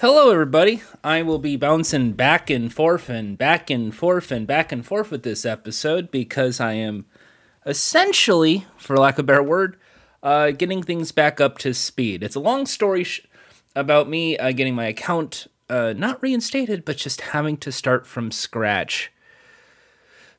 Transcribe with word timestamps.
Hello, 0.00 0.30
everybody. 0.30 0.82
I 1.02 1.22
will 1.22 1.38
be 1.38 1.56
bouncing 1.56 2.12
back 2.12 2.50
and 2.50 2.70
forth 2.70 3.08
and 3.08 3.38
back 3.38 3.70
and 3.70 3.94
forth 3.94 4.30
and 4.30 4.46
back 4.46 4.70
and 4.70 4.84
forth 4.84 5.10
with 5.10 5.22
this 5.22 5.46
episode 5.46 6.10
because 6.10 6.60
I 6.60 6.74
am 6.74 7.06
essentially, 7.64 8.66
for 8.76 8.98
lack 8.98 9.14
of 9.14 9.20
a 9.20 9.22
better 9.22 9.42
word, 9.42 9.78
uh, 10.22 10.50
getting 10.50 10.82
things 10.82 11.12
back 11.12 11.40
up 11.40 11.56
to 11.60 11.72
speed. 11.72 12.22
It's 12.22 12.34
a 12.34 12.40
long 12.40 12.66
story 12.66 13.04
sh- 13.04 13.26
about 13.74 14.06
me 14.06 14.36
uh, 14.36 14.52
getting 14.52 14.74
my 14.74 14.84
account 14.84 15.46
uh, 15.70 15.94
not 15.96 16.22
reinstated, 16.22 16.84
but 16.84 16.98
just 16.98 17.22
having 17.32 17.56
to 17.56 17.72
start 17.72 18.06
from 18.06 18.30
scratch. 18.30 19.10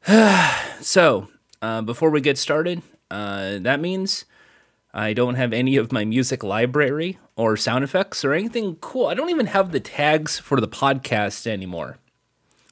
so, 0.82 1.30
uh, 1.64 1.82
before 1.82 2.12
we 2.12 2.22
get 2.22 2.38
started, 2.38 2.84
uh, 3.10 3.58
that 3.58 3.80
means 3.80 4.26
I 4.94 5.14
don't 5.14 5.36
have 5.36 5.54
any 5.54 5.78
of 5.78 5.92
my 5.92 6.06
music 6.06 6.44
library 6.44 7.20
or 7.36 7.56
sound 7.58 7.84
effects 7.84 8.26
or 8.26 8.34
anything 8.34 8.76
cool. 8.78 9.08
I 9.08 9.14
don't 9.14 9.30
even 9.30 9.48
have 9.48 9.72
the 9.72 9.80
tags 9.80 10.40
for 10.40 10.60
the 10.60 10.68
podcast 10.68 11.46
anymore. 11.46 11.98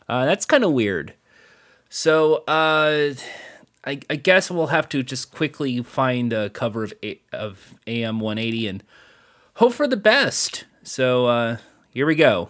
Uh, 0.08 0.26
that's 0.26 0.46
kind 0.46 0.64
of 0.64 0.72
weird. 0.72 1.14
So, 1.90 2.44
uh, 2.48 3.14
I, 3.86 4.00
I, 4.10 4.16
guess 4.16 4.50
we'll 4.50 4.68
have 4.68 4.90
to 4.90 5.04
just 5.04 5.32
quickly 5.32 5.82
find 5.84 6.34
a 6.34 6.50
cover 6.50 6.84
of 6.84 6.94
a- 7.04 7.22
of 7.32 7.76
AM 7.86 8.20
180 8.20 8.68
and 8.68 8.84
hope 9.56 9.74
for 9.74 9.88
the 9.88 9.98
best. 9.98 10.66
So, 10.84 11.28
uh, 11.28 11.58
here 11.92 12.06
we 12.06 12.16
go. 12.16 12.50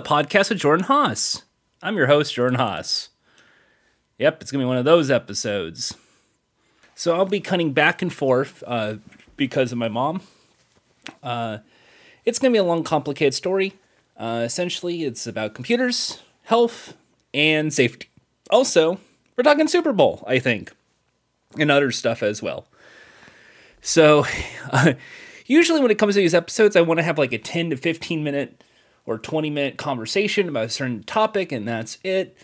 Podcast 0.00 0.50
with 0.50 0.58
Jordan 0.58 0.84
Haas. 0.84 1.42
I'm 1.82 1.96
your 1.96 2.06
host, 2.06 2.34
Jordan 2.34 2.58
Haas. 2.58 3.08
Yep, 4.18 4.42
it's 4.42 4.50
going 4.50 4.60
to 4.60 4.64
be 4.64 4.68
one 4.68 4.76
of 4.76 4.84
those 4.84 5.10
episodes. 5.10 5.94
So 6.94 7.14
I'll 7.14 7.24
be 7.24 7.40
cutting 7.40 7.72
back 7.72 8.02
and 8.02 8.12
forth 8.12 8.62
uh, 8.66 8.96
because 9.36 9.70
of 9.72 9.78
my 9.78 9.88
mom. 9.88 10.22
Uh, 11.22 11.58
it's 12.24 12.38
going 12.38 12.52
to 12.52 12.56
be 12.56 12.58
a 12.58 12.64
long, 12.64 12.82
complicated 12.82 13.34
story. 13.34 13.74
Uh, 14.16 14.42
essentially, 14.44 15.04
it's 15.04 15.26
about 15.26 15.54
computers, 15.54 16.20
health, 16.44 16.94
and 17.32 17.72
safety. 17.72 18.08
Also, 18.50 18.98
we're 19.36 19.44
talking 19.44 19.68
Super 19.68 19.92
Bowl, 19.92 20.24
I 20.26 20.40
think, 20.40 20.72
and 21.58 21.70
other 21.70 21.92
stuff 21.92 22.22
as 22.22 22.42
well. 22.42 22.66
So, 23.80 24.26
usually 25.46 25.80
when 25.80 25.90
it 25.90 25.98
comes 25.98 26.14
to 26.14 26.20
these 26.20 26.34
episodes, 26.34 26.74
I 26.74 26.80
want 26.80 26.98
to 26.98 27.04
have 27.04 27.18
like 27.18 27.32
a 27.32 27.38
10 27.38 27.70
to 27.70 27.76
15 27.76 28.24
minute 28.24 28.62
or 29.08 29.16
20 29.16 29.48
minute 29.48 29.78
conversation 29.78 30.50
about 30.50 30.66
a 30.66 30.68
certain 30.68 31.02
topic, 31.02 31.50
and 31.50 31.66
that's 31.66 31.96
it. 32.04 32.36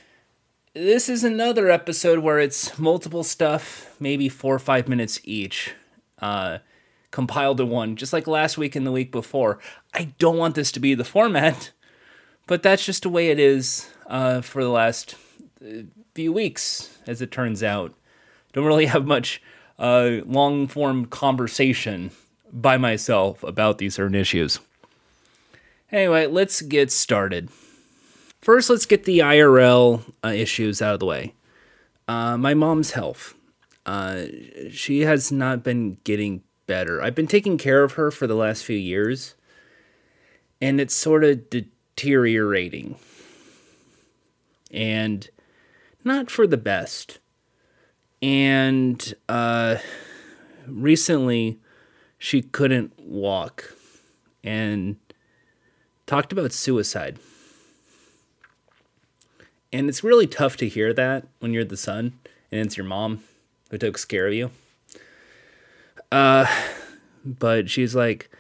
This 0.72 1.10
is 1.10 1.22
another 1.22 1.70
episode 1.70 2.20
where 2.20 2.38
it's 2.38 2.78
multiple 2.78 3.22
stuff, 3.22 3.94
maybe 4.00 4.30
four 4.30 4.54
or 4.54 4.58
five 4.58 4.88
minutes 4.88 5.20
each, 5.24 5.74
uh, 6.22 6.58
compiled 7.10 7.58
to 7.58 7.66
one, 7.66 7.96
just 7.96 8.14
like 8.14 8.26
last 8.26 8.56
week 8.56 8.74
and 8.74 8.86
the 8.86 8.90
week 8.92 9.12
before. 9.12 9.58
I 9.92 10.14
don't 10.18 10.38
want 10.38 10.54
this 10.54 10.72
to 10.72 10.80
be 10.80 10.94
the 10.94 11.04
format, 11.04 11.70
but 12.46 12.62
that's 12.62 12.86
just 12.86 13.02
the 13.02 13.10
way 13.10 13.28
it 13.28 13.38
is 13.38 13.90
uh, 14.06 14.40
for 14.40 14.64
the 14.64 14.70
last 14.70 15.16
uh, 15.62 15.82
few 16.14 16.32
weeks, 16.32 16.98
as 17.06 17.20
it 17.20 17.30
turns 17.30 17.62
out. 17.62 17.92
Don't 18.54 18.64
really 18.64 18.86
have 18.86 19.04
much 19.04 19.42
uh, 19.78 20.20
long 20.24 20.66
form 20.66 21.04
conversation 21.04 22.10
by 22.50 22.78
myself 22.78 23.42
about 23.42 23.76
these 23.76 23.96
certain 23.96 24.14
issues. 24.14 24.60
Anyway, 25.94 26.26
let's 26.26 26.60
get 26.60 26.90
started. 26.90 27.48
First, 28.42 28.68
let's 28.68 28.84
get 28.84 29.04
the 29.04 29.20
IRL 29.20 30.02
uh, 30.24 30.28
issues 30.28 30.82
out 30.82 30.94
of 30.94 31.00
the 31.00 31.06
way. 31.06 31.34
Uh, 32.08 32.36
my 32.36 32.52
mom's 32.52 32.90
health. 32.90 33.34
Uh, 33.86 34.24
she 34.72 35.02
has 35.02 35.30
not 35.30 35.62
been 35.62 35.98
getting 36.02 36.42
better. 36.66 37.00
I've 37.00 37.14
been 37.14 37.28
taking 37.28 37.58
care 37.58 37.84
of 37.84 37.92
her 37.92 38.10
for 38.10 38.26
the 38.26 38.34
last 38.34 38.64
few 38.64 38.76
years, 38.76 39.36
and 40.60 40.80
it's 40.80 40.96
sort 40.96 41.22
of 41.22 41.48
deteriorating. 41.48 42.96
And 44.72 45.30
not 46.02 46.28
for 46.28 46.48
the 46.48 46.56
best. 46.56 47.20
And 48.20 49.14
uh, 49.28 49.76
recently, 50.66 51.60
she 52.18 52.42
couldn't 52.42 52.98
walk. 52.98 53.76
And 54.42 54.96
talked 56.06 56.32
about 56.32 56.52
suicide. 56.52 57.18
And 59.72 59.88
it's 59.88 60.04
really 60.04 60.26
tough 60.26 60.56
to 60.58 60.68
hear 60.68 60.92
that 60.94 61.26
when 61.40 61.52
you're 61.52 61.64
the 61.64 61.76
son 61.76 62.12
and 62.52 62.60
it's 62.60 62.76
your 62.76 62.86
mom 62.86 63.24
who 63.70 63.78
took 63.78 64.08
care 64.08 64.28
of 64.28 64.34
you. 64.34 64.50
Uh, 66.12 66.46
but 67.24 67.68
she's 67.68 67.94
like, 67.94 68.30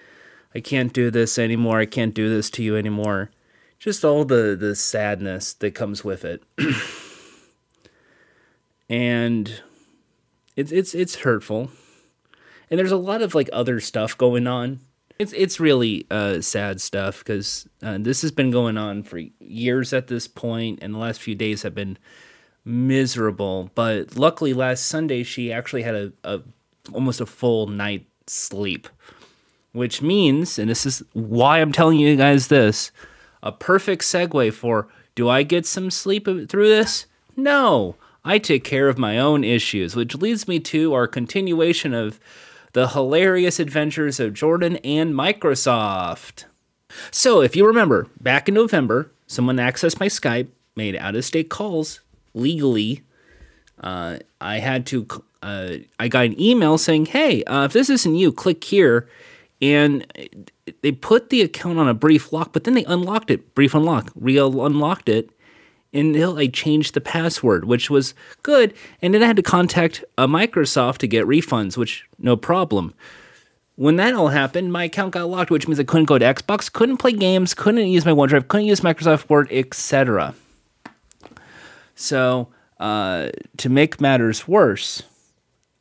I 0.54 0.60
can't 0.60 0.92
do 0.92 1.10
this 1.10 1.38
anymore. 1.38 1.80
I 1.80 1.86
can't 1.86 2.14
do 2.14 2.28
this 2.28 2.50
to 2.50 2.62
you 2.62 2.76
anymore. 2.76 3.30
Just 3.80 4.04
all 4.04 4.24
the, 4.24 4.56
the 4.58 4.76
sadness 4.76 5.52
that 5.54 5.74
comes 5.74 6.04
with 6.04 6.24
it. 6.24 6.44
and 8.88 9.60
it's 10.54 10.70
it's 10.70 10.94
it's 10.94 11.16
hurtful. 11.16 11.70
And 12.70 12.78
there's 12.78 12.92
a 12.92 12.96
lot 12.96 13.22
of 13.22 13.34
like 13.34 13.50
other 13.52 13.80
stuff 13.80 14.16
going 14.16 14.46
on 14.46 14.80
it's 15.18 15.32
it's 15.32 15.60
really 15.60 16.06
uh, 16.10 16.40
sad 16.40 16.80
stuff 16.80 17.18
because 17.18 17.68
uh, 17.82 17.98
this 18.00 18.22
has 18.22 18.32
been 18.32 18.50
going 18.50 18.76
on 18.76 19.02
for 19.02 19.18
years 19.38 19.92
at 19.92 20.08
this 20.08 20.26
point, 20.26 20.80
and 20.82 20.94
the 20.94 20.98
last 20.98 21.20
few 21.20 21.34
days 21.34 21.62
have 21.62 21.74
been 21.74 21.98
miserable. 22.64 23.70
But 23.74 24.16
luckily, 24.16 24.52
last 24.52 24.86
Sunday 24.86 25.22
she 25.22 25.52
actually 25.52 25.82
had 25.82 25.94
a, 25.94 26.12
a 26.24 26.40
almost 26.92 27.20
a 27.20 27.26
full 27.26 27.66
night 27.66 28.06
sleep, 28.26 28.88
which 29.72 30.02
means, 30.02 30.58
and 30.58 30.68
this 30.68 30.84
is 30.84 31.02
why 31.12 31.60
I'm 31.60 31.72
telling 31.72 31.98
you 31.98 32.16
guys 32.16 32.48
this, 32.48 32.90
a 33.42 33.52
perfect 33.52 34.02
segue 34.02 34.52
for 34.52 34.88
do 35.14 35.28
I 35.28 35.44
get 35.44 35.64
some 35.64 35.90
sleep 35.90 36.26
through 36.26 36.68
this? 36.68 37.06
No, 37.36 37.96
I 38.24 38.38
take 38.38 38.64
care 38.64 38.88
of 38.88 38.98
my 38.98 39.18
own 39.18 39.44
issues, 39.44 39.94
which 39.94 40.16
leads 40.16 40.48
me 40.48 40.58
to 40.60 40.92
our 40.94 41.06
continuation 41.06 41.94
of 41.94 42.18
the 42.74 42.88
hilarious 42.88 43.58
adventures 43.58 44.20
of 44.20 44.34
Jordan 44.34 44.76
and 44.78 45.14
Microsoft. 45.14 46.44
So, 47.10 47.40
if 47.40 47.56
you 47.56 47.66
remember, 47.66 48.08
back 48.20 48.48
in 48.48 48.54
November, 48.54 49.10
someone 49.26 49.56
accessed 49.56 49.98
my 49.98 50.06
Skype, 50.06 50.48
made 50.76 50.96
out 50.96 51.16
of 51.16 51.24
state 51.24 51.48
calls 51.48 52.00
legally. 52.34 53.02
Uh, 53.80 54.18
I 54.40 54.58
had 54.58 54.86
to, 54.86 55.06
uh, 55.42 55.76
I 55.98 56.08
got 56.08 56.26
an 56.26 56.40
email 56.40 56.76
saying, 56.76 57.06
hey, 57.06 57.42
uh, 57.44 57.64
if 57.64 57.72
this 57.72 57.88
isn't 57.90 58.14
you, 58.14 58.32
click 58.32 58.62
here. 58.62 59.08
And 59.62 60.06
they 60.82 60.92
put 60.92 61.30
the 61.30 61.42
account 61.42 61.78
on 61.78 61.88
a 61.88 61.94
brief 61.94 62.32
lock, 62.32 62.52
but 62.52 62.64
then 62.64 62.74
they 62.74 62.84
unlocked 62.84 63.30
it, 63.30 63.54
brief 63.54 63.74
unlock, 63.74 64.10
real 64.14 64.66
unlocked 64.66 65.08
it 65.08 65.30
until 65.94 66.38
I 66.38 66.48
changed 66.48 66.94
the 66.94 67.00
password, 67.00 67.64
which 67.64 67.88
was 67.88 68.14
good. 68.42 68.74
And 69.00 69.14
then 69.14 69.22
I 69.22 69.26
had 69.26 69.36
to 69.36 69.42
contact 69.42 70.04
a 70.18 70.22
uh, 70.22 70.26
Microsoft 70.26 70.98
to 70.98 71.06
get 71.06 71.26
refunds, 71.26 71.76
which 71.76 72.04
no 72.18 72.36
problem. 72.36 72.94
When 73.76 73.96
that 73.96 74.14
all 74.14 74.28
happened, 74.28 74.72
my 74.72 74.84
account 74.84 75.12
got 75.12 75.28
locked, 75.28 75.50
which 75.50 75.66
means 75.66 75.80
I 75.80 75.84
couldn't 75.84 76.04
go 76.04 76.18
to 76.18 76.24
Xbox, 76.24 76.72
couldn't 76.72 76.98
play 76.98 77.12
games, 77.12 77.54
couldn't 77.54 77.88
use 77.88 78.04
my 78.04 78.12
OneDrive, 78.12 78.48
couldn't 78.48 78.66
use 78.66 78.80
Microsoft 78.80 79.28
Word, 79.28 79.48
etc. 79.50 80.34
So, 81.94 82.48
uh, 82.78 83.30
to 83.56 83.68
make 83.68 84.00
matters 84.00 84.46
worse, 84.46 85.02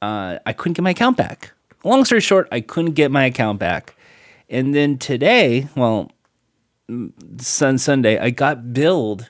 uh, 0.01 0.39
I 0.45 0.53
couldn't 0.53 0.73
get 0.73 0.81
my 0.83 0.91
account 0.91 1.17
back. 1.17 1.53
Long 1.83 2.05
story 2.05 2.21
short, 2.21 2.47
I 2.51 2.61
couldn't 2.61 2.93
get 2.93 3.11
my 3.11 3.25
account 3.25 3.59
back. 3.59 3.95
And 4.49 4.73
then 4.73 4.97
today, 4.97 5.67
well, 5.75 6.11
Sun 7.37 7.77
Sunday, 7.77 8.17
I 8.17 8.29
got 8.29 8.73
billed 8.73 9.29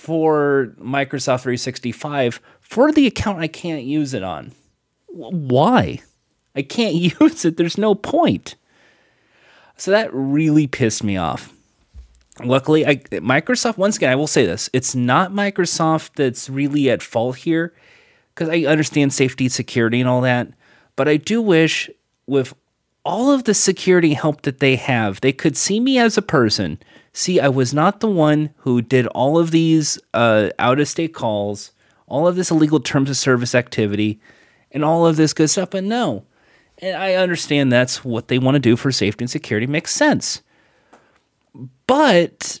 for 0.00 0.72
Microsoft 0.80 1.42
365 1.42 2.40
for 2.58 2.90
the 2.90 3.06
account 3.06 3.38
I 3.38 3.48
can't 3.48 3.82
use 3.82 4.14
it 4.14 4.22
on. 4.22 4.52
Why? 5.08 6.00
I 6.56 6.62
can't 6.62 6.94
use 7.20 7.44
it. 7.44 7.58
There's 7.58 7.76
no 7.76 7.94
point. 7.94 8.54
So 9.76 9.90
that 9.90 10.08
really 10.14 10.66
pissed 10.66 11.04
me 11.04 11.18
off. 11.18 11.52
Luckily, 12.42 12.86
I, 12.86 12.96
Microsoft, 12.96 13.76
once 13.76 13.98
again, 13.98 14.10
I 14.10 14.14
will 14.14 14.26
say 14.26 14.46
this 14.46 14.70
it's 14.72 14.94
not 14.94 15.32
Microsoft 15.32 16.12
that's 16.14 16.48
really 16.48 16.88
at 16.88 17.02
fault 17.02 17.36
here 17.36 17.74
because 18.34 18.48
I 18.48 18.60
understand 18.60 19.12
safety, 19.12 19.50
security, 19.50 20.00
and 20.00 20.08
all 20.08 20.22
that. 20.22 20.48
But 20.96 21.08
I 21.08 21.18
do 21.18 21.42
wish 21.42 21.90
with 22.26 22.54
all 23.04 23.30
of 23.30 23.44
the 23.44 23.52
security 23.52 24.14
help 24.14 24.42
that 24.42 24.60
they 24.60 24.76
have, 24.76 25.20
they 25.20 25.32
could 25.32 25.58
see 25.58 25.78
me 25.78 25.98
as 25.98 26.16
a 26.16 26.22
person. 26.22 26.78
See, 27.12 27.40
I 27.40 27.48
was 27.48 27.74
not 27.74 28.00
the 28.00 28.10
one 28.10 28.50
who 28.58 28.80
did 28.80 29.06
all 29.08 29.38
of 29.38 29.50
these 29.50 29.98
uh, 30.14 30.50
out 30.58 30.78
of 30.78 30.88
state 30.88 31.12
calls, 31.12 31.72
all 32.06 32.28
of 32.28 32.36
this 32.36 32.50
illegal 32.50 32.80
terms 32.80 33.10
of 33.10 33.16
service 33.16 33.54
activity, 33.54 34.20
and 34.70 34.84
all 34.84 35.06
of 35.06 35.16
this 35.16 35.32
good 35.32 35.50
stuff. 35.50 35.70
But 35.70 35.84
no, 35.84 36.24
and 36.78 36.96
I 36.96 37.14
understand 37.14 37.72
that's 37.72 38.04
what 38.04 38.28
they 38.28 38.38
want 38.38 38.54
to 38.54 38.60
do 38.60 38.76
for 38.76 38.92
safety 38.92 39.24
and 39.24 39.30
security. 39.30 39.66
Makes 39.66 39.92
sense. 39.92 40.42
But 41.86 42.60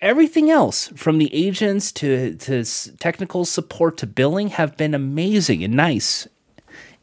everything 0.00 0.50
else, 0.50 0.88
from 0.96 1.18
the 1.18 1.32
agents 1.34 1.92
to, 1.92 2.34
to 2.36 2.64
technical 2.98 3.44
support 3.44 3.98
to 3.98 4.06
billing, 4.06 4.48
have 4.48 4.76
been 4.76 4.94
amazing 4.94 5.62
and 5.62 5.74
nice. 5.74 6.26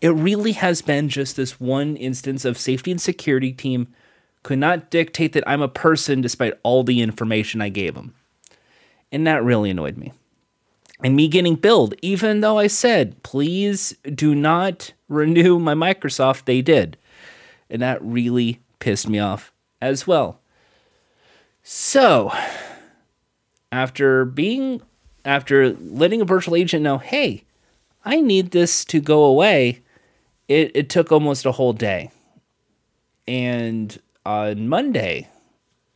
It 0.01 0.09
really 0.09 0.53
has 0.53 0.81
been 0.81 1.07
just 1.07 1.35
this 1.35 1.59
one 1.59 1.95
instance 1.95 2.45
of 2.45 2.57
safety 2.57 2.91
and 2.91 2.99
security 2.99 3.53
team 3.53 3.87
could 4.43 4.59
not 4.59 4.89
dictate 4.89 5.33
that 5.33 5.47
I'm 5.47 5.61
a 5.61 5.67
person 5.67 6.21
despite 6.21 6.53
all 6.63 6.83
the 6.83 7.01
information 7.01 7.61
I 7.61 7.69
gave 7.69 7.95
them. 7.95 8.13
And 9.11 9.25
that 9.25 9.43
really 9.43 9.69
annoyed 9.69 9.97
me 9.97 10.11
and 11.03 11.15
me 11.15 11.27
getting 11.27 11.55
billed, 11.55 11.93
even 12.01 12.39
though 12.39 12.57
I 12.57 12.67
said, 12.67 13.21
please 13.23 13.95
do 14.15 14.33
not 14.33 14.93
renew 15.09 15.59
my 15.59 15.73
Microsoft, 15.73 16.45
they 16.45 16.61
did. 16.61 16.97
And 17.69 17.81
that 17.81 18.01
really 18.01 18.61
pissed 18.79 19.09
me 19.09 19.19
off 19.19 19.51
as 19.81 20.07
well. 20.07 20.39
So, 21.61 22.31
after 23.71 24.25
being, 24.25 24.81
after 25.25 25.73
letting 25.73 26.21
a 26.21 26.25
virtual 26.25 26.55
agent 26.55 26.83
know, 26.83 26.97
hey, 26.97 27.43
I 28.05 28.21
need 28.21 28.51
this 28.51 28.85
to 28.85 29.01
go 29.01 29.23
away, 29.23 29.81
it, 30.47 30.71
it 30.73 30.89
took 30.89 31.11
almost 31.11 31.45
a 31.45 31.51
whole 31.51 31.73
day. 31.73 32.11
And 33.27 33.97
on 34.25 34.67
Monday, 34.67 35.29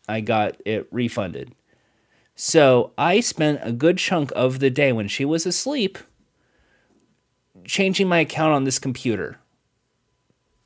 I 0.08 0.22
got 0.22 0.58
it 0.66 0.88
refunded. 0.92 1.54
So 2.36 2.92
I 2.98 3.20
spent 3.20 3.60
a 3.64 3.72
good 3.72 3.98
chunk 3.98 4.32
of 4.36 4.60
the 4.60 4.70
day 4.70 4.92
when 4.92 5.08
she 5.08 5.26
was 5.26 5.46
asleep 5.46 5.98
changing 7.66 8.08
my 8.08 8.20
account 8.20 8.54
on 8.54 8.64
this 8.64 8.80
computer. 8.80 9.40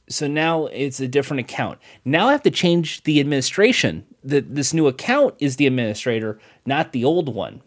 So 0.09 0.27
now 0.27 0.65
it's 0.67 0.99
a 0.99 1.07
different 1.07 1.39
account. 1.39 1.79
Now 2.03 2.27
I 2.27 2.33
have 2.33 2.43
to 2.43 2.51
change 2.51 3.03
the 3.03 3.19
administration. 3.19 4.05
The, 4.23 4.41
this 4.41 4.73
new 4.73 4.87
account 4.87 5.35
is 5.39 5.55
the 5.55 5.67
administrator, 5.67 6.39
not 6.65 6.91
the 6.91 7.05
old 7.05 7.33
one. 7.33 7.61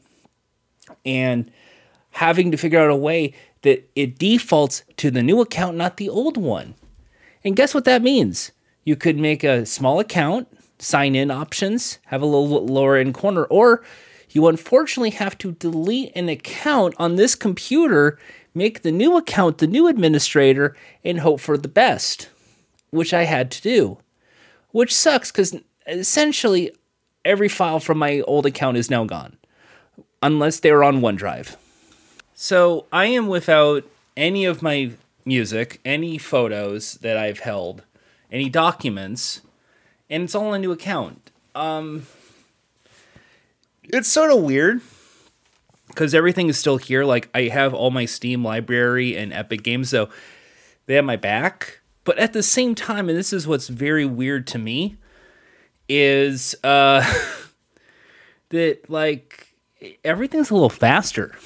And 1.04 1.50
having 2.10 2.50
to 2.50 2.56
figure 2.56 2.78
out 2.78 2.90
a 2.90 2.96
way 2.96 3.32
that 3.62 3.90
it 3.96 4.18
defaults 4.18 4.84
to 4.98 5.10
the 5.10 5.22
new 5.22 5.40
account, 5.40 5.76
not 5.76 5.96
the 5.96 6.08
old 6.08 6.36
one. 6.36 6.74
And 7.42 7.56
guess 7.56 7.74
what 7.74 7.86
that 7.86 8.02
means? 8.02 8.52
You 8.84 8.96
could 8.96 9.18
make 9.18 9.42
a 9.42 9.66
small 9.66 9.98
account 9.98 10.48
sign 10.78 11.14
in 11.14 11.30
options 11.30 11.98
have 12.06 12.22
a 12.22 12.26
little 12.26 12.66
lower 12.66 12.98
in 12.98 13.12
corner, 13.12 13.44
or 13.44 13.82
you 14.30 14.46
unfortunately 14.48 15.10
have 15.10 15.38
to 15.38 15.52
delete 15.52 16.12
an 16.14 16.28
account 16.28 16.94
on 16.98 17.16
this 17.16 17.34
computer, 17.34 18.18
make 18.54 18.82
the 18.82 18.92
new 18.92 19.16
account 19.16 19.58
the 19.58 19.66
new 19.66 19.86
administrator, 19.86 20.76
and 21.04 21.20
hope 21.20 21.40
for 21.40 21.56
the 21.56 21.68
best, 21.68 22.28
which 22.90 23.14
I 23.14 23.24
had 23.24 23.50
to 23.52 23.62
do. 23.62 23.98
Which 24.72 24.94
sucks 24.94 25.30
because 25.30 25.56
essentially 25.86 26.72
every 27.24 27.48
file 27.48 27.80
from 27.80 27.98
my 27.98 28.20
old 28.22 28.46
account 28.46 28.76
is 28.76 28.90
now 28.90 29.04
gone, 29.04 29.36
unless 30.22 30.60
they 30.60 30.72
were 30.72 30.84
on 30.84 31.00
OneDrive. 31.00 31.56
So 32.34 32.86
I 32.92 33.06
am 33.06 33.28
without 33.28 33.84
any 34.16 34.44
of 34.44 34.62
my 34.62 34.90
music, 35.24 35.80
any 35.84 36.18
photos 36.18 36.94
that 36.94 37.16
I've 37.16 37.38
held, 37.38 37.84
any 38.30 38.48
documents, 38.48 39.42
and 40.10 40.24
it's 40.24 40.34
all 40.34 40.52
a 40.52 40.58
new 40.58 40.72
account. 40.72 41.30
Um, 41.54 42.06
it's 43.84 44.08
sort 44.08 44.30
of 44.30 44.42
weird 44.42 44.80
because 45.88 46.14
everything 46.14 46.48
is 46.48 46.58
still 46.58 46.76
here. 46.76 47.04
Like 47.04 47.28
I 47.34 47.42
have 47.42 47.74
all 47.74 47.90
my 47.90 48.04
Steam 48.04 48.44
library 48.44 49.16
and 49.16 49.32
Epic 49.32 49.62
games, 49.62 49.90
so 49.90 50.08
they 50.86 50.94
have 50.94 51.04
my 51.04 51.16
back. 51.16 51.80
But 52.04 52.18
at 52.18 52.32
the 52.32 52.42
same 52.42 52.74
time, 52.74 53.08
and 53.08 53.16
this 53.16 53.32
is 53.32 53.46
what's 53.46 53.68
very 53.68 54.04
weird 54.04 54.46
to 54.48 54.58
me, 54.58 54.96
is 55.88 56.54
uh, 56.64 57.02
that 58.50 58.90
like 58.90 59.54
everything's 60.04 60.50
a 60.50 60.54
little 60.54 60.70
faster. 60.70 61.36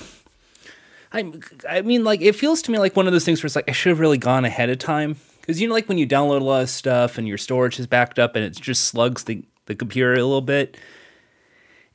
I, 1.12 1.32
I 1.68 1.82
mean, 1.82 2.04
like 2.04 2.20
it 2.20 2.34
feels 2.34 2.60
to 2.62 2.70
me 2.70 2.78
like 2.78 2.96
one 2.96 3.06
of 3.06 3.12
those 3.12 3.24
things 3.24 3.42
where 3.42 3.46
it's 3.46 3.56
like 3.56 3.68
I 3.68 3.72
should 3.72 3.90
have 3.90 4.00
really 4.00 4.18
gone 4.18 4.44
ahead 4.44 4.68
of 4.68 4.78
time 4.78 5.16
because 5.48 5.62
you 5.62 5.66
know, 5.68 5.72
like 5.72 5.88
when 5.88 5.96
you 5.96 6.06
download 6.06 6.42
a 6.42 6.44
lot 6.44 6.60
of 6.60 6.68
stuff 6.68 7.16
and 7.16 7.26
your 7.26 7.38
storage 7.38 7.80
is 7.80 7.86
backed 7.86 8.18
up 8.18 8.36
and 8.36 8.44
it 8.44 8.54
just 8.54 8.84
slugs 8.84 9.24
the, 9.24 9.42
the 9.64 9.74
computer 9.74 10.12
a 10.12 10.16
little 10.16 10.42
bit, 10.42 10.76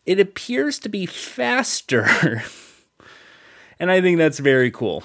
it 0.07 0.19
appears 0.19 0.79
to 0.79 0.89
be 0.89 1.05
faster. 1.05 2.41
and 3.79 3.91
I 3.91 4.01
think 4.01 4.17
that's 4.17 4.39
very 4.39 4.71
cool. 4.71 5.03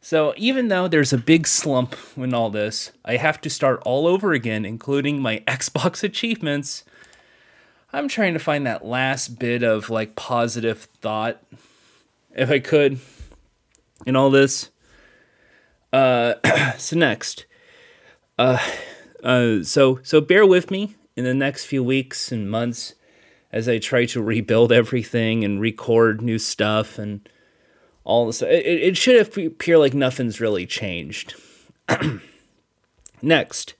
So 0.00 0.32
even 0.38 0.68
though 0.68 0.88
there's 0.88 1.12
a 1.12 1.18
big 1.18 1.46
slump 1.46 1.94
in 2.16 2.32
all 2.32 2.48
this, 2.48 2.92
I 3.04 3.16
have 3.16 3.42
to 3.42 3.50
start 3.50 3.82
all 3.84 4.06
over 4.06 4.32
again, 4.32 4.64
including 4.64 5.20
my 5.20 5.40
Xbox 5.46 6.02
achievements. 6.02 6.82
I'm 7.92 8.08
trying 8.08 8.32
to 8.32 8.40
find 8.40 8.66
that 8.66 8.86
last 8.86 9.38
bit 9.38 9.62
of 9.62 9.90
like 9.90 10.16
positive 10.16 10.88
thought, 11.02 11.42
if 12.34 12.50
I 12.50 12.58
could, 12.58 13.00
in 14.06 14.16
all 14.16 14.30
this. 14.30 14.70
Uh, 15.96 16.34
so 16.76 16.94
next, 16.94 17.46
uh, 18.38 18.58
uh, 19.24 19.62
so 19.62 19.98
so 20.02 20.20
bear 20.20 20.44
with 20.44 20.70
me 20.70 20.94
in 21.16 21.24
the 21.24 21.32
next 21.32 21.64
few 21.64 21.82
weeks 21.82 22.30
and 22.30 22.50
months 22.50 22.94
as 23.50 23.66
I 23.66 23.78
try 23.78 24.04
to 24.04 24.22
rebuild 24.22 24.72
everything 24.72 25.42
and 25.42 25.58
record 25.58 26.20
new 26.20 26.38
stuff 26.38 26.98
and 26.98 27.26
all 28.04 28.26
this. 28.26 28.42
It, 28.42 28.66
it 28.66 28.96
should 28.98 29.38
appear 29.38 29.78
like 29.78 29.94
nothing's 29.94 30.38
really 30.38 30.66
changed. 30.66 31.34
next 33.22 33.72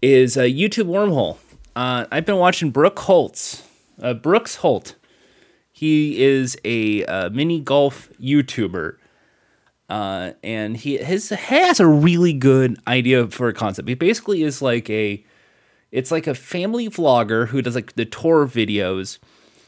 is 0.00 0.36
a 0.36 0.42
YouTube 0.42 0.86
wormhole. 0.86 1.38
Uh, 1.74 2.06
I've 2.12 2.24
been 2.24 2.36
watching 2.36 2.70
Brooke 2.70 3.00
Holtz. 3.00 3.66
Uh, 4.00 4.14
Brooks 4.14 4.56
Holt. 4.56 4.94
He 5.72 6.22
is 6.22 6.56
a 6.64 7.04
uh, 7.06 7.30
mini 7.30 7.58
golf 7.58 8.10
YouTuber 8.20 8.98
uh, 9.92 10.32
and 10.42 10.74
he 10.74 10.96
his 10.96 11.28
has 11.28 11.78
a 11.78 11.86
really 11.86 12.32
good 12.32 12.78
idea 12.86 13.26
for 13.28 13.48
a 13.48 13.52
concept. 13.52 13.86
He 13.90 13.94
basically 13.94 14.42
is 14.42 14.62
like 14.62 14.88
a 14.88 15.22
it's 15.90 16.10
like 16.10 16.26
a 16.26 16.34
family 16.34 16.88
vlogger 16.88 17.48
who 17.48 17.60
does 17.60 17.74
like 17.74 17.92
the 17.92 18.06
tour 18.06 18.48
videos, 18.48 19.18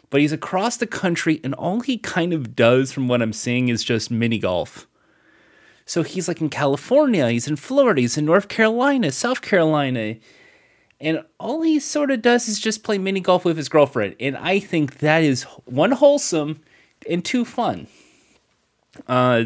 but 0.09 0.23
he's 0.23 0.33
across 0.33 0.79
the 0.79 0.87
country 0.87 1.43
and 1.45 1.53
all 1.53 1.81
he 1.81 1.99
kind 1.99 2.33
of 2.33 2.57
does 2.57 2.91
from 2.91 3.07
what 3.07 3.21
I'm 3.21 3.35
seeing 3.35 3.69
is 3.69 3.85
just 3.85 4.11
mini 4.11 4.39
golf. 4.39 4.87
So 5.85 6.03
he's 6.03 6.27
like 6.27 6.41
in 6.41 6.49
California, 6.49 7.29
he's 7.29 7.47
in 7.47 7.57
Florida, 7.57 8.01
he's 8.01 8.17
in 8.17 8.25
North 8.25 8.49
Carolina, 8.49 9.13
South 9.13 9.43
Carolina. 9.43 10.17
And 11.03 11.23
all 11.39 11.61
he 11.61 11.79
sort 11.79 12.11
of 12.11 12.23
does 12.23 12.49
is 12.49 12.59
just 12.59 12.83
play 12.83 12.97
mini 12.97 13.21
golf 13.21 13.45
with 13.45 13.59
his 13.59 13.69
girlfriend. 13.69 14.17
And 14.19 14.39
I 14.39 14.59
think 14.59 15.01
that 15.01 15.23
is 15.23 15.43
one 15.67 15.93
wholesome 15.93 16.63
and 17.11 17.23
two 17.23 17.45
fun. 17.45 17.89
Uh, 19.07 19.45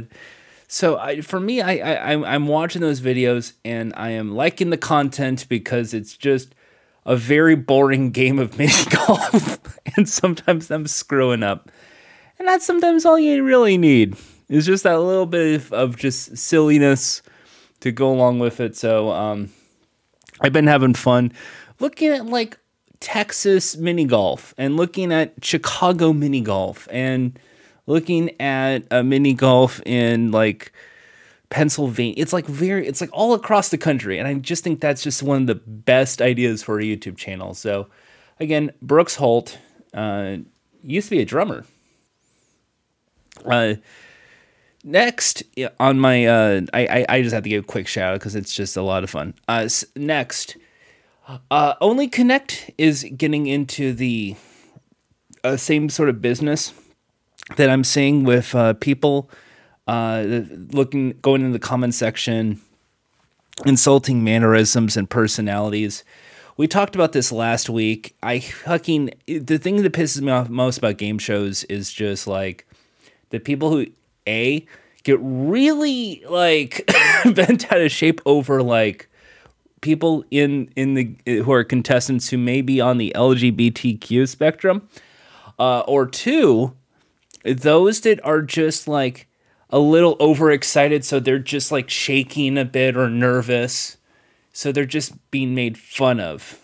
so 0.68 0.98
I, 0.98 1.22
for 1.22 1.40
me, 1.40 1.62
I, 1.62 2.12
I 2.12 2.34
I'm 2.34 2.46
watching 2.46 2.82
those 2.82 3.00
videos 3.00 3.54
and 3.64 3.92
I 3.96 4.10
am 4.10 4.34
liking 4.34 4.68
the 4.68 4.76
content 4.76 5.48
because 5.48 5.94
it's 5.94 6.16
just 6.16 6.54
a 7.06 7.16
very 7.16 7.56
boring 7.56 8.10
game 8.12 8.38
of 8.38 8.56
mini 8.58 8.72
golf, 9.06 9.78
and 9.96 10.08
sometimes 10.08 10.70
I'm 10.70 10.86
screwing 10.86 11.42
up, 11.42 11.70
and 12.38 12.46
that's 12.46 12.66
sometimes 12.66 13.04
all 13.04 13.18
you 13.18 13.42
really 13.42 13.78
need. 13.78 14.16
Is 14.48 14.64
just 14.64 14.84
that 14.84 14.98
little 15.00 15.26
bit 15.26 15.56
of, 15.56 15.72
of 15.72 15.96
just 15.96 16.38
silliness 16.38 17.20
to 17.80 17.92
go 17.92 18.10
along 18.10 18.38
with 18.38 18.60
it. 18.60 18.76
So 18.76 19.10
um, 19.10 19.50
I've 20.40 20.54
been 20.54 20.66
having 20.66 20.94
fun 20.94 21.32
looking 21.80 22.10
at 22.10 22.26
like 22.26 22.58
Texas 23.00 23.76
mini 23.76 24.04
golf 24.04 24.54
and 24.58 24.76
looking 24.76 25.12
at 25.12 25.34
Chicago 25.42 26.12
mini 26.12 26.40
golf 26.40 26.88
and 26.90 27.38
looking 27.88 28.38
at 28.38 28.84
a 28.90 29.02
mini 29.02 29.32
golf 29.32 29.80
in 29.86 30.30
like 30.30 30.72
Pennsylvania. 31.48 32.14
It's 32.18 32.34
like 32.34 32.46
very, 32.46 32.86
it's 32.86 33.00
like 33.00 33.10
all 33.12 33.32
across 33.32 33.70
the 33.70 33.78
country. 33.78 34.18
And 34.18 34.28
I 34.28 34.34
just 34.34 34.62
think 34.62 34.80
that's 34.80 35.02
just 35.02 35.22
one 35.22 35.40
of 35.42 35.46
the 35.46 35.54
best 35.54 36.20
ideas 36.20 36.62
for 36.62 36.78
a 36.78 36.82
YouTube 36.82 37.16
channel. 37.16 37.54
So 37.54 37.88
again, 38.38 38.72
Brooks 38.82 39.16
Holt 39.16 39.58
uh, 39.94 40.36
used 40.82 41.08
to 41.08 41.16
be 41.16 41.22
a 41.22 41.24
drummer. 41.24 41.64
Uh, 43.44 43.74
next 44.84 45.42
on 45.80 45.98
my, 45.98 46.26
uh, 46.26 46.60
I, 46.74 47.06
I, 47.08 47.22
just 47.22 47.32
have 47.32 47.44
to 47.44 47.48
give 47.48 47.62
a 47.62 47.66
quick 47.66 47.86
shout 47.86 48.14
out 48.14 48.20
because 48.20 48.34
it's 48.34 48.52
just 48.52 48.76
a 48.76 48.82
lot 48.82 49.04
of 49.04 49.10
fun. 49.10 49.32
Uh, 49.46 49.68
next, 49.94 50.56
uh, 51.50 51.74
Only 51.80 52.08
Connect 52.08 52.70
is 52.76 53.06
getting 53.16 53.46
into 53.46 53.92
the 53.92 54.34
uh, 55.44 55.56
same 55.56 55.88
sort 55.88 56.08
of 56.08 56.20
business 56.20 56.74
that 57.56 57.70
I'm 57.70 57.84
seeing 57.84 58.24
with 58.24 58.54
uh, 58.54 58.74
people 58.74 59.30
uh, 59.86 60.42
looking 60.72 61.18
going 61.22 61.42
in 61.42 61.52
the 61.52 61.58
comment 61.58 61.94
section 61.94 62.60
insulting 63.66 64.22
mannerisms 64.22 64.96
and 64.96 65.08
personalities. 65.08 66.04
We 66.56 66.66
talked 66.66 66.94
about 66.94 67.12
this 67.12 67.32
last 67.32 67.70
week. 67.70 68.16
I 68.22 68.40
fucking 68.40 69.10
the 69.26 69.58
thing 69.58 69.82
that 69.82 69.92
pisses 69.92 70.20
me 70.20 70.30
off 70.30 70.48
most 70.48 70.78
about 70.78 70.98
game 70.98 71.18
shows 71.18 71.64
is 71.64 71.92
just 71.92 72.26
like 72.26 72.66
the 73.30 73.38
people 73.38 73.70
who 73.70 73.86
a 74.26 74.66
get 75.04 75.18
really 75.22 76.22
like 76.28 76.90
bent 77.34 77.72
out 77.72 77.80
of 77.80 77.90
shape 77.90 78.20
over 78.26 78.62
like 78.62 79.08
people 79.80 80.24
in 80.30 80.70
in 80.76 80.94
the 80.94 81.14
who 81.24 81.52
are 81.52 81.64
contestants 81.64 82.28
who 82.28 82.38
may 82.38 82.60
be 82.60 82.80
on 82.80 82.98
the 82.98 83.12
LGBTQ 83.14 84.28
spectrum, 84.28 84.88
uh, 85.58 85.80
or 85.80 86.06
two, 86.06 86.74
those 87.44 88.00
that 88.02 88.24
are 88.24 88.42
just 88.42 88.88
like 88.88 89.28
a 89.70 89.78
little 89.78 90.16
overexcited, 90.20 91.04
so 91.04 91.20
they're 91.20 91.38
just 91.38 91.70
like 91.70 91.90
shaking 91.90 92.56
a 92.56 92.64
bit 92.64 92.96
or 92.96 93.10
nervous, 93.10 93.96
so 94.52 94.72
they're 94.72 94.84
just 94.84 95.30
being 95.30 95.54
made 95.54 95.78
fun 95.78 96.20
of. 96.20 96.58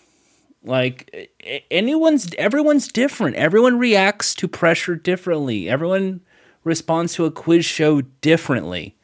Like 0.63 1.31
anyone's, 1.71 2.35
everyone's 2.39 2.89
different. 2.89 3.37
Everyone 3.37 3.79
reacts 3.79 4.35
to 4.37 4.49
pressure 4.49 4.97
differently. 4.97 5.69
Everyone 5.69 6.23
responds 6.65 7.15
to 7.15 7.27
a 7.27 7.31
quiz 7.31 7.67
show 7.67 8.01
differently. 8.01 8.97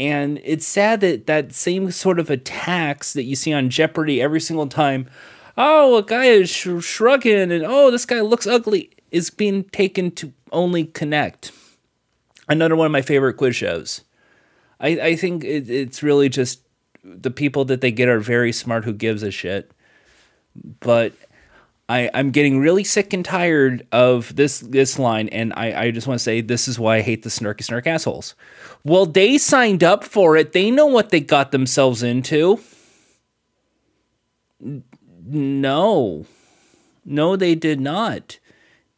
And 0.00 0.40
it's 0.44 0.66
sad 0.66 1.00
that 1.00 1.26
that 1.26 1.52
same 1.52 1.90
sort 1.90 2.18
of 2.18 2.30
attacks 2.30 3.12
that 3.12 3.24
you 3.24 3.36
see 3.36 3.52
on 3.52 3.68
Jeopardy 3.68 4.22
every 4.22 4.40
single 4.40 4.68
time, 4.68 5.10
oh, 5.56 5.96
a 5.96 6.02
guy 6.02 6.26
is 6.26 6.48
sh- 6.48 6.68
shrugging 6.80 7.52
and 7.52 7.64
oh, 7.66 7.90
this 7.90 8.06
guy 8.06 8.20
looks 8.20 8.46
ugly, 8.46 8.90
is 9.10 9.30
being 9.30 9.64
taken 9.64 10.10
to 10.12 10.32
only 10.52 10.84
connect. 10.84 11.52
Another 12.48 12.76
one 12.76 12.86
of 12.86 12.92
my 12.92 13.02
favorite 13.02 13.34
quiz 13.34 13.56
shows. 13.56 14.02
I, 14.80 14.88
I 14.88 15.16
think 15.16 15.44
it, 15.44 15.68
it's 15.68 16.02
really 16.02 16.28
just 16.28 16.60
the 17.04 17.30
people 17.30 17.64
that 17.66 17.80
they 17.80 17.90
get 17.90 18.08
are 18.08 18.20
very 18.20 18.52
smart 18.52 18.84
who 18.84 18.92
gives 18.92 19.22
a 19.22 19.30
shit. 19.30 19.72
But 20.80 21.12
I, 21.88 22.10
I'm 22.12 22.30
getting 22.30 22.58
really 22.58 22.84
sick 22.84 23.12
and 23.12 23.24
tired 23.24 23.86
of 23.92 24.36
this 24.36 24.60
this 24.60 24.98
line, 24.98 25.28
and 25.28 25.52
I, 25.56 25.84
I 25.84 25.90
just 25.90 26.06
want 26.06 26.18
to 26.18 26.24
say 26.24 26.40
this 26.40 26.68
is 26.68 26.78
why 26.78 26.96
I 26.96 27.00
hate 27.00 27.22
the 27.22 27.30
snarky 27.30 27.64
snark 27.64 27.86
assholes. 27.86 28.34
Well, 28.84 29.06
they 29.06 29.38
signed 29.38 29.82
up 29.82 30.04
for 30.04 30.36
it. 30.36 30.52
They 30.52 30.70
know 30.70 30.86
what 30.86 31.10
they 31.10 31.20
got 31.20 31.50
themselves 31.50 32.02
into. 32.02 32.60
No. 34.60 36.26
No, 37.04 37.36
they 37.36 37.54
did 37.54 37.80
not. 37.80 38.38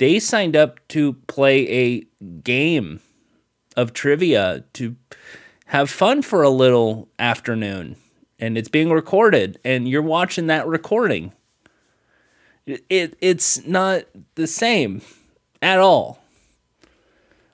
They 0.00 0.18
signed 0.18 0.56
up 0.56 0.80
to 0.88 1.12
play 1.28 1.68
a 1.68 2.06
game 2.42 3.00
of 3.76 3.92
trivia 3.92 4.64
to 4.72 4.96
have 5.66 5.90
fun 5.90 6.22
for 6.22 6.42
a 6.42 6.48
little 6.48 7.08
afternoon. 7.18 7.96
And 8.38 8.56
it's 8.56 8.70
being 8.70 8.90
recorded, 8.90 9.60
and 9.62 9.86
you're 9.86 10.00
watching 10.00 10.46
that 10.46 10.66
recording 10.66 11.32
it 12.88 13.16
it's 13.20 13.66
not 13.66 14.04
the 14.34 14.46
same 14.46 15.02
at 15.62 15.78
all. 15.78 16.22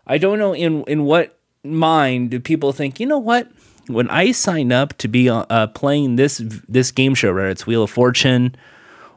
I 0.06 0.18
don't 0.18 0.38
know 0.38 0.54
in 0.54 0.84
in 0.84 1.04
what 1.04 1.38
mind 1.64 2.30
do 2.30 2.40
people 2.40 2.72
think, 2.72 3.00
you 3.00 3.06
know 3.06 3.18
what? 3.18 3.50
When 3.88 4.08
I 4.08 4.32
sign 4.32 4.72
up 4.72 4.96
to 4.98 5.08
be 5.08 5.28
uh, 5.28 5.66
playing 5.68 6.16
this 6.16 6.42
this 6.68 6.90
game 6.90 7.14
show, 7.14 7.34
whether 7.34 7.48
it's 7.48 7.66
Wheel 7.66 7.84
of 7.84 7.90
Fortune 7.90 8.54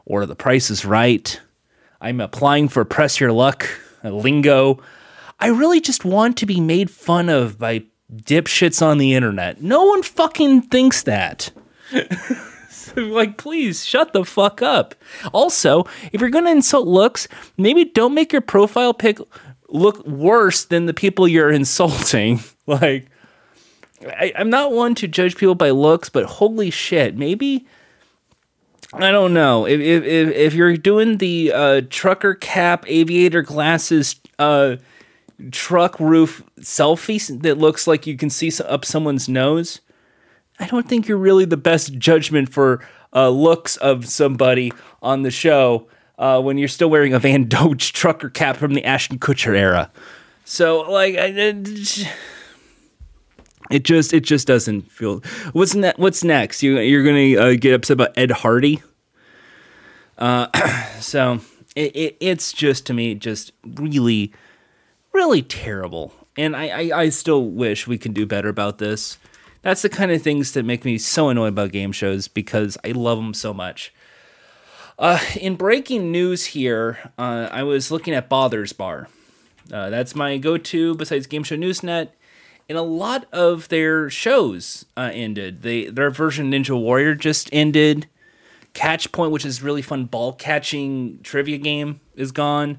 or 0.04 0.26
The 0.26 0.36
Price 0.36 0.70
is 0.70 0.84
Right, 0.84 1.40
I'm 2.00 2.20
applying 2.20 2.68
for 2.68 2.84
Press 2.84 3.20
Your 3.20 3.32
Luck, 3.32 3.68
uh, 4.02 4.10
Lingo. 4.10 4.80
I 5.38 5.48
really 5.48 5.80
just 5.80 6.04
want 6.04 6.36
to 6.38 6.46
be 6.46 6.60
made 6.60 6.90
fun 6.90 7.28
of 7.28 7.58
by 7.58 7.84
dipshits 8.12 8.84
on 8.84 8.98
the 8.98 9.14
internet. 9.14 9.62
No 9.62 9.84
one 9.84 10.02
fucking 10.02 10.62
thinks 10.62 11.02
that. 11.02 11.50
like, 12.96 13.36
please 13.36 13.84
shut 13.84 14.12
the 14.12 14.24
fuck 14.24 14.62
up. 14.62 14.94
Also, 15.32 15.84
if 16.12 16.20
you're 16.20 16.30
gonna 16.30 16.50
insult 16.50 16.86
looks, 16.86 17.28
maybe 17.56 17.84
don't 17.84 18.14
make 18.14 18.32
your 18.32 18.42
profile 18.42 18.94
pic 18.94 19.18
look 19.68 20.04
worse 20.06 20.64
than 20.64 20.86
the 20.86 20.94
people 20.94 21.28
you're 21.28 21.50
insulting. 21.52 22.40
like, 22.66 23.06
I, 24.06 24.32
am 24.34 24.50
not 24.50 24.72
one 24.72 24.94
to 24.96 25.08
judge 25.08 25.36
people 25.36 25.54
by 25.54 25.70
looks, 25.70 26.08
but 26.08 26.24
holy 26.24 26.70
shit, 26.70 27.16
maybe. 27.16 27.66
I 28.92 29.12
don't 29.12 29.32
know 29.32 29.66
if 29.66 29.80
if 29.80 30.04
if 30.04 30.54
you're 30.54 30.76
doing 30.76 31.18
the 31.18 31.52
uh, 31.52 31.82
trucker 31.90 32.34
cap, 32.34 32.84
aviator 32.88 33.42
glasses, 33.42 34.16
uh, 34.38 34.76
truck 35.52 35.98
roof 36.00 36.42
selfie 36.60 37.42
that 37.42 37.58
looks 37.58 37.86
like 37.86 38.06
you 38.06 38.16
can 38.16 38.30
see 38.30 38.50
up 38.66 38.84
someone's 38.84 39.28
nose 39.28 39.80
I 40.60 40.66
don't 40.66 40.86
think 40.86 41.08
you're 41.08 41.18
really 41.18 41.46
the 41.46 41.56
best 41.56 41.94
judgment 41.94 42.50
for 42.50 42.86
uh, 43.14 43.30
looks 43.30 43.76
of 43.78 44.06
somebody 44.06 44.72
on 45.02 45.22
the 45.22 45.30
show 45.30 45.88
uh, 46.18 46.40
when 46.40 46.58
you're 46.58 46.68
still 46.68 46.90
wearing 46.90 47.14
a 47.14 47.18
Von 47.18 47.48
Dutch 47.48 47.94
trucker 47.94 48.28
cap 48.28 48.58
from 48.58 48.74
the 48.74 48.84
Ashton 48.84 49.18
Kutcher 49.18 49.56
era. 49.56 49.90
So 50.44 50.82
like, 50.82 51.16
I, 51.16 51.54
it 53.70 53.84
just 53.84 54.12
it 54.12 54.20
just 54.20 54.46
doesn't 54.46 54.90
feel. 54.90 55.20
What's 55.52 55.74
ne- 55.74 55.94
What's 55.96 56.24
next? 56.24 56.62
You 56.62 56.78
you're 56.78 57.04
gonna 57.04 57.40
uh, 57.40 57.56
get 57.58 57.74
upset 57.74 57.94
about 57.94 58.18
Ed 58.18 58.30
Hardy. 58.30 58.82
Uh, 60.18 60.48
so 61.00 61.40
it, 61.76 61.94
it 61.96 62.16
it's 62.20 62.52
just 62.52 62.86
to 62.86 62.94
me 62.94 63.14
just 63.14 63.52
really 63.64 64.32
really 65.12 65.42
terrible, 65.42 66.12
and 66.36 66.56
I, 66.56 66.68
I 66.68 67.00
I 67.00 67.08
still 67.08 67.44
wish 67.44 67.86
we 67.86 67.98
could 67.98 68.14
do 68.14 68.26
better 68.26 68.48
about 68.48 68.78
this. 68.78 69.18
That's 69.62 69.82
the 69.82 69.88
kind 69.88 70.10
of 70.10 70.22
things 70.22 70.52
that 70.52 70.64
make 70.64 70.84
me 70.84 70.96
so 70.96 71.28
annoyed 71.28 71.48
about 71.48 71.72
game 71.72 71.92
shows 71.92 72.28
because 72.28 72.78
I 72.84 72.92
love 72.92 73.18
them 73.18 73.34
so 73.34 73.52
much. 73.52 73.92
Uh, 74.98 75.18
in 75.40 75.54
breaking 75.54 76.10
news 76.10 76.46
here, 76.46 76.98
uh, 77.18 77.48
I 77.50 77.62
was 77.62 77.90
looking 77.90 78.14
at 78.14 78.28
Bother's 78.28 78.72
Bar. 78.72 79.08
Uh, 79.72 79.90
that's 79.90 80.14
my 80.14 80.36
go 80.38 80.58
to 80.58 80.94
besides 80.94 81.26
Game 81.26 81.42
Show 81.42 81.56
Newsnet. 81.56 82.10
And 82.70 82.78
a 82.78 82.82
lot 82.82 83.26
of 83.32 83.66
their 83.66 84.08
shows 84.10 84.86
uh, 84.96 85.10
ended. 85.12 85.62
They, 85.62 85.86
their 85.86 86.08
version 86.08 86.52
Ninja 86.52 86.80
Warrior 86.80 87.16
just 87.16 87.50
ended. 87.52 88.06
Catch 88.74 89.10
Point, 89.10 89.32
which 89.32 89.44
is 89.44 89.60
really 89.60 89.82
fun 89.82 90.04
ball 90.04 90.34
catching 90.34 91.18
trivia 91.24 91.58
game, 91.58 91.98
is 92.14 92.30
gone. 92.30 92.78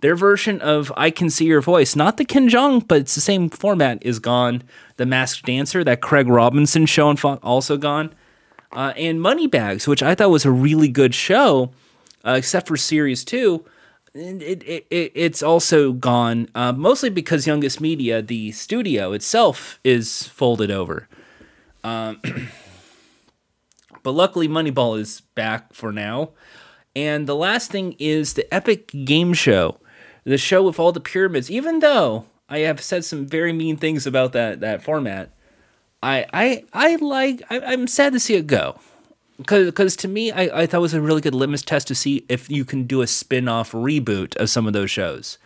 Their 0.00 0.16
version 0.16 0.60
of 0.60 0.92
I 0.96 1.10
Can 1.10 1.30
See 1.30 1.44
Your 1.44 1.60
Voice, 1.60 1.94
not 1.94 2.16
the 2.16 2.24
Ken 2.24 2.48
Jeong, 2.48 2.88
but 2.88 3.02
it's 3.02 3.14
the 3.14 3.20
same 3.20 3.48
format, 3.48 4.04
is 4.04 4.18
gone. 4.18 4.64
The 4.96 5.06
Masked 5.06 5.46
Dancer, 5.46 5.84
that 5.84 6.00
Craig 6.00 6.26
Robinson 6.26 6.86
show, 6.86 7.08
and 7.08 7.24
also 7.44 7.76
gone. 7.76 8.12
Uh, 8.72 8.92
and 8.96 9.22
Moneybags, 9.22 9.86
which 9.86 10.02
I 10.02 10.16
thought 10.16 10.30
was 10.30 10.46
a 10.46 10.50
really 10.50 10.88
good 10.88 11.14
show, 11.14 11.70
uh, 12.26 12.32
except 12.32 12.66
for 12.66 12.76
series 12.76 13.22
two. 13.22 13.64
It, 14.18 14.62
it, 14.62 14.86
it, 14.90 15.12
it's 15.14 15.42
also 15.42 15.92
gone, 15.92 16.48
uh, 16.54 16.72
mostly 16.72 17.10
because 17.10 17.46
Youngest 17.46 17.80
Media, 17.80 18.20
the 18.20 18.52
studio 18.52 19.12
itself, 19.12 19.78
is 19.84 20.26
folded 20.28 20.70
over. 20.70 21.08
Um, 21.84 22.20
but 24.02 24.12
luckily, 24.12 24.48
Moneyball 24.48 24.98
is 24.98 25.20
back 25.34 25.72
for 25.72 25.92
now. 25.92 26.30
And 26.96 27.28
the 27.28 27.36
last 27.36 27.70
thing 27.70 27.94
is 27.98 28.34
the 28.34 28.52
Epic 28.52 28.88
Game 29.04 29.32
Show 29.34 29.78
the 30.28 30.38
show 30.38 30.62
with 30.62 30.78
all 30.78 30.92
the 30.92 31.00
pyramids, 31.00 31.50
even 31.50 31.78
though 31.78 32.26
I 32.48 32.58
have 32.60 32.82
said 32.82 33.04
some 33.04 33.26
very 33.26 33.52
mean 33.52 33.76
things 33.76 34.06
about 34.06 34.32
that 34.32 34.60
that 34.60 34.82
format, 34.82 35.30
I 36.02 36.26
I 36.32 36.64
I 36.72 36.96
like 36.96 37.42
I, 37.50 37.72
am 37.72 37.86
sad 37.86 38.12
to 38.12 38.20
see 38.20 38.34
it 38.34 38.46
go. 38.46 38.78
Because 39.38 39.96
to 39.96 40.08
me, 40.08 40.32
I, 40.32 40.62
I 40.62 40.66
thought 40.66 40.78
it 40.78 40.80
was 40.80 40.94
a 40.94 41.00
really 41.00 41.20
good 41.20 41.34
litmus 41.34 41.62
test 41.62 41.88
to 41.88 41.94
see 41.94 42.26
if 42.28 42.50
you 42.50 42.64
can 42.64 42.84
do 42.84 43.02
a 43.02 43.06
spin 43.06 43.48
off 43.48 43.72
reboot 43.72 44.36
of 44.36 44.50
some 44.50 44.66
of 44.66 44.72
those 44.72 44.90
shows. 44.90 45.38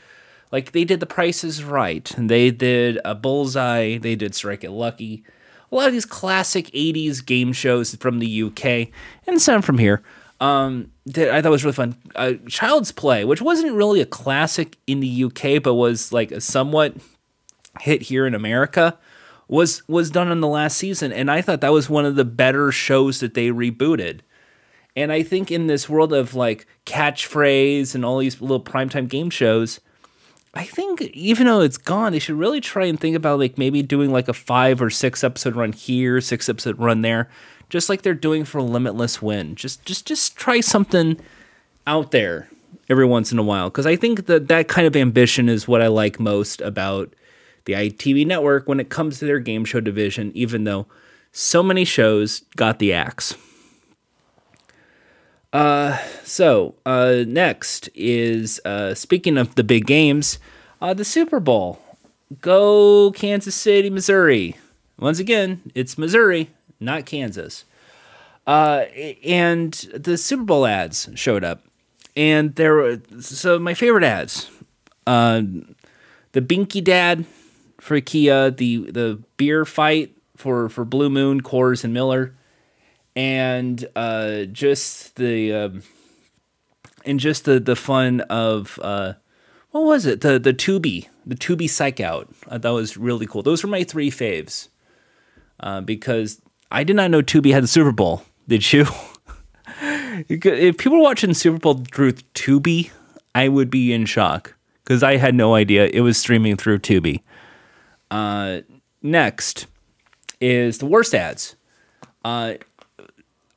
Like 0.50 0.72
they 0.72 0.84
did 0.84 1.00
The 1.00 1.06
Price 1.06 1.44
is 1.44 1.62
Right, 1.62 2.10
and 2.16 2.30
they 2.30 2.50
did 2.50 2.98
a 3.04 3.14
Bullseye, 3.14 3.98
they 3.98 4.14
did 4.14 4.34
Strike 4.34 4.64
It 4.64 4.70
Lucky. 4.70 5.24
A 5.70 5.74
lot 5.74 5.86
of 5.86 5.92
these 5.92 6.04
classic 6.04 6.66
80s 6.66 7.24
game 7.24 7.52
shows 7.52 7.94
from 7.94 8.18
the 8.18 8.42
UK 8.42 8.88
and 9.26 9.40
some 9.40 9.62
from 9.62 9.78
here 9.78 10.02
um, 10.42 10.90
that 11.06 11.30
I 11.30 11.40
thought 11.40 11.52
was 11.52 11.64
really 11.64 11.74
fun. 11.74 11.96
Uh, 12.16 12.32
Child's 12.48 12.92
Play, 12.92 13.24
which 13.24 13.40
wasn't 13.40 13.74
really 13.74 14.00
a 14.00 14.06
classic 14.06 14.76
in 14.86 15.00
the 15.00 15.24
UK, 15.24 15.62
but 15.62 15.74
was 15.74 16.12
like 16.12 16.32
a 16.32 16.40
somewhat 16.40 16.96
hit 17.80 18.02
here 18.02 18.26
in 18.26 18.34
America, 18.34 18.98
was 19.48 19.86
was 19.88 20.10
done 20.10 20.30
in 20.30 20.40
the 20.40 20.48
last 20.48 20.76
season, 20.76 21.12
and 21.12 21.30
I 21.30 21.42
thought 21.42 21.60
that 21.60 21.72
was 21.72 21.90
one 21.90 22.04
of 22.04 22.16
the 22.16 22.24
better 22.24 22.72
shows 22.72 23.20
that 23.20 23.34
they 23.34 23.48
rebooted. 23.48 24.20
And 24.94 25.10
I 25.10 25.22
think 25.22 25.50
in 25.50 25.66
this 25.66 25.88
world 25.88 26.12
of 26.12 26.34
like 26.34 26.66
catchphrase 26.84 27.94
and 27.94 28.04
all 28.04 28.18
these 28.18 28.40
little 28.40 28.62
primetime 28.62 29.08
game 29.08 29.30
shows, 29.30 29.80
I 30.54 30.64
think 30.64 31.00
even 31.02 31.46
though 31.46 31.60
it's 31.60 31.78
gone, 31.78 32.12
they 32.12 32.18
should 32.18 32.38
really 32.38 32.60
try 32.60 32.84
and 32.84 33.00
think 33.00 33.16
about 33.16 33.38
like 33.38 33.56
maybe 33.56 33.82
doing 33.82 34.12
like 34.12 34.28
a 34.28 34.34
five 34.34 34.82
or 34.82 34.90
six 34.90 35.24
episode 35.24 35.56
run 35.56 35.72
here, 35.72 36.20
six 36.20 36.48
episode 36.48 36.78
run 36.78 37.00
there, 37.00 37.30
just 37.70 37.88
like 37.88 38.02
they're 38.02 38.14
doing 38.14 38.44
for 38.44 38.60
Limitless 38.60 39.22
Win. 39.22 39.54
Just 39.54 39.84
just 39.84 40.06
just 40.06 40.36
try 40.36 40.60
something 40.60 41.18
out 41.86 42.10
there 42.10 42.48
every 42.90 43.06
once 43.06 43.32
in 43.32 43.38
a 43.38 43.42
while 43.42 43.70
because 43.70 43.86
I 43.86 43.96
think 43.96 44.26
that 44.26 44.48
that 44.48 44.68
kind 44.68 44.86
of 44.86 44.94
ambition 44.94 45.48
is 45.48 45.66
what 45.66 45.80
I 45.80 45.86
like 45.86 46.20
most 46.20 46.60
about 46.60 47.14
the 47.64 47.74
ITV 47.74 48.26
network 48.26 48.68
when 48.68 48.80
it 48.80 48.88
comes 48.88 49.18
to 49.18 49.24
their 49.24 49.38
game 49.38 49.64
show 49.64 49.80
division. 49.80 50.32
Even 50.34 50.64
though 50.64 50.86
So 51.32 51.62
many 51.62 51.84
shows 51.84 52.40
got 52.56 52.78
the 52.78 52.92
axe. 52.92 53.34
Uh, 55.52 55.98
so 56.24 56.74
uh, 56.86 57.24
next 57.26 57.88
is 57.94 58.60
uh, 58.64 58.94
speaking 58.94 59.36
of 59.36 59.54
the 59.54 59.64
big 59.64 59.86
games, 59.86 60.38
uh, 60.80 60.94
the 60.94 61.04
Super 61.04 61.40
Bowl. 61.40 61.78
Go 62.40 63.12
Kansas 63.12 63.54
City, 63.54 63.90
Missouri. 63.90 64.56
Once 64.98 65.18
again, 65.18 65.60
it's 65.74 65.98
Missouri, 65.98 66.50
not 66.80 67.04
Kansas. 67.04 67.64
Uh, 68.46 68.84
and 69.24 69.72
the 69.94 70.16
Super 70.16 70.42
Bowl 70.42 70.66
ads 70.66 71.08
showed 71.14 71.44
up, 71.44 71.64
and 72.16 72.54
there 72.56 72.74
were 72.74 73.00
so 73.20 73.58
my 73.58 73.74
favorite 73.74 74.04
ads, 74.04 74.50
uh, 75.06 75.42
the 76.32 76.40
Binky 76.40 76.82
Dad 76.82 77.24
for 77.82 78.00
Kia, 78.00 78.52
the 78.52 78.88
the 78.92 79.20
beer 79.36 79.64
fight 79.64 80.16
for 80.36 80.68
for 80.68 80.84
Blue 80.84 81.10
Moon, 81.10 81.42
Coors, 81.42 81.82
and 81.82 81.92
Miller, 81.92 82.32
and 83.16 83.84
uh, 83.96 84.44
just 84.44 85.16
the 85.16 85.52
um, 85.52 85.82
and 87.04 87.18
just 87.18 87.44
the 87.44 87.58
the 87.58 87.74
fun 87.74 88.20
of 88.20 88.78
uh, 88.80 89.14
what 89.72 89.82
was 89.82 90.06
it 90.06 90.20
the 90.20 90.38
the 90.38 90.54
Tubi 90.54 91.08
the 91.26 91.34
Tubi 91.34 91.68
Psych 91.68 91.98
Out. 91.98 92.32
I 92.48 92.58
thought 92.58 92.74
was 92.74 92.96
really 92.96 93.26
cool. 93.26 93.42
Those 93.42 93.64
were 93.64 93.68
my 93.68 93.82
three 93.82 94.12
faves 94.12 94.68
uh, 95.58 95.80
because 95.80 96.40
I 96.70 96.84
did 96.84 96.94
not 96.94 97.10
know 97.10 97.20
Tubi 97.20 97.52
had 97.52 97.64
the 97.64 97.68
Super 97.68 97.90
Bowl. 97.90 98.22
Did 98.46 98.72
you? 98.72 98.86
if 100.28 100.76
people 100.76 100.98
were 100.98 101.02
watching 101.02 101.34
Super 101.34 101.58
Bowl 101.58 101.82
through 101.92 102.12
Tubi, 102.12 102.92
I 103.34 103.48
would 103.48 103.70
be 103.70 103.92
in 103.92 104.06
shock 104.06 104.54
because 104.84 105.02
I 105.02 105.16
had 105.16 105.34
no 105.34 105.56
idea 105.56 105.90
it 105.92 106.02
was 106.02 106.16
streaming 106.16 106.56
through 106.56 106.78
Tubi. 106.78 107.22
Uh, 108.12 108.60
next 109.00 109.66
is 110.38 110.76
the 110.78 110.86
worst 110.86 111.14
ads. 111.14 111.56
Uh, 112.22 112.54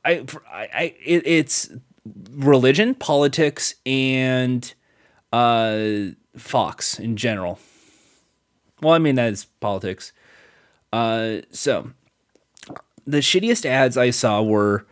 I, 0.02 0.24
I, 0.50 0.94
it, 1.04 1.26
it's 1.26 1.70
religion, 2.30 2.94
politics, 2.94 3.74
and 3.84 4.72
uh, 5.30 6.06
Fox 6.38 6.98
in 6.98 7.18
general. 7.18 7.58
Well, 8.80 8.94
I 8.94 8.98
mean 8.98 9.16
that 9.16 9.30
is 9.30 9.44
politics. 9.60 10.12
Uh, 10.90 11.42
so 11.50 11.90
the 13.06 13.18
shittiest 13.18 13.66
ads 13.66 13.98
I 13.98 14.08
saw 14.08 14.42
were, 14.42 14.86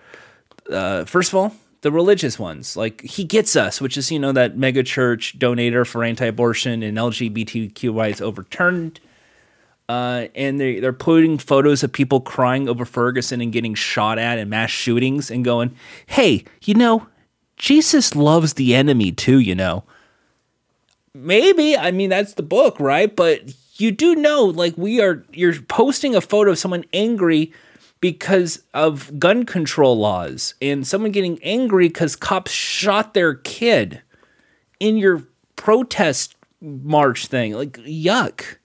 uh, 0.70 1.06
first 1.06 1.30
of 1.30 1.36
all, 1.36 1.56
the 1.80 1.90
religious 1.90 2.38
ones. 2.38 2.76
Like 2.76 3.00
He 3.00 3.24
Gets 3.24 3.56
Us, 3.56 3.80
which 3.80 3.96
is, 3.96 4.10
you 4.10 4.18
know, 4.18 4.32
that 4.32 4.58
mega 4.58 4.82
church 4.82 5.38
donator 5.38 5.86
for 5.86 6.04
anti 6.04 6.26
abortion 6.26 6.82
and 6.82 6.98
LGBTQ 6.98 7.96
rights 7.96 8.20
overturned. 8.20 9.00
Uh, 9.88 10.28
and 10.34 10.58
they, 10.58 10.80
they're 10.80 10.92
putting 10.92 11.36
photos 11.36 11.82
of 11.82 11.92
people 11.92 12.20
crying 12.20 12.68
over 12.68 12.84
Ferguson 12.84 13.40
and 13.40 13.52
getting 13.52 13.74
shot 13.74 14.18
at 14.18 14.38
and 14.38 14.48
mass 14.48 14.70
shootings 14.70 15.30
and 15.30 15.44
going, 15.44 15.74
hey, 16.06 16.44
you 16.62 16.74
know, 16.74 17.06
Jesus 17.56 18.16
loves 18.16 18.54
the 18.54 18.74
enemy 18.74 19.12
too, 19.12 19.38
you 19.38 19.54
know. 19.54 19.84
Maybe. 21.14 21.76
I 21.76 21.90
mean, 21.90 22.10
that's 22.10 22.34
the 22.34 22.42
book, 22.42 22.80
right? 22.80 23.14
But 23.14 23.54
you 23.76 23.92
do 23.92 24.14
know, 24.14 24.44
like, 24.44 24.76
we 24.76 25.00
are, 25.00 25.24
you're 25.32 25.60
posting 25.62 26.16
a 26.16 26.20
photo 26.20 26.52
of 26.52 26.58
someone 26.58 26.84
angry 26.92 27.52
because 28.00 28.62
of 28.72 29.18
gun 29.18 29.44
control 29.44 29.98
laws 29.98 30.54
and 30.60 30.86
someone 30.86 31.10
getting 31.10 31.42
angry 31.42 31.88
because 31.88 32.16
cops 32.16 32.50
shot 32.50 33.14
their 33.14 33.34
kid 33.34 34.02
in 34.80 34.96
your 34.96 35.24
protest 35.56 36.36
march 36.60 37.26
thing. 37.26 37.52
Like, 37.52 37.72
yuck. 37.78 38.56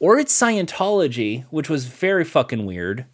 Or 0.00 0.18
it's 0.18 0.38
Scientology, 0.38 1.44
which 1.50 1.68
was 1.68 1.86
very 1.86 2.24
fucking 2.24 2.64
weird. 2.66 3.06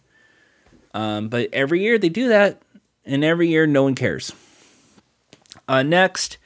Um, 0.93 1.29
but 1.29 1.49
every 1.51 1.81
year 1.81 1.97
they 1.97 2.09
do 2.09 2.27
that, 2.29 2.61
and 3.05 3.23
every 3.23 3.47
year 3.49 3.67
no 3.67 3.83
one 3.83 3.95
cares. 3.95 4.31
Uh, 5.67 5.83
next, 5.83 6.37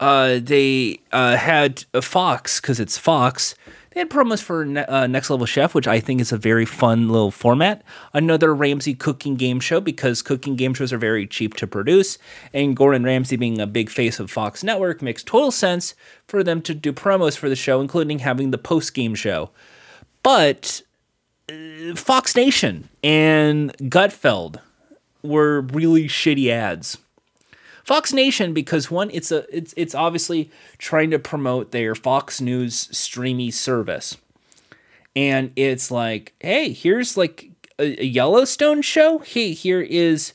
uh, 0.00 0.38
they 0.42 1.00
uh, 1.12 1.36
had 1.36 1.84
Fox, 2.00 2.60
because 2.60 2.80
it's 2.80 2.98
Fox, 2.98 3.54
they 3.96 4.00
had 4.00 4.10
promos 4.10 4.42
for 4.42 4.62
ne- 4.66 4.84
uh, 4.84 5.06
Next 5.06 5.30
Level 5.30 5.46
Chef, 5.46 5.74
which 5.74 5.88
I 5.88 6.00
think 6.00 6.20
is 6.20 6.30
a 6.30 6.36
very 6.36 6.66
fun 6.66 7.08
little 7.08 7.30
format. 7.30 7.82
Another 8.12 8.54
Ramsay 8.54 8.92
cooking 8.92 9.36
game 9.36 9.58
show 9.58 9.80
because 9.80 10.20
cooking 10.20 10.54
game 10.54 10.74
shows 10.74 10.92
are 10.92 10.98
very 10.98 11.26
cheap 11.26 11.54
to 11.54 11.66
produce, 11.66 12.18
and 12.52 12.76
Gordon 12.76 13.04
Ramsay 13.04 13.36
being 13.36 13.58
a 13.58 13.66
big 13.66 13.88
face 13.88 14.20
of 14.20 14.30
Fox 14.30 14.62
Network 14.62 15.00
makes 15.00 15.22
total 15.22 15.50
sense 15.50 15.94
for 16.28 16.44
them 16.44 16.60
to 16.60 16.74
do 16.74 16.92
promos 16.92 17.38
for 17.38 17.48
the 17.48 17.56
show, 17.56 17.80
including 17.80 18.18
having 18.18 18.50
the 18.50 18.58
post 18.58 18.92
game 18.92 19.14
show. 19.14 19.48
But 20.26 20.82
uh, 21.48 21.94
Fox 21.94 22.34
Nation 22.34 22.88
and 23.04 23.72
Gutfeld 23.78 24.58
were 25.22 25.60
really 25.60 26.08
shitty 26.08 26.48
ads. 26.50 26.98
Fox 27.84 28.12
Nation 28.12 28.52
because 28.52 28.90
one, 28.90 29.08
it's 29.12 29.30
a 29.30 29.46
it's 29.56 29.72
it's 29.76 29.94
obviously 29.94 30.50
trying 30.78 31.12
to 31.12 31.20
promote 31.20 31.70
their 31.70 31.94
Fox 31.94 32.40
News 32.40 32.88
streamy 32.90 33.52
service, 33.52 34.16
and 35.14 35.52
it's 35.54 35.92
like, 35.92 36.34
hey, 36.40 36.72
here's 36.72 37.16
like 37.16 37.52
a, 37.78 38.02
a 38.02 38.04
Yellowstone 38.04 38.82
show. 38.82 39.20
Hey, 39.20 39.52
here 39.52 39.80
is 39.80 40.32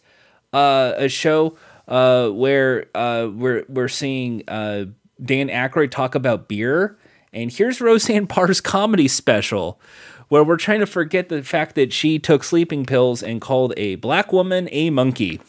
uh, 0.53 0.93
a 0.95 1.09
show 1.09 1.57
uh, 1.89 2.29
where 2.29 2.85
uh, 2.95 3.27
we're 3.29 3.65
we're 3.67 3.89
seeing 3.89 4.43
uh, 4.47 4.85
Dan 5.21 5.49
Aykroyd 5.49 5.91
talk 5.91 6.15
about 6.15 6.47
beer, 6.47 6.97
and 7.33 7.51
here's 7.51 7.81
Roseanne 7.81 8.25
Barr's 8.25 8.61
comedy 8.61 9.07
special. 9.07 9.79
Where 10.27 10.45
we're 10.45 10.57
trying 10.57 10.79
to 10.79 10.85
forget 10.85 11.27
the 11.27 11.43
fact 11.43 11.75
that 11.75 11.91
she 11.91 12.17
took 12.17 12.45
sleeping 12.45 12.85
pills 12.85 13.21
and 13.21 13.41
called 13.41 13.73
a 13.75 13.95
black 13.95 14.31
woman 14.31 14.69
a 14.71 14.89
monkey. 14.89 15.41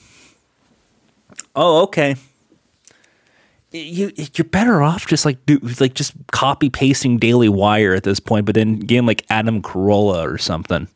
Oh, 1.54 1.82
okay. 1.82 2.16
You 3.70 4.10
you're 4.34 4.44
better 4.44 4.82
off 4.82 5.06
just 5.06 5.24
like 5.24 5.46
do 5.46 5.58
like 5.80 5.94
just 5.94 6.14
copy 6.32 6.68
pasting 6.68 7.18
Daily 7.18 7.48
Wire 7.48 7.94
at 7.94 8.02
this 8.02 8.18
point, 8.18 8.44
but 8.44 8.56
then 8.56 8.80
getting 8.80 9.06
like 9.06 9.24
Adam 9.30 9.62
Carolla 9.62 10.28
or 10.28 10.36
something. 10.36 10.88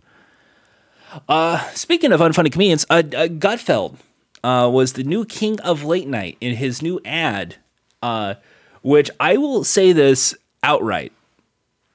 Uh, 1.29 1.59
speaking 1.71 2.13
of 2.13 2.21
unfunny 2.21 2.51
comedians, 2.53 2.85
uh, 2.91 3.03
uh, 3.17 3.29
Gutfeld 3.29 3.97
uh, 4.45 4.69
was 4.71 4.95
the 4.95 5.05
new 5.05 5.25
king 5.25 5.61
of 5.61 5.85
late 5.85 6.09
night 6.09 6.37
in 6.41 6.57
his 6.57 6.83
new 6.83 7.01
ad, 7.05 7.57
uh, 8.03 8.35
which 8.83 9.11
I 9.19 9.37
will 9.37 9.65
say 9.65 9.93
this 9.93 10.35
outright. 10.67 11.13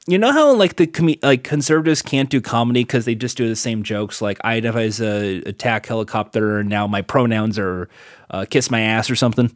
You 0.08 0.18
know 0.18 0.32
how 0.32 0.52
like 0.54 0.78
the 0.78 0.88
com- 0.88 1.14
like 1.22 1.44
conservatives 1.44 2.02
can't 2.02 2.30
do 2.30 2.42
comedy 2.42 2.84
because 2.84 3.06
they 3.06 3.14
just 3.14 3.38
do 3.38 3.48
the 3.48 3.56
same 3.56 3.84
jokes. 3.84 4.20
Like 4.20 4.40
I 4.44 4.56
identify 4.56 4.84
as 4.84 5.00
a 5.00 5.44
attack 5.44 5.86
helicopter, 5.86 6.58
and 6.58 6.70
now 6.70 6.88
my 6.88 7.04
pronouns 7.04 7.60
are 7.60 7.88
uh, 8.32 8.46
kiss 8.50 8.72
my 8.72 8.82
ass 8.82 9.12
or 9.12 9.16
something, 9.16 9.56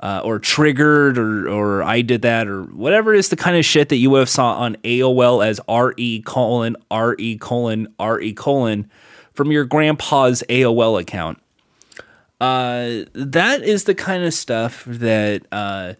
uh, 0.00 0.20
or 0.24 0.40
triggered, 0.40 1.16
or 1.16 1.48
or 1.48 1.84
I 1.84 2.02
did 2.02 2.22
that, 2.22 2.48
or 2.48 2.64
whatever 2.64 3.14
is 3.14 3.28
the 3.28 3.36
kind 3.36 3.56
of 3.56 3.64
shit 3.64 3.90
that 3.90 3.96
you 3.96 4.10
would 4.10 4.18
have 4.18 4.28
saw 4.28 4.54
on 4.54 4.74
AOL 4.82 5.46
as 5.46 5.60
re 5.68 6.22
colon 6.26 6.76
re 6.90 7.38
colon 7.38 7.94
re 8.00 8.32
colon 8.32 8.90
from 9.32 9.52
your 9.52 9.64
grandpa's 9.64 10.42
AOL 10.48 11.00
account. 11.00 11.40
Uh, 12.40 13.04
that 13.12 13.62
is 13.62 13.84
the 13.84 13.94
kind 13.94 14.24
of 14.24 14.34
stuff 14.34 14.84
that 14.86 15.46
uh, 15.52 15.94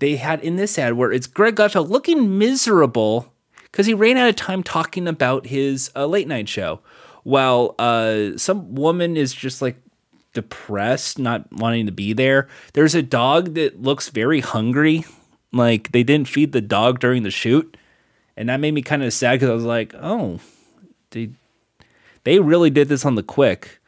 they 0.00 0.16
had 0.16 0.42
in 0.42 0.56
this 0.56 0.78
ad 0.78 0.94
where 0.94 1.12
it's 1.12 1.26
Greg 1.26 1.56
Gutfeld 1.56 1.88
looking 1.88 2.38
miserable 2.38 3.32
because 3.64 3.86
he 3.86 3.94
ran 3.94 4.16
out 4.16 4.28
of 4.28 4.36
time 4.36 4.62
talking 4.62 5.06
about 5.06 5.46
his 5.46 5.90
uh, 5.94 6.06
late 6.06 6.26
night 6.26 6.48
show. 6.48 6.80
While 7.22 7.74
uh, 7.78 8.36
some 8.36 8.74
woman 8.74 9.16
is 9.16 9.32
just 9.32 9.60
like 9.60 9.76
depressed, 10.32 11.18
not 11.18 11.52
wanting 11.52 11.86
to 11.86 11.92
be 11.92 12.12
there. 12.12 12.48
There's 12.72 12.94
a 12.94 13.02
dog 13.02 13.54
that 13.54 13.82
looks 13.82 14.08
very 14.08 14.40
hungry. 14.40 15.04
Like 15.52 15.92
they 15.92 16.02
didn't 16.02 16.28
feed 16.28 16.52
the 16.52 16.60
dog 16.60 16.98
during 16.98 17.22
the 17.22 17.30
shoot. 17.30 17.76
And 18.36 18.48
that 18.48 18.60
made 18.60 18.72
me 18.72 18.82
kind 18.82 19.02
of 19.02 19.12
sad 19.12 19.34
because 19.34 19.50
I 19.50 19.54
was 19.54 19.64
like, 19.64 19.94
oh, 19.94 20.40
they, 21.10 21.30
they 22.24 22.38
really 22.38 22.70
did 22.70 22.88
this 22.88 23.04
on 23.04 23.16
the 23.16 23.22
quick 23.22 23.79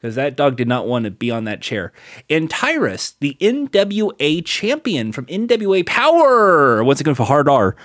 because 0.00 0.14
that 0.14 0.34
dog 0.36 0.56
did 0.56 0.66
not 0.66 0.86
want 0.86 1.04
to 1.04 1.10
be 1.10 1.30
on 1.30 1.44
that 1.44 1.60
chair. 1.60 1.92
And 2.30 2.48
Tyrus, 2.48 3.12
the 3.20 3.36
NWA 3.40 4.44
champion 4.44 5.12
from 5.12 5.26
NWA 5.26 5.84
Power, 5.84 6.82
once 6.82 7.00
again 7.00 7.14
for 7.14 7.26
Hard 7.26 7.48
R, 7.48 7.76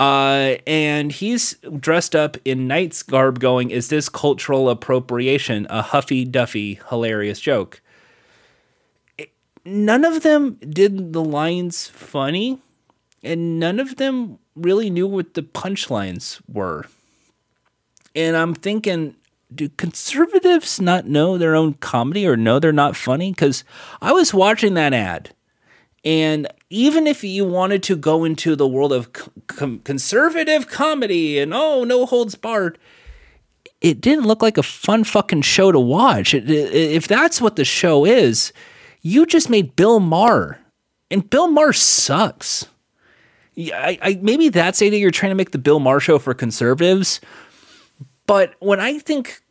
uh, 0.00 0.56
and 0.66 1.12
he's 1.12 1.54
dressed 1.78 2.16
up 2.16 2.36
in 2.44 2.66
knight's 2.66 3.02
garb, 3.02 3.38
going, 3.38 3.70
Is 3.70 3.88
this 3.88 4.08
cultural 4.08 4.68
appropriation? 4.68 5.66
A 5.70 5.82
Huffy 5.82 6.24
Duffy 6.24 6.80
hilarious 6.88 7.38
joke. 7.38 7.80
none 9.64 10.04
of 10.04 10.22
them 10.22 10.54
did 10.54 11.12
the 11.12 11.22
lines 11.22 11.86
funny, 11.86 12.58
and 13.22 13.60
none 13.60 13.78
of 13.78 13.96
them 13.96 14.38
really 14.56 14.90
knew 14.90 15.06
what 15.06 15.34
the 15.34 15.42
punchlines 15.42 16.40
were. 16.48 16.86
And 18.16 18.36
I'm 18.36 18.54
thinking, 18.54 19.14
do 19.54 19.68
conservatives 19.68 20.80
not 20.80 21.06
know 21.06 21.36
their 21.36 21.54
own 21.54 21.74
comedy 21.74 22.26
or 22.26 22.36
know 22.36 22.58
they're 22.58 22.72
not 22.72 22.96
funny? 22.96 23.32
Because 23.32 23.64
I 24.00 24.12
was 24.12 24.32
watching 24.32 24.74
that 24.74 24.92
ad, 24.92 25.34
and 26.04 26.46
even 26.70 27.06
if 27.06 27.22
you 27.24 27.44
wanted 27.44 27.82
to 27.84 27.96
go 27.96 28.24
into 28.24 28.56
the 28.56 28.68
world 28.68 28.92
of 28.92 29.10
com- 29.46 29.80
conservative 29.80 30.68
comedy 30.68 31.38
and 31.38 31.52
oh, 31.52 31.84
no 31.84 32.06
holds 32.06 32.34
barred, 32.34 32.78
it 33.80 34.00
didn't 34.00 34.26
look 34.26 34.42
like 34.42 34.58
a 34.58 34.62
fun 34.62 35.04
fucking 35.04 35.42
show 35.42 35.72
to 35.72 35.80
watch. 35.80 36.34
It, 36.34 36.50
it, 36.50 36.74
if 36.74 37.08
that's 37.08 37.40
what 37.40 37.56
the 37.56 37.64
show 37.64 38.04
is, 38.04 38.52
you 39.02 39.26
just 39.26 39.50
made 39.50 39.76
Bill 39.76 40.00
Maher, 40.00 40.58
and 41.10 41.28
Bill 41.28 41.48
Maher 41.48 41.72
sucks. 41.72 42.66
I, 43.58 43.98
I 44.00 44.18
maybe 44.22 44.48
that's 44.48 44.78
the 44.78 44.86
idea 44.86 45.00
you're 45.00 45.10
trying 45.10 45.30
to 45.30 45.36
make 45.36 45.50
the 45.50 45.58
Bill 45.58 45.80
Maher 45.80 46.00
show 46.00 46.18
for 46.18 46.32
conservatives, 46.34 47.20
but 48.30 48.54
when 48.60 48.78
I 48.78 49.00
think 49.00 49.42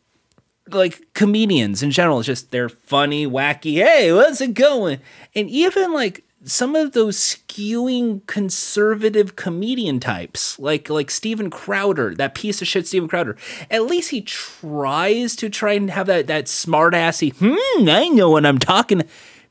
like 0.69 1.13
comedians 1.13 1.83
in 1.83 1.91
general, 1.91 2.21
just 2.21 2.51
they're 2.51 2.69
funny, 2.69 3.27
wacky. 3.27 3.73
Hey, 3.73 4.13
what's 4.13 4.39
it 4.39 4.53
going? 4.53 5.01
And 5.35 5.49
even 5.49 5.91
like 5.91 6.23
some 6.45 6.77
of 6.77 6.93
those 6.93 7.17
skewing 7.17 8.25
conservative 8.25 9.35
comedian 9.35 9.99
types, 9.99 10.57
like 10.59 10.89
like 10.89 11.11
Steven 11.11 11.49
Crowder, 11.49 12.15
that 12.15 12.35
piece 12.35 12.61
of 12.61 12.69
shit 12.69 12.87
Steven 12.87 13.09
Crowder. 13.09 13.35
At 13.69 13.83
least 13.83 14.11
he 14.11 14.21
tries 14.21 15.35
to 15.35 15.49
try 15.49 15.73
and 15.73 15.91
have 15.91 16.07
that 16.07 16.27
that 16.27 16.47
smart 16.47 16.93
assy. 16.93 17.33
Hmm, 17.37 17.89
I 17.89 18.07
know 18.07 18.29
what 18.29 18.45
I'm 18.45 18.59
talking. 18.59 19.01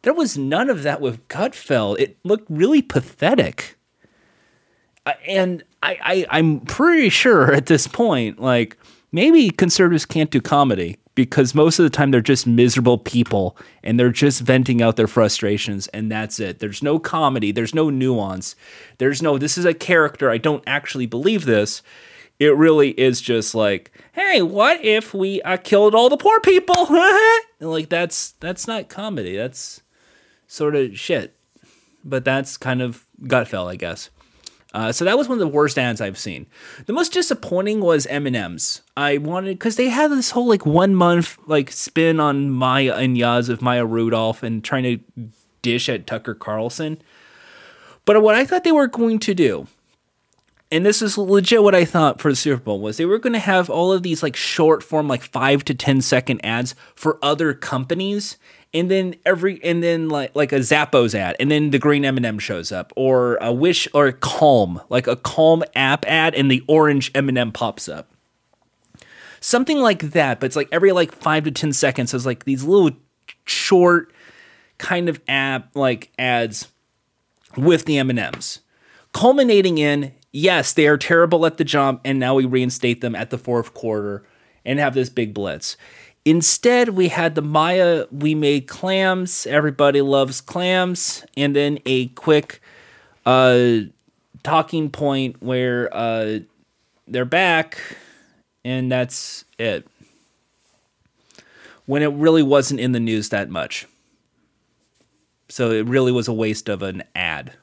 There 0.05 0.15
was 0.15 0.39
none 0.39 0.71
of 0.71 0.85
that 0.85 1.03
with 1.03 1.29
Gutfeld. 1.29 2.01
It 2.01 2.17
looked 2.25 2.47
really 2.49 2.81
pathetic. 2.81 3.77
And 5.27 5.65
I, 5.83 5.99
I 6.03 6.39
I'm 6.39 6.61
pretty 6.61 7.11
sure 7.11 7.53
at 7.53 7.67
this 7.67 7.87
point, 7.87 8.41
like 8.41 8.79
maybe 9.13 9.51
conservatives 9.51 10.07
can't 10.07 10.31
do 10.31 10.41
comedy 10.41 10.99
because 11.15 11.55
most 11.55 11.81
of 11.81 11.83
the 11.83 11.91
time 11.91 12.13
they're 12.13 12.21
just 12.21 12.47
miserable 12.47 12.97
people 12.97 13.57
and 13.83 13.99
they're 13.99 14.11
just 14.11 14.41
venting 14.41 14.81
out 14.81 14.97
their 14.97 15.09
frustrations 15.09 15.89
and 15.89 16.13
that's 16.13 16.39
it. 16.39 16.61
There's 16.61 16.83
no 16.83 16.99
comedy, 16.99 17.51
there's 17.51 17.75
no 17.75 17.91
nuance. 17.91 18.55
There's 18.99 19.21
no 19.21 19.37
this 19.39 19.59
is 19.59 19.65
a 19.65 19.75
character. 19.75 20.31
I 20.31 20.39
don't 20.39 20.63
actually 20.67 21.07
believe 21.07 21.45
this. 21.45 21.83
It 22.39 22.57
really 22.57 22.91
is 22.91 23.21
just 23.21 23.53
like, 23.53 23.91
"Hey, 24.13 24.43
what 24.43 24.85
if 24.85 25.13
we 25.13 25.43
uh, 25.43 25.57
killed 25.57 25.93
all 25.93 26.09
the 26.09 26.17
poor 26.17 26.39
people?" 26.39 26.87
like 27.61 27.89
that's 27.89 28.33
that's 28.39 28.69
not 28.69 28.89
comedy. 28.89 29.37
That's 29.37 29.83
sort 30.47 30.77
of 30.77 30.97
shit. 30.97 31.35
But 32.05 32.25
that's 32.25 32.57
kind 32.57 32.81
of 32.81 33.07
Gutfeld, 33.23 33.67
I 33.67 33.75
guess. 33.75 34.11
Uh, 34.75 34.93
so 34.93 35.05
that 35.05 35.17
was 35.17 35.29
one 35.29 35.37
of 35.37 35.41
the 35.41 35.49
worst 35.49 35.79
ads 35.79 36.01
I've 36.01 36.19
seen. 36.19 36.47
The 36.85 36.93
most 36.93 37.13
disappointing 37.13 37.81
was 37.81 38.07
M&M's. 38.07 38.83
I 38.97 39.17
wanted 39.17 39.59
because 39.59 39.77
they 39.77 39.89
had 39.89 40.11
this 40.11 40.31
whole 40.31 40.47
like 40.47 40.67
one 40.67 40.95
month 40.95 41.39
like 41.47 41.73
spin 41.73 42.21
on 42.21 42.51
Maya 42.51 42.95
and 42.97 43.17
Yaz 43.17 43.49
of 43.49 43.63
Maya 43.63 43.87
Rudolph 43.87 44.43
and 44.43 44.63
trying 44.63 44.83
to 44.83 44.99
dish 45.63 45.89
at 45.89 46.07
Tucker 46.07 46.35
Carlson. 46.35 47.01
But 48.05 48.23
what 48.23 48.35
I 48.35 48.45
thought 48.45 48.65
they 48.65 48.73
were 48.73 48.87
going 48.87 49.19
to 49.21 49.35
do, 49.35 49.69
and 50.71 50.85
this 50.85 51.01
is 51.01 51.17
legit 51.17 51.63
what 51.63 51.75
I 51.75 51.85
thought 51.85 52.21
for 52.21 52.31
the 52.31 52.37
Super 52.37 52.63
Bowl, 52.63 52.81
was. 52.81 52.99
They 52.99 53.07
were 53.07 53.19
going 53.19 53.33
to 53.33 53.39
have 53.39 53.71
all 53.71 53.93
of 53.93 54.03
these 54.03 54.23
like 54.23 54.37
short 54.37 54.83
form, 54.83 55.09
like 55.09 55.23
five 55.23 55.65
to 55.65 55.75
ten 55.75 56.03
second 56.03 56.45
ads 56.45 56.75
for 56.95 57.19
other 57.23 57.55
companies. 57.55 58.37
And 58.75 58.91
then 58.91 59.15
every 59.25 59.65
and 59.65 59.83
then 59.83 60.11
like 60.11 60.37
like 60.37 60.53
a 60.53 60.59
Zappos 60.59 61.15
ad, 61.15 61.37
and 61.41 61.51
then 61.51 61.71
the 61.71 61.79
green 61.79 62.05
M&M 62.05 62.39
shows 62.39 62.71
up, 62.71 62.93
or 62.97 63.37
a 63.37 63.51
Wish 63.51 63.89
or 63.95 64.09
a 64.09 64.13
Calm, 64.13 64.83
like 64.91 65.07
a 65.07 65.17
Calm 65.17 65.65
app 65.75 66.05
ad, 66.07 66.35
and 66.35 66.51
the 66.51 66.63
orange 66.69 67.11
M&M 67.15 67.51
pops 67.53 67.89
up. 67.89 68.11
Something 69.41 69.79
like 69.79 70.11
that, 70.11 70.39
but 70.39 70.47
it's 70.47 70.57
like 70.57 70.69
every 70.71 70.93
like 70.93 71.13
five 71.13 71.45
to 71.45 71.51
ten 71.51 71.73
seconds. 71.73 72.13
It's 72.13 72.27
like 72.27 72.45
these 72.45 72.63
little 72.63 72.91
short 73.47 74.13
kind 74.77 75.09
of 75.09 75.19
app 75.29 75.75
like 75.75 76.13
ads 76.19 76.69
with 77.57 77.87
the 77.87 77.97
M&Ms, 77.97 78.61
culminating 79.15 79.79
in 79.79 80.13
yes, 80.33 80.73
they 80.73 80.87
are 80.87 80.97
terrible 80.97 81.47
at 81.47 81.57
the 81.57 81.65
jump, 81.65 82.01
and 82.05 82.19
now 82.19 82.35
we 82.35 82.45
reinstate 82.45 83.01
them 83.01 83.15
at 83.15 83.31
the 83.31 83.39
fourth 83.39 83.75
quarter 83.75 84.25
and 84.65 84.79
have 84.79 84.95
this 84.95 85.09
big 85.09 85.35
blitz. 85.35 85.77
Instead, 86.25 86.91
we 86.91 87.09
had 87.09 87.35
the 87.35 87.43
Maya, 87.43 88.05
we 88.11 88.35
made 88.35 88.67
clams. 88.67 89.47
Everybody 89.47 90.03
loves 90.03 90.41
clams. 90.43 91.25
And 91.37 91.57
then 91.57 91.79
a 91.87 92.09
quick 92.09 92.61
uh, 93.25 93.79
talking 94.43 94.91
point 94.91 95.37
where 95.41 95.89
uh, 95.95 96.41
they're 97.07 97.25
back, 97.25 97.79
and 98.65 98.93
that's 98.93 99.47
it. 99.59 99.87
When 101.87 102.03
it 102.03 102.13
really 102.13 102.43
wasn't 102.43 102.81
in 102.81 102.93
the 102.93 103.01
news 103.01 103.31
that 103.31 103.49
much. 103.49 103.87
So 105.49 105.71
it 105.71 105.87
really 105.87 106.13
was 106.13 106.29
a 106.29 106.33
waste 106.35 106.69
of 106.69 106.83
an 106.83 107.05
ad. 107.15 107.55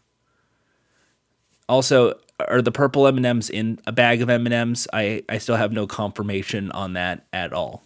Also, 1.70 2.18
are 2.40 2.62
the 2.62 2.72
purple 2.72 3.08
M&Ms 3.08 3.50
in 3.50 3.80
a 3.88 3.92
bag 3.92 4.22
of 4.22 4.30
M&Ms? 4.30 4.88
I, 4.92 5.24
I 5.30 5.38
still 5.38 5.56
have 5.56 5.72
no 5.72 5.88
confirmation 5.88 6.72
on 6.72 6.94
that 6.94 7.26
at 7.32 7.54
all. 7.54 7.84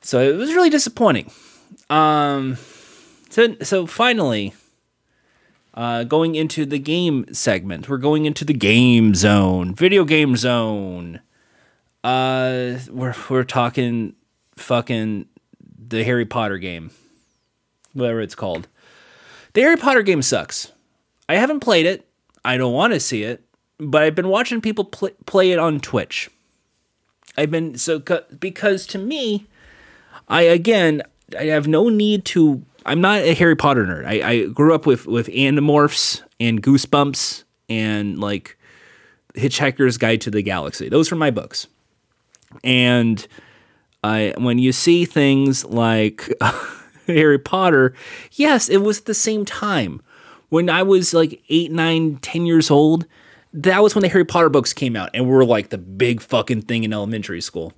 So 0.00 0.20
it 0.20 0.36
was 0.36 0.54
really 0.54 0.70
disappointing. 0.70 1.30
Um, 1.90 2.56
so 3.30 3.56
so 3.62 3.86
finally, 3.86 4.54
uh, 5.74 6.04
going 6.04 6.34
into 6.34 6.64
the 6.64 6.78
game 6.78 7.26
segment, 7.32 7.88
we're 7.88 7.98
going 7.98 8.24
into 8.24 8.44
the 8.44 8.54
game 8.54 9.14
zone, 9.14 9.74
video 9.74 10.04
game 10.04 10.36
zone. 10.36 11.20
Uh, 12.04 12.78
we're 12.90 13.14
we're 13.28 13.44
talking 13.44 14.14
fucking 14.56 15.26
the 15.88 16.04
Harry 16.04 16.24
Potter 16.24 16.58
game, 16.58 16.90
whatever 17.92 18.20
it's 18.20 18.34
called. 18.34 18.68
The 19.54 19.62
Harry 19.62 19.76
Potter 19.76 20.02
game 20.02 20.22
sucks. 20.22 20.72
I 21.28 21.36
haven't 21.36 21.60
played 21.60 21.86
it. 21.86 22.08
I 22.44 22.56
don't 22.56 22.72
want 22.72 22.92
to 22.94 23.00
see 23.00 23.22
it, 23.22 23.42
but 23.78 24.02
I've 24.02 24.14
been 24.14 24.28
watching 24.28 24.60
people 24.60 24.84
play, 24.84 25.10
play 25.26 25.50
it 25.50 25.58
on 25.58 25.80
Twitch. 25.80 26.30
I've 27.36 27.50
been 27.50 27.76
so 27.76 28.00
because 28.38 28.86
to 28.88 28.98
me, 28.98 29.46
I 30.28 30.42
again, 30.42 31.02
I 31.38 31.44
have 31.44 31.68
no 31.68 31.88
need 31.88 32.24
to. 32.26 32.64
I'm 32.86 33.00
not 33.00 33.20
a 33.20 33.34
Harry 33.34 33.56
Potter 33.56 33.84
nerd. 33.84 34.06
I, 34.06 34.28
I 34.28 34.46
grew 34.46 34.74
up 34.74 34.86
with 34.86 35.06
with 35.06 35.28
Animorphs 35.28 36.22
and 36.40 36.62
Goosebumps 36.62 37.44
and 37.68 38.18
like 38.18 38.58
Hitchhiker's 39.34 39.98
Guide 39.98 40.20
to 40.22 40.30
the 40.30 40.42
Galaxy. 40.42 40.88
Those 40.88 41.10
were 41.10 41.16
my 41.16 41.30
books. 41.30 41.66
And 42.64 43.26
I, 44.02 44.34
when 44.38 44.58
you 44.58 44.72
see 44.72 45.04
things 45.04 45.64
like 45.64 46.32
Harry 47.06 47.38
Potter, 47.38 47.94
yes, 48.32 48.68
it 48.68 48.78
was 48.78 49.00
at 49.00 49.04
the 49.06 49.14
same 49.14 49.44
time. 49.44 50.00
When 50.48 50.70
I 50.70 50.82
was 50.82 51.12
like 51.12 51.42
eight, 51.48 51.70
nine, 51.70 52.16
ten 52.16 52.46
years 52.46 52.70
old, 52.70 53.06
that 53.52 53.82
was 53.82 53.94
when 53.94 54.02
the 54.02 54.08
Harry 54.08 54.24
Potter 54.24 54.48
books 54.48 54.72
came 54.72 54.96
out 54.96 55.10
and 55.14 55.28
were 55.28 55.44
like 55.44 55.70
the 55.70 55.78
big 55.78 56.20
fucking 56.20 56.62
thing 56.62 56.84
in 56.84 56.92
elementary 56.92 57.40
school. 57.40 57.72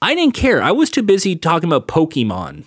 I 0.00 0.14
didn't 0.14 0.34
care. 0.34 0.62
I 0.62 0.72
was 0.72 0.90
too 0.90 1.02
busy 1.02 1.36
talking 1.36 1.68
about 1.68 1.86
Pokemon 1.86 2.64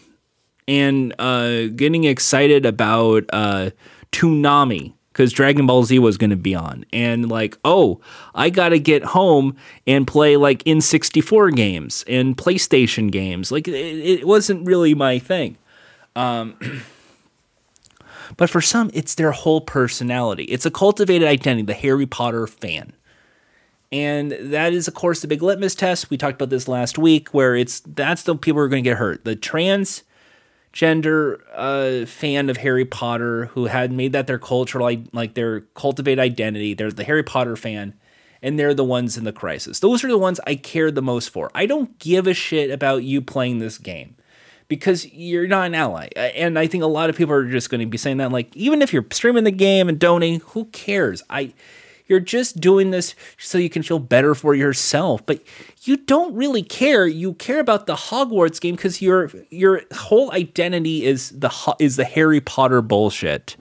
and 0.68 1.14
uh, 1.20 1.68
getting 1.68 2.06
excited 2.06 2.66
about 2.66 3.26
uh, 3.32 3.72
Toonami 4.12 4.94
because 5.12 5.32
Dragon 5.32 5.66
Ball 5.66 5.84
Z 5.84 5.98
was 6.00 6.18
going 6.18 6.30
to 6.30 6.36
be 6.36 6.56
on. 6.56 6.86
And 6.92 7.30
like, 7.30 7.58
oh, 7.64 8.02
I 8.34 8.50
got 8.50 8.70
to 8.70 8.80
get 8.80 9.04
home 9.04 9.56
and 9.88 10.06
play 10.06 10.38
like 10.38 10.64
N64 10.64 11.56
games 11.56 12.04
and 12.08 12.36
PlayStation 12.38 13.12
games. 13.12 13.52
Like, 13.52 13.68
it, 13.68 13.74
it 13.74 14.28
wasn't 14.28 14.66
really 14.68 14.94
my 14.94 15.20
thing. 15.20 15.58
Um, 16.16 16.58
but 18.38 18.50
for 18.50 18.62
some, 18.62 18.90
it's 18.94 19.16
their 19.16 19.32
whole 19.32 19.62
personality. 19.62 20.44
It's 20.46 20.66
a 20.66 20.72
cultivated 20.72 21.28
identity, 21.28 21.64
the 21.64 21.74
Harry 21.74 22.06
Potter 22.06 22.48
fan. 22.48 22.94
And 23.92 24.32
that 24.32 24.74
is, 24.74 24.88
of 24.88 24.94
course, 24.94 25.22
the 25.22 25.28
big 25.28 25.42
litmus 25.42 25.76
test. 25.76 26.10
We 26.10 26.18
talked 26.18 26.42
about 26.42 26.50
this 26.50 26.68
last 26.68 26.98
week, 26.98 27.30
where 27.30 27.56
it's 27.56 27.80
that's 27.82 28.24
the 28.24 28.36
people 28.36 28.60
who 28.60 28.66
are 28.66 28.70
going 28.70 28.84
to 28.84 28.90
get 28.90 28.98
hurt. 28.98 29.24
The 29.24 29.36
transgender 29.36 31.40
uh, 31.54 32.06
fan 32.06 32.50
of 32.50 32.58
Harry 32.58 32.84
Potter 32.84 33.46
who 33.48 33.66
had 33.66 33.92
made 33.92 34.12
that 34.14 34.28
their 34.28 34.40
cultural, 34.40 34.92
like 35.14 35.36
their 35.36 35.62
cultivated 35.62 36.20
identity. 36.20 36.74
They're 36.74 36.92
the 36.92 37.06
Harry 37.06 37.24
Potter 37.24 37.56
fan, 37.56 37.94
and 38.42 38.60
they're 38.60 38.74
the 38.74 38.84
ones 38.84 39.18
in 39.18 39.24
the 39.24 39.32
crisis. 39.32 39.80
Those 39.80 40.04
are 40.04 40.10
the 40.10 40.18
ones 40.18 40.42
I 40.46 40.56
care 40.56 40.92
the 40.92 41.02
most 41.02 41.30
for. 41.30 41.50
I 41.56 41.66
don't 41.66 41.98
give 42.00 42.28
a 42.28 42.34
shit 42.34 42.72
about 42.72 43.04
you 43.04 43.22
playing 43.22 43.60
this 43.60 43.78
game 43.78 44.16
because 44.68 45.12
you're 45.14 45.48
not 45.48 45.68
an 45.68 45.76
ally. 45.76 46.08
And 46.16 46.58
I 46.58 46.68
think 46.68 46.84
a 46.84 46.88
lot 46.88 47.10
of 47.10 47.16
people 47.16 47.34
are 47.34 47.50
just 47.50 47.70
going 47.70 47.82
to 47.82 47.86
be 47.86 47.98
saying 47.98 48.18
that, 48.18 48.32
like, 48.32 48.56
even 48.56 48.82
if 48.82 48.94
you're 48.94 49.06
streaming 49.12 49.44
the 49.44 49.52
game 49.52 49.90
and 49.90 50.00
donating, 50.00 50.42
who 50.42 50.66
cares? 50.66 51.24
I 51.30 51.54
you're 52.08 52.20
just 52.20 52.60
doing 52.60 52.92
this 52.92 53.16
so 53.38 53.58
you 53.58 53.70
can 53.70 53.82
feel 53.82 54.00
better 54.00 54.36
for 54.36 54.54
yourself, 54.54 55.26
but 55.26 55.42
you 55.84 55.98
don't 55.98 56.36
really 56.36 56.62
care. 56.62 57.08
You 57.08 57.34
care 57.34 57.60
about 57.60 57.88
the 57.88 57.96
Hogwarts 57.96 58.62
game 58.62 58.76
because 58.76 59.02
your 59.02 59.32
your 59.50 59.82
whole 59.94 60.32
identity 60.32 61.04
is 61.06 61.32
the 61.32 61.52
is 61.80 61.96
the 61.96 62.06
Harry 62.06 62.42
Potter 62.42 62.82
bullshit. 62.82 63.58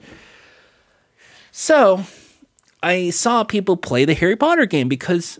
So, 1.51 2.03
I 2.83 3.09
saw 3.09 3.43
people 3.43 3.77
play 3.77 4.05
the 4.05 4.13
Harry 4.13 4.35
Potter 4.35 4.65
game 4.65 4.89
because 4.89 5.39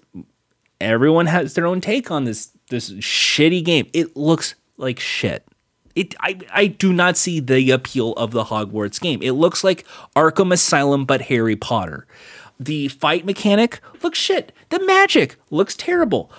everyone 0.82 1.28
has 1.28 1.54
their 1.54 1.68
own 1.68 1.82
take 1.82 2.10
on 2.10 2.24
this 2.24 2.50
this 2.70 2.92
shitty 2.92 3.64
game. 3.64 3.88
It 3.94 4.16
looks 4.16 4.56
like 4.78 5.00
shit. 5.00 5.48
It, 5.96 6.14
I, 6.20 6.40
I 6.52 6.68
do 6.68 6.92
not 6.92 7.16
see 7.18 7.40
the 7.40 7.72
appeal 7.72 8.14
of 8.14 8.32
the 8.32 8.46
Hogwarts 8.46 9.00
game. 9.00 9.22
It 9.22 9.32
looks 9.32 9.64
like 9.64 9.86
Arkham 10.16 10.52
Asylum, 10.52 11.06
but 11.06 11.22
Harry 11.24 11.56
Potter. 11.56 12.06
The 12.60 12.90
fight 12.90 13.26
mechanic 13.26 13.80
looks 14.04 14.20
shit. 14.20 14.52
The 14.70 14.84
magic 14.86 15.38
looks 15.50 15.76
terrible. 15.76 16.32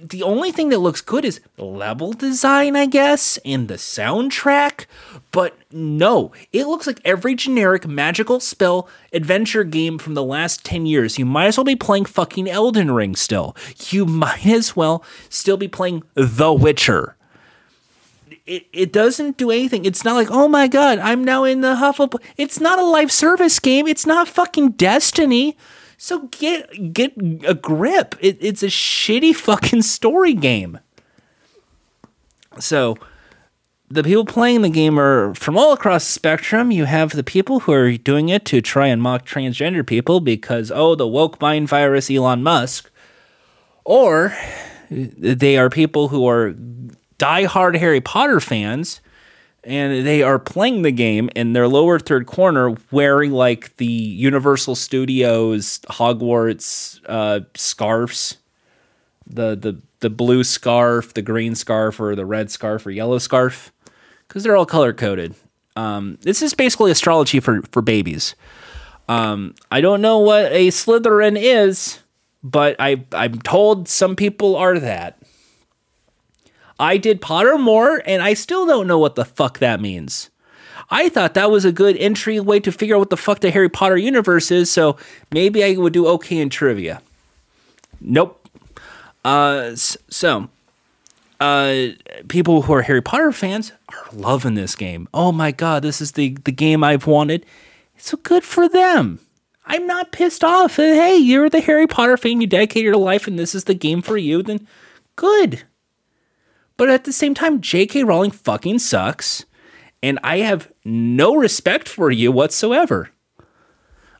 the 0.00 0.22
only 0.22 0.52
thing 0.52 0.68
that 0.68 0.78
looks 0.78 1.00
good 1.00 1.24
is 1.24 1.40
level 1.58 2.12
design, 2.12 2.76
I 2.76 2.86
guess, 2.86 3.36
and 3.44 3.66
the 3.66 3.74
soundtrack. 3.74 4.86
But 5.32 5.56
no, 5.72 6.32
it 6.52 6.66
looks 6.66 6.86
like 6.86 7.00
every 7.04 7.34
generic 7.34 7.86
magical 7.88 8.38
spell 8.38 8.88
adventure 9.12 9.64
game 9.64 9.98
from 9.98 10.14
the 10.14 10.22
last 10.22 10.64
10 10.64 10.86
years. 10.86 11.18
You 11.18 11.24
might 11.26 11.46
as 11.46 11.56
well 11.56 11.64
be 11.64 11.74
playing 11.74 12.04
fucking 12.04 12.48
Elden 12.48 12.92
Ring 12.92 13.16
still. 13.16 13.56
You 13.90 14.06
might 14.24 14.46
as 14.46 14.76
well 14.76 15.04
still 15.28 15.56
be 15.56 15.68
playing 15.68 16.04
The 16.14 16.52
Witcher. 16.52 17.16
It, 18.44 18.66
it 18.72 18.92
doesn't 18.92 19.36
do 19.36 19.50
anything. 19.50 19.84
It's 19.84 20.04
not 20.04 20.14
like, 20.14 20.30
oh 20.30 20.48
my 20.48 20.66
god, 20.66 20.98
I'm 20.98 21.22
now 21.22 21.44
in 21.44 21.60
the 21.60 21.76
Hufflepuff. 21.76 22.20
It's 22.36 22.60
not 22.60 22.78
a 22.78 22.84
life 22.84 23.10
service 23.10 23.60
game. 23.60 23.86
It's 23.86 24.06
not 24.06 24.28
fucking 24.28 24.72
Destiny. 24.72 25.56
So 25.96 26.26
get 26.32 26.92
get 26.92 27.12
a 27.46 27.54
grip. 27.54 28.16
It, 28.20 28.38
it's 28.40 28.64
a 28.64 28.66
shitty 28.66 29.34
fucking 29.36 29.82
story 29.82 30.34
game. 30.34 30.80
So 32.58 32.96
the 33.88 34.02
people 34.02 34.24
playing 34.24 34.62
the 34.62 34.68
game 34.68 34.98
are 34.98 35.34
from 35.34 35.56
all 35.56 35.72
across 35.72 36.04
the 36.04 36.12
spectrum. 36.12 36.72
You 36.72 36.86
have 36.86 37.12
the 37.12 37.22
people 37.22 37.60
who 37.60 37.72
are 37.72 37.96
doing 37.96 38.30
it 38.30 38.44
to 38.46 38.60
try 38.60 38.88
and 38.88 39.00
mock 39.00 39.24
transgender 39.24 39.86
people 39.86 40.18
because 40.18 40.72
oh 40.74 40.96
the 40.96 41.06
woke 41.06 41.40
mind 41.40 41.68
virus 41.68 42.10
Elon 42.10 42.42
Musk, 42.42 42.90
or 43.84 44.36
they 44.90 45.56
are 45.56 45.70
people 45.70 46.08
who 46.08 46.26
are 46.26 46.54
diehard 47.22 47.78
Harry 47.78 48.00
Potter 48.00 48.40
fans 48.40 49.00
and 49.64 50.06
they 50.06 50.22
are 50.22 50.38
playing 50.38 50.82
the 50.82 50.90
game 50.90 51.30
in 51.36 51.52
their 51.52 51.68
lower 51.68 51.98
third 51.98 52.26
corner 52.26 52.76
wearing 52.90 53.30
like 53.30 53.76
the 53.76 53.86
Universal 53.86 54.74
Studios 54.74 55.78
Hogwarts 55.88 57.00
uh, 57.06 57.40
scarves, 57.54 58.38
the 59.26 59.54
the 59.54 59.80
the 60.00 60.10
blue 60.10 60.42
scarf, 60.42 61.14
the 61.14 61.22
green 61.22 61.54
scarf, 61.54 62.00
or 62.00 62.16
the 62.16 62.26
red 62.26 62.50
scarf 62.50 62.84
or 62.86 62.90
yellow 62.90 63.18
scarf, 63.18 63.72
because 64.26 64.42
they're 64.42 64.56
all 64.56 64.66
color 64.66 64.92
coded. 64.92 65.34
Um, 65.76 66.18
this 66.22 66.42
is 66.42 66.54
basically 66.54 66.90
astrology 66.90 67.38
for 67.38 67.62
for 67.70 67.82
babies. 67.82 68.34
Um, 69.08 69.54
I 69.70 69.80
don't 69.80 70.00
know 70.00 70.18
what 70.18 70.52
a 70.52 70.68
Slytherin 70.68 71.36
is, 71.38 72.00
but 72.42 72.74
I 72.80 73.04
I'm 73.12 73.38
told 73.40 73.88
some 73.88 74.16
people 74.16 74.56
are 74.56 74.80
that. 74.80 75.21
I 76.78 76.96
did 76.96 77.20
Pottermore, 77.20 78.00
and 78.04 78.22
I 78.22 78.34
still 78.34 78.66
don't 78.66 78.86
know 78.86 78.98
what 78.98 79.14
the 79.14 79.24
fuck 79.24 79.58
that 79.58 79.80
means. 79.80 80.30
I 80.90 81.08
thought 81.08 81.34
that 81.34 81.50
was 81.50 81.64
a 81.64 81.72
good 81.72 81.96
entry 81.96 82.38
way 82.40 82.60
to 82.60 82.72
figure 82.72 82.96
out 82.96 83.00
what 83.00 83.10
the 83.10 83.16
fuck 83.16 83.40
the 83.40 83.50
Harry 83.50 83.68
Potter 83.68 83.96
universe 83.96 84.50
is, 84.50 84.70
so 84.70 84.96
maybe 85.32 85.64
I 85.64 85.74
would 85.76 85.92
do 85.92 86.06
okay 86.08 86.38
in 86.38 86.50
trivia. 86.50 87.02
Nope. 88.00 88.48
Uh, 89.24 89.74
so, 89.74 90.48
uh, 91.40 91.88
people 92.28 92.62
who 92.62 92.72
are 92.72 92.82
Harry 92.82 93.00
Potter 93.00 93.32
fans 93.32 93.72
are 93.88 94.04
loving 94.12 94.54
this 94.54 94.74
game. 94.74 95.08
Oh 95.14 95.32
my 95.32 95.50
god, 95.50 95.82
this 95.82 96.00
is 96.00 96.12
the 96.12 96.36
the 96.44 96.52
game 96.52 96.82
I've 96.84 97.06
wanted. 97.06 97.46
So 97.96 98.16
good 98.16 98.44
for 98.44 98.68
them. 98.68 99.20
I'm 99.64 99.86
not 99.86 100.12
pissed 100.12 100.42
off. 100.42 100.76
Hey, 100.76 101.16
you're 101.16 101.48
the 101.48 101.60
Harry 101.60 101.86
Potter 101.86 102.16
fan. 102.16 102.40
You 102.40 102.46
dedicated 102.46 102.84
your 102.84 102.96
life, 102.96 103.26
and 103.26 103.38
this 103.38 103.54
is 103.54 103.64
the 103.64 103.74
game 103.74 104.02
for 104.02 104.16
you. 104.16 104.42
Then, 104.42 104.66
good. 105.14 105.62
But 106.82 106.90
at 106.90 107.04
the 107.04 107.12
same 107.12 107.32
time, 107.32 107.60
J.K. 107.60 108.02
Rowling 108.02 108.32
fucking 108.32 108.80
sucks, 108.80 109.44
and 110.02 110.18
I 110.24 110.38
have 110.38 110.72
no 110.84 111.36
respect 111.36 111.88
for 111.88 112.10
you 112.10 112.32
whatsoever. 112.32 113.10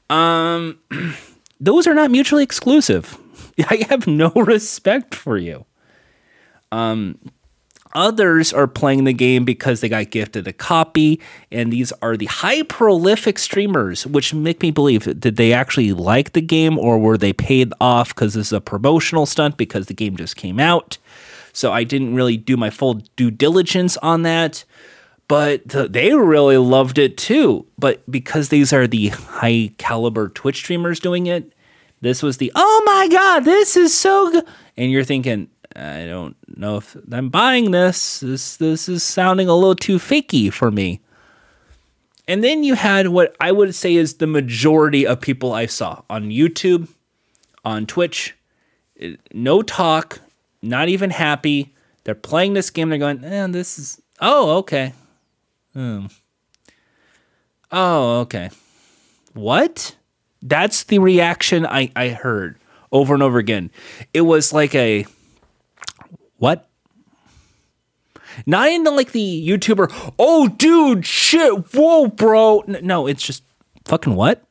Um, 0.08 0.78
those 1.60 1.88
are 1.88 1.94
not 1.94 2.12
mutually 2.12 2.44
exclusive. 2.44 3.18
I 3.68 3.84
have 3.88 4.06
no 4.06 4.28
respect 4.36 5.12
for 5.12 5.36
you. 5.36 5.66
Um, 6.70 7.18
others 7.96 8.52
are 8.52 8.68
playing 8.68 9.02
the 9.06 9.12
game 9.12 9.44
because 9.44 9.80
they 9.80 9.88
got 9.88 10.12
gifted 10.12 10.46
a 10.46 10.52
copy, 10.52 11.20
and 11.50 11.72
these 11.72 11.90
are 12.00 12.16
the 12.16 12.26
high 12.26 12.62
prolific 12.62 13.40
streamers, 13.40 14.06
which 14.06 14.32
make 14.32 14.62
me 14.62 14.70
believe 14.70 15.18
did 15.18 15.34
they 15.34 15.52
actually 15.52 15.92
like 15.92 16.32
the 16.32 16.40
game 16.40 16.78
or 16.78 16.96
were 16.96 17.18
they 17.18 17.32
paid 17.32 17.72
off 17.80 18.14
because 18.14 18.34
this 18.34 18.46
is 18.46 18.52
a 18.52 18.60
promotional 18.60 19.26
stunt 19.26 19.56
because 19.56 19.86
the 19.86 19.94
game 19.94 20.16
just 20.16 20.36
came 20.36 20.60
out? 20.60 20.98
So 21.52 21.72
I 21.72 21.84
didn't 21.84 22.14
really 22.14 22.36
do 22.36 22.56
my 22.56 22.70
full 22.70 22.94
due 23.16 23.30
diligence 23.30 23.96
on 23.98 24.22
that. 24.22 24.64
But 25.28 25.66
the, 25.68 25.88
they 25.88 26.12
really 26.14 26.58
loved 26.58 26.98
it 26.98 27.16
too. 27.16 27.66
But 27.78 28.02
because 28.10 28.48
these 28.48 28.72
are 28.72 28.86
the 28.86 29.08
high 29.08 29.72
caliber 29.78 30.28
Twitch 30.28 30.56
streamers 30.56 31.00
doing 31.00 31.26
it, 31.26 31.52
this 32.00 32.22
was 32.22 32.38
the, 32.38 32.52
oh 32.54 32.82
my 32.84 33.08
God, 33.08 33.40
this 33.40 33.76
is 33.76 33.96
so 33.96 34.30
good. 34.30 34.44
And 34.76 34.90
you're 34.90 35.04
thinking, 35.04 35.48
I 35.76 36.04
don't 36.06 36.36
know 36.56 36.78
if 36.78 36.96
I'm 37.10 37.28
buying 37.28 37.70
this. 37.70 38.20
This 38.20 38.56
this 38.56 38.88
is 38.88 39.02
sounding 39.02 39.48
a 39.48 39.54
little 39.54 39.74
too 39.74 39.98
fakey 39.98 40.52
for 40.52 40.70
me. 40.70 41.00
And 42.28 42.42
then 42.42 42.62
you 42.62 42.74
had 42.74 43.08
what 43.08 43.36
I 43.40 43.52
would 43.52 43.74
say 43.74 43.94
is 43.94 44.14
the 44.14 44.26
majority 44.26 45.06
of 45.06 45.20
people 45.20 45.52
I 45.52 45.66
saw 45.66 46.02
on 46.08 46.30
YouTube, 46.30 46.88
on 47.64 47.86
Twitch, 47.86 48.34
eh, 49.00 49.16
no 49.32 49.62
talk, 49.62 50.20
not 50.62 50.88
even 50.88 51.10
happy. 51.10 51.74
They're 52.04 52.14
playing 52.14 52.54
this 52.54 52.70
game. 52.70 52.88
They're 52.88 52.98
going, 52.98 53.24
eh, 53.24 53.46
this 53.48 53.78
is, 53.78 54.00
oh, 54.20 54.58
okay. 54.58 54.92
Hmm. 55.74 56.06
Oh, 57.70 58.20
okay. 58.20 58.50
What? 59.34 59.96
That's 60.42 60.84
the 60.84 60.98
reaction 60.98 61.66
I, 61.66 61.90
I 61.96 62.08
heard 62.08 62.58
over 62.90 63.14
and 63.14 63.22
over 63.22 63.38
again. 63.38 63.70
It 64.12 64.22
was 64.22 64.52
like 64.52 64.74
a, 64.74 65.06
what? 66.36 66.68
Not 68.46 68.68
into 68.70 68.90
like 68.90 69.12
the 69.12 69.48
YouTuber, 69.48 70.12
oh, 70.18 70.48
dude, 70.48 71.06
shit, 71.06 71.74
whoa, 71.74 72.08
bro. 72.08 72.64
No, 72.66 73.06
it's 73.06 73.22
just 73.22 73.42
fucking 73.84 74.14
what? 74.14 74.42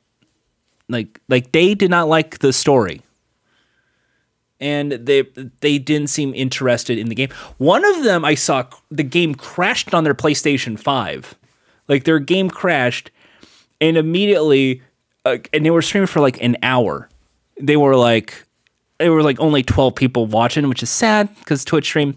Like, 0.88 1.20
like 1.30 1.52
they 1.52 1.74
did 1.74 1.90
not 1.90 2.08
like 2.08 2.40
the 2.40 2.54
story 2.54 3.02
and 4.62 4.92
they 4.92 5.24
they 5.60 5.80
didn't 5.80 6.08
seem 6.08 6.34
interested 6.36 6.98
in 6.98 7.08
the 7.08 7.16
game. 7.16 7.30
One 7.58 7.84
of 7.84 8.04
them 8.04 8.24
I 8.24 8.36
saw 8.36 8.66
the 8.90 9.04
game 9.04 9.34
crashed 9.36 9.94
on 9.94 10.04
their 10.04 10.14
PlayStation 10.14 10.80
5. 10.80 11.36
Like 11.88 12.04
their 12.04 12.20
game 12.20 12.50
crashed 12.50 13.12
and 13.82 13.98
immediately 13.98 14.84
uh, 15.26 15.38
and 15.52 15.66
they 15.66 15.72
were 15.72 15.82
streaming 15.82 16.08
for 16.08 16.22
like 16.22 16.42
an 16.42 16.56
hour. 16.62 17.10
They 17.60 17.76
were 17.76 17.96
like 17.96 18.46
they 19.00 19.10
were 19.10 19.24
like 19.24 19.40
only 19.40 19.64
12 19.64 19.96
people 19.96 20.28
watching, 20.28 20.70
which 20.70 20.84
is 20.84 20.92
sad 20.92 21.28
cuz 21.46 21.66
Twitch 21.66 21.86
stream 21.86 22.16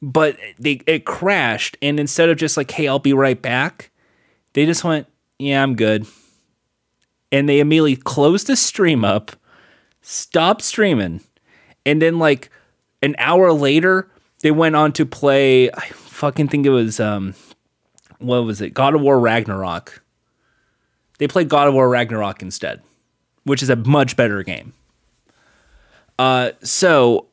but 0.00 0.38
they 0.58 0.80
it 0.86 1.04
crashed 1.04 1.76
and 1.82 1.98
instead 1.98 2.28
of 2.28 2.36
just 2.36 2.56
like 2.56 2.70
hey, 2.70 2.86
I'll 2.86 3.00
be 3.00 3.12
right 3.12 3.40
back, 3.40 3.90
they 4.52 4.64
just 4.66 4.84
went, 4.84 5.08
"Yeah, 5.38 5.62
I'm 5.62 5.74
good." 5.74 6.06
And 7.32 7.48
they 7.48 7.58
immediately 7.58 7.96
closed 7.96 8.46
the 8.46 8.54
stream 8.54 9.04
up, 9.04 9.32
stopped 10.00 10.62
streaming 10.62 11.22
and 11.86 12.02
then 12.02 12.18
like 12.18 12.50
an 13.02 13.14
hour 13.18 13.52
later 13.52 14.10
they 14.40 14.50
went 14.50 14.76
on 14.76 14.92
to 14.92 15.06
play 15.06 15.70
I 15.70 15.86
fucking 15.88 16.48
think 16.48 16.66
it 16.66 16.70
was 16.70 17.00
um 17.00 17.34
what 18.18 18.44
was 18.44 18.60
it? 18.62 18.72
God 18.72 18.94
of 18.94 19.02
War 19.02 19.20
Ragnarok. 19.20 20.02
They 21.18 21.28
played 21.28 21.50
God 21.50 21.68
of 21.68 21.74
War 21.74 21.88
Ragnarok 21.88 22.40
instead, 22.40 22.82
which 23.44 23.62
is 23.62 23.70
a 23.70 23.76
much 23.76 24.16
better 24.16 24.42
game. 24.42 24.74
Uh 26.18 26.50
so 26.62 27.28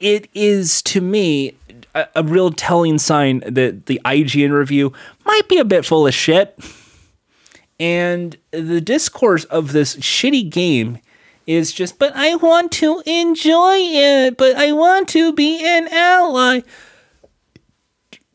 it 0.00 0.28
is 0.34 0.82
to 0.82 1.00
me 1.00 1.56
a, 1.94 2.06
a 2.16 2.22
real 2.22 2.50
telling 2.50 2.98
sign 2.98 3.42
that 3.46 3.86
the 3.86 4.00
IGN 4.04 4.52
review 4.52 4.92
might 5.24 5.48
be 5.48 5.58
a 5.58 5.64
bit 5.64 5.84
full 5.84 6.06
of 6.06 6.14
shit. 6.14 6.58
And 7.80 8.36
the 8.50 8.80
discourse 8.80 9.44
of 9.44 9.70
this 9.72 9.96
shitty 9.96 10.50
game 10.50 10.98
is 11.48 11.72
just, 11.72 11.98
but 11.98 12.14
I 12.14 12.34
want 12.36 12.70
to 12.72 13.02
enjoy 13.06 13.76
it, 13.78 14.36
but 14.36 14.54
I 14.54 14.72
want 14.72 15.08
to 15.08 15.32
be 15.32 15.64
an 15.66 15.88
ally. 15.88 16.60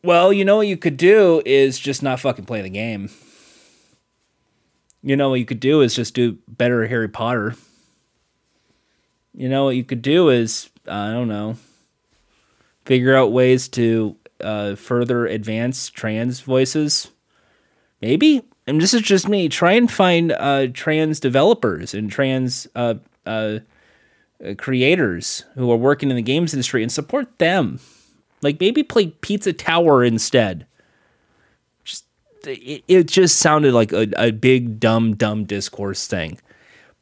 Well, 0.02 0.32
you 0.32 0.44
know 0.44 0.56
what 0.56 0.66
you 0.66 0.76
could 0.76 0.96
do 0.96 1.40
is 1.46 1.78
just 1.78 2.02
not 2.02 2.18
fucking 2.18 2.44
play 2.44 2.60
the 2.60 2.68
game. 2.68 3.10
You 5.00 5.14
know 5.14 5.30
what 5.30 5.38
you 5.38 5.46
could 5.46 5.60
do 5.60 5.80
is 5.80 5.94
just 5.94 6.12
do 6.14 6.38
better 6.48 6.88
Harry 6.88 7.08
Potter. 7.08 7.54
You 9.32 9.48
know 9.48 9.64
what 9.64 9.76
you 9.76 9.84
could 9.84 10.02
do 10.02 10.28
is, 10.28 10.68
I 10.88 11.12
don't 11.12 11.28
know, 11.28 11.56
figure 12.84 13.14
out 13.14 13.30
ways 13.30 13.68
to 13.68 14.16
uh, 14.40 14.74
further 14.74 15.24
advance 15.26 15.88
trans 15.88 16.40
voices. 16.40 17.12
Maybe 18.02 18.42
and 18.66 18.80
this 18.80 18.94
is 18.94 19.02
just 19.02 19.28
me, 19.28 19.48
try 19.48 19.72
and 19.72 19.90
find 19.90 20.32
uh, 20.32 20.68
trans 20.74 21.20
developers 21.20 21.94
and 21.94 22.10
trans 22.10 22.66
uh, 22.74 22.94
uh, 23.26 23.58
creators 24.58 25.44
who 25.54 25.70
are 25.70 25.76
working 25.76 26.10
in 26.10 26.16
the 26.16 26.22
games 26.22 26.54
industry 26.54 26.82
and 26.82 26.92
support 26.92 27.38
them. 27.38 27.80
Like 28.42 28.60
maybe 28.60 28.82
play 28.82 29.08
Pizza 29.08 29.52
Tower 29.54 30.04
instead. 30.04 30.66
Just 31.84 32.04
it, 32.46 32.84
it 32.88 33.08
just 33.08 33.38
sounded 33.38 33.72
like 33.74 33.92
a, 33.92 34.08
a 34.18 34.32
big 34.32 34.80
dumb 34.80 35.16
dumb 35.16 35.44
discourse 35.44 36.06
thing. 36.06 36.38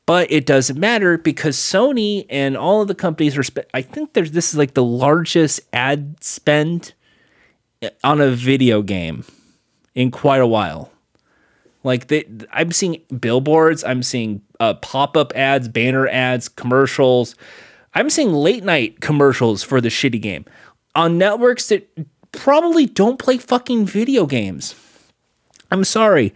but 0.07 0.31
it 0.31 0.47
doesn't 0.47 0.79
matter 0.79 1.19
because 1.19 1.57
Sony 1.57 2.27
and 2.31 2.57
all 2.57 2.83
of 2.83 2.89
the 2.89 2.95
companies 2.95 3.37
are. 3.39 3.43
Spe- 3.43 3.71
I 3.75 3.83
think 3.83 4.13
there's 4.13 4.33
this 4.33 4.53
is 4.53 4.59
like 4.59 4.75
the 4.75 4.85
largest 4.85 5.61
ad 5.73 6.23
spend 6.23 6.95
on 8.05 8.21
a 8.21 8.31
video 8.31 8.83
game 8.83 9.25
in 9.97 10.13
quite 10.13 10.41
a 10.41 10.47
while. 10.47 10.92
Like 11.85 12.09
they, 12.09 12.25
I'm 12.53 12.73
seeing 12.73 13.03
billboards, 13.21 13.83
I'm 13.85 14.03
seeing 14.03 14.43
uh, 14.61 14.75
pop 14.75 15.17
up 15.17 15.33
ads, 15.35 15.69
banner 15.69 16.09
ads, 16.09 16.49
commercials. 16.49 17.35
I'm 17.95 18.09
seeing 18.09 18.33
late 18.33 18.65
night 18.65 19.01
commercials 19.01 19.63
for 19.63 19.81
the 19.81 19.89
shitty 19.89 20.21
game 20.21 20.45
on 20.95 21.19
networks 21.19 21.69
that 21.69 21.89
probably 22.33 22.87
don't 22.87 23.19
play 23.19 23.39
fucking 23.39 23.87
video 23.87 24.27
games. 24.27 24.75
I'm 25.71 25.85
sorry, 25.85 26.35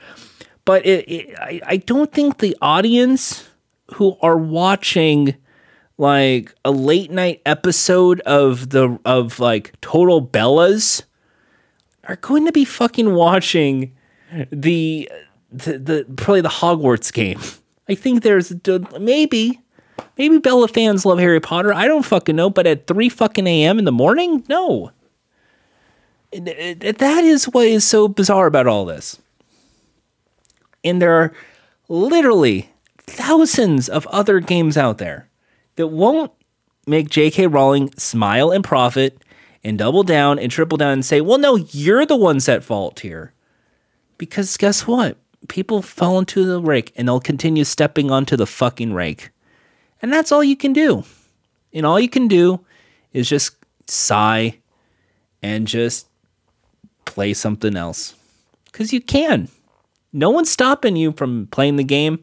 but 0.64 0.85
it, 0.87 1.09
it, 1.11 1.38
I, 1.38 1.61
I 1.66 1.76
don't 1.78 2.12
think 2.12 2.38
the 2.38 2.56
audience 2.61 3.48
who 3.94 4.16
are 4.20 4.37
watching 4.37 5.37
like 5.98 6.54
a 6.64 6.70
late 6.70 7.11
night 7.11 7.40
episode 7.46 8.20
of 8.20 8.70
the 8.70 8.98
of 9.04 9.40
like 9.40 9.78
Total 9.80 10.26
Bellas 10.26 11.02
are 12.04 12.16
going 12.16 12.46
to 12.46 12.52
be 12.52 12.64
fucking 12.64 13.14
watching 13.14 13.94
the 14.50 15.11
the, 15.50 15.78
the 15.78 16.06
probably 16.16 16.40
the 16.40 16.48
Hogwarts 16.48 17.12
game. 17.12 17.40
I 17.88 17.94
think 17.94 18.22
there's 18.22 18.52
maybe 18.98 19.61
maybe 20.18 20.38
Bella 20.38 20.68
fans 20.68 21.04
love 21.04 21.18
Harry 21.18 21.40
Potter. 21.40 21.72
I 21.72 21.87
don't 21.87 22.04
fucking 22.04 22.37
know, 22.37 22.50
but 22.50 22.66
at 22.66 22.87
three 22.87 23.09
fucking 23.09 23.46
a.m. 23.46 23.78
in 23.78 23.85
the 23.85 23.92
morning, 23.92 24.44
no. 24.48 24.90
Uh, 26.35 26.40
that 26.40 27.22
is 27.24 27.44
what 27.46 27.66
is 27.66 27.85
so 27.85 28.09
bizarre 28.09 28.46
about 28.46 28.66
all 28.66 28.85
this. 28.85 29.18
And 30.85 31.00
there 31.00 31.12
are 31.12 31.32
literally 31.88 32.70
thousands 32.98 33.88
of 33.88 34.06
other 34.09 34.40
games 34.40 34.76
out 34.76 34.98
there 34.98 35.28
that 35.76 35.88
won't 35.88 36.32
make 36.87 37.09
J.K. 37.09 37.46
Rowling 37.46 37.92
smile 37.96 38.50
and 38.50 38.64
profit 38.64 39.22
and 39.64 39.78
double 39.78 40.02
down 40.02 40.38
and 40.38 40.50
triple 40.50 40.78
down 40.78 40.92
and 40.92 41.04
say, 41.04 41.20
well, 41.20 41.38
no, 41.38 41.56
you're 41.56 42.06
the 42.06 42.16
ones 42.16 42.48
at 42.48 42.64
fault 42.64 43.00
here. 43.00 43.32
Because 44.18 44.56
guess 44.56 44.87
what? 44.87 45.18
People 45.48 45.82
fall 45.82 46.18
into 46.18 46.44
the 46.44 46.61
rake 46.61 46.92
and 46.96 47.06
they'll 47.09 47.20
continue 47.20 47.64
stepping 47.64 48.11
onto 48.11 48.37
the 48.37 48.46
fucking 48.46 48.92
rake. 48.92 49.30
And 50.02 50.12
that's 50.12 50.32
all 50.32 50.44
you 50.44 50.56
can 50.56 50.72
do. 50.72 51.04
And 51.72 51.87
all 51.87 52.00
you 52.00 52.09
can 52.09 52.28
do 52.28 52.61
is 53.12 53.28
just 53.28 53.56
sigh 53.87 54.59
and 55.42 55.66
just 55.66 56.06
play 57.04 57.35
something 57.35 57.76
else. 57.76 58.14
Because 58.64 58.92
you 58.92 59.00
can. 59.00 59.48
No 60.12 60.30
one's 60.30 60.50
stopping 60.50 60.96
you 60.96 61.12
from 61.12 61.46
playing 61.48 61.76
the 61.76 61.85
game, 61.85 62.22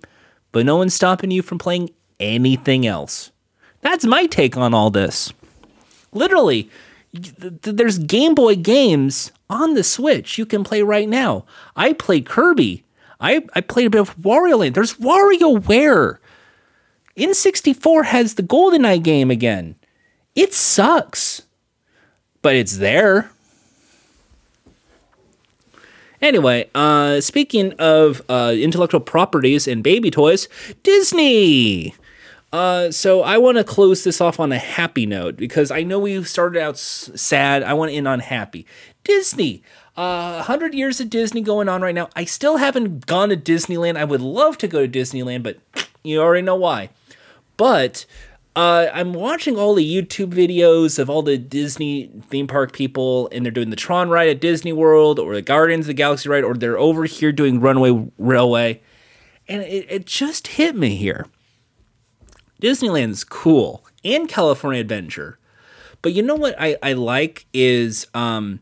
but 0.52 0.66
no 0.66 0.78
one's 0.78 0.94
stopping 0.94 1.32
you 1.32 1.42
from 1.42 1.60
playing 1.60 1.90
anything 2.20 2.86
else. 2.86 3.32
That's 3.82 4.06
my 4.06 4.26
take 4.26 4.56
on 4.58 4.74
all 4.74 4.90
this. 4.90 5.34
Literally, 6.12 6.70
there's 7.14 7.98
Game 8.00 8.34
Boy 8.34 8.56
games 8.56 9.32
on 9.50 9.74
the 9.74 9.84
Switch 9.84 10.38
you 10.38 10.46
can 10.46 10.64
play 10.64 10.82
right 10.82 11.08
now. 11.08 11.46
I 11.76 11.94
play 11.94 12.22
Kirby. 12.22 12.84
I, 13.20 13.44
I 13.54 13.62
played 13.62 13.88
a 13.88 13.90
bit 13.90 14.02
of 14.02 14.18
Wario 14.18 14.60
Land. 14.60 14.76
There's 14.76 14.96
WarioWare. 14.96 16.18
N64 17.18 18.06
has 18.06 18.36
the 18.36 18.44
GoldenEye 18.44 19.02
game 19.04 19.30
again. 19.30 19.76
It 20.36 20.54
sucks, 20.54 21.44
but 22.42 22.56
it's 22.56 22.78
there. 22.78 23.30
Anyway, 26.22 26.70
uh, 26.74 27.20
speaking 27.20 27.74
of 27.74 28.22
uh, 28.30 28.54
intellectual 28.58 29.02
properties 29.02 29.68
and 29.68 29.84
baby 29.84 30.10
toys, 30.10 30.48
Disney. 30.82 31.94
Uh, 32.54 32.92
so 32.92 33.24
I 33.24 33.38
want 33.38 33.58
to 33.58 33.64
close 33.64 34.04
this 34.04 34.22
off 34.22 34.40
on 34.40 34.52
a 34.52 34.58
happy 34.58 35.06
note 35.06 35.36
because 35.36 35.70
I 35.70 35.84
know 35.84 36.00
we 36.00 36.24
started 36.24 36.62
out 36.62 36.76
s- 36.76 37.10
sad. 37.16 37.62
I 37.64 37.74
want 37.74 37.92
to 37.92 37.98
end 37.98 38.08
on 38.08 38.22
happy. 38.22 38.66
Disney. 39.04 39.64
Uh, 39.96 40.38
100 40.38 40.74
years 40.74 41.00
of 41.00 41.10
Disney 41.10 41.42
going 41.42 41.70
on 41.70 41.82
right 41.82 41.94
now. 41.94 42.10
I 42.16 42.26
still 42.26 42.58
haven't 42.58 43.06
gone 43.06 43.30
to 43.30 43.38
Disneyland. 43.38 43.98
I 43.98 44.06
would 44.06 44.22
love 44.22 44.58
to 44.60 44.68
go 44.68 44.86
to 44.86 45.00
Disneyland, 45.00 45.44
but 45.44 45.60
you 46.04 46.20
already 46.20 46.42
know 46.42 46.56
why. 46.56 46.90
But 47.58 48.06
uh, 48.56 48.88
I'm 48.94 49.14
watching 49.14 49.58
all 49.58 49.76
the 49.76 49.86
YouTube 49.86 50.32
videos 50.32 50.98
of 50.98 51.10
all 51.10 51.22
the 51.22 51.38
Disney 51.38 52.12
theme 52.30 52.48
park 52.48 52.74
people, 52.74 53.30
and 53.32 53.46
they're 53.46 53.52
doing 53.52 53.70
the 53.70 53.76
Tron 53.76 54.10
ride 54.10 54.30
at 54.30 54.42
Disney 54.42 54.74
World, 54.74 55.20
or 55.20 55.36
the 55.36 55.42
Guardians 55.42 55.86
of 55.86 55.88
the 55.88 55.94
Galaxy 55.94 56.30
ride, 56.30 56.44
or 56.44 56.56
they're 56.56 56.78
over 56.78 57.06
here 57.06 57.32
doing 57.32 57.60
Runaway 57.60 58.10
Railway. 58.18 58.82
And 59.48 59.62
it, 59.64 59.88
it 59.90 60.06
just 60.06 60.48
hit 60.48 60.76
me 60.76 60.96
here 60.96 61.28
Disneyland's 62.62 63.24
cool 63.24 63.86
and 64.04 64.28
California 64.28 64.82
Adventure. 64.82 65.38
But 66.02 66.14
you 66.14 66.22
know 66.22 66.36
what 66.36 66.56
I, 66.60 66.78
I 66.84 66.94
like 66.94 67.46
is 67.54 68.08
um, 68.14 68.60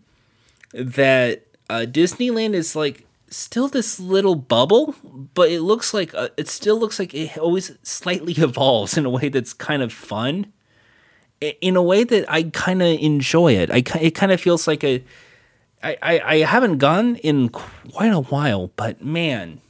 that 0.73 1.45
uh, 1.69 1.85
Disneyland 1.87 2.53
is 2.53 2.75
like 2.75 3.05
still 3.29 3.67
this 3.67 3.99
little 3.99 4.35
bubble, 4.35 4.95
but 5.33 5.49
it 5.49 5.61
looks 5.61 5.93
like 5.93 6.13
uh, 6.13 6.29
it 6.37 6.47
still 6.47 6.79
looks 6.79 6.99
like 6.99 7.13
it 7.13 7.37
always 7.37 7.71
slightly 7.83 8.33
evolves 8.37 8.97
in 8.97 9.05
a 9.05 9.09
way 9.09 9.29
that's 9.29 9.53
kind 9.53 9.81
of 9.81 9.91
fun. 9.91 10.51
In 11.59 11.75
a 11.75 11.81
way 11.81 12.03
that 12.03 12.31
I 12.31 12.43
kind 12.43 12.83
of 12.83 12.99
enjoy 12.99 13.53
it. 13.53 13.71
I 13.71 13.83
it 13.99 14.11
kind 14.11 14.31
of 14.31 14.39
feels 14.39 14.67
like 14.67 14.83
a 14.83 15.03
I, 15.83 16.21
I, 16.23 16.35
haven't 16.37 16.77
gone 16.77 17.15
in 17.17 17.49
quite 17.49 18.11
a 18.11 18.19
while, 18.19 18.67
but 18.75 19.03
man, 19.03 19.61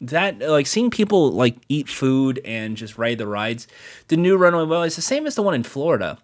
that 0.00 0.38
like 0.38 0.66
seeing 0.66 0.90
people 0.90 1.32
like 1.32 1.56
eat 1.68 1.88
food 1.88 2.40
and 2.44 2.76
just 2.76 2.96
ride 2.96 3.18
the 3.18 3.26
rides. 3.26 3.66
The 4.08 4.16
new 4.16 4.36
Runaway 4.36 4.70
Railway 4.70 4.86
is 4.86 4.96
the 4.96 5.02
same 5.02 5.26
as 5.26 5.34
the 5.34 5.42
one 5.42 5.54
in 5.54 5.64
Florida, 5.64 6.18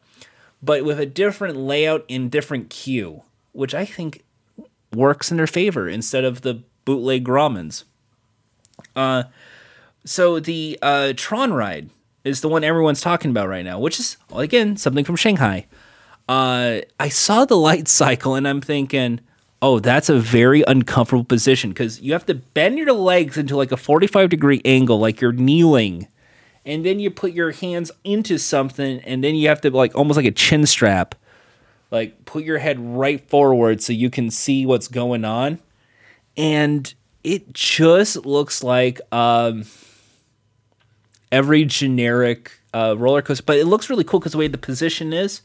but 0.62 0.84
with 0.84 1.00
a 1.00 1.06
different 1.06 1.56
layout 1.56 2.04
in 2.06 2.28
different 2.28 2.70
queue, 2.70 3.22
which 3.54 3.74
I 3.74 3.84
think 3.84 4.24
works 4.92 5.30
in 5.30 5.36
their 5.36 5.46
favor 5.46 5.88
instead 5.88 6.24
of 6.24 6.42
the 6.42 6.62
bootleg 6.84 7.24
Grauman's. 7.24 7.84
Uh, 8.94 9.24
so 10.04 10.38
the 10.38 10.78
uh, 10.82 11.12
Tron 11.16 11.52
ride 11.52 11.90
is 12.24 12.40
the 12.40 12.48
one 12.48 12.64
everyone's 12.64 13.00
talking 13.00 13.30
about 13.30 13.48
right 13.48 13.64
now, 13.64 13.78
which 13.78 13.98
is 13.98 14.16
again 14.34 14.76
something 14.76 15.04
from 15.04 15.16
Shanghai. 15.16 15.66
Uh, 16.28 16.80
I 17.00 17.08
saw 17.08 17.44
the 17.44 17.56
light 17.56 17.88
cycle 17.88 18.34
and 18.34 18.46
I'm 18.46 18.60
thinking 18.60 19.20
oh, 19.64 19.78
that's 19.78 20.10
a 20.10 20.18
very 20.18 20.62
uncomfortable 20.66 21.24
position 21.24 21.70
because 21.70 21.98
you 21.98 22.12
have 22.12 22.26
to 22.26 22.34
bend 22.34 22.76
your 22.76 22.92
legs 22.92 23.38
into 23.38 23.56
like 23.56 23.72
a 23.72 23.78
45 23.78 24.28
degree 24.28 24.60
angle, 24.62 24.98
like 24.98 25.22
you're 25.22 25.32
kneeling. 25.32 26.06
And 26.66 26.84
then 26.84 27.00
you 27.00 27.10
put 27.10 27.32
your 27.32 27.50
hands 27.50 27.90
into 28.04 28.38
something, 28.38 29.00
and 29.00 29.24
then 29.24 29.34
you 29.34 29.48
have 29.48 29.60
to, 29.62 29.70
like, 29.70 29.94
almost 29.94 30.16
like 30.16 30.24
a 30.24 30.30
chin 30.30 30.64
strap, 30.64 31.14
like, 31.94 32.24
put 32.24 32.42
your 32.44 32.58
head 32.58 32.80
right 32.80 33.20
forward 33.30 33.80
so 33.80 33.92
you 33.92 34.10
can 34.10 34.28
see 34.28 34.66
what's 34.66 34.88
going 34.88 35.24
on. 35.24 35.60
And 36.36 36.92
it 37.22 37.52
just 37.54 38.26
looks 38.26 38.64
like 38.64 39.00
um, 39.12 39.64
every 41.30 41.64
generic 41.64 42.50
uh, 42.74 42.96
roller 42.98 43.22
coaster, 43.22 43.44
but 43.46 43.58
it 43.58 43.66
looks 43.66 43.88
really 43.88 44.02
cool 44.02 44.18
because 44.18 44.32
the 44.32 44.38
way 44.38 44.48
the 44.48 44.58
position 44.58 45.12
is. 45.12 45.42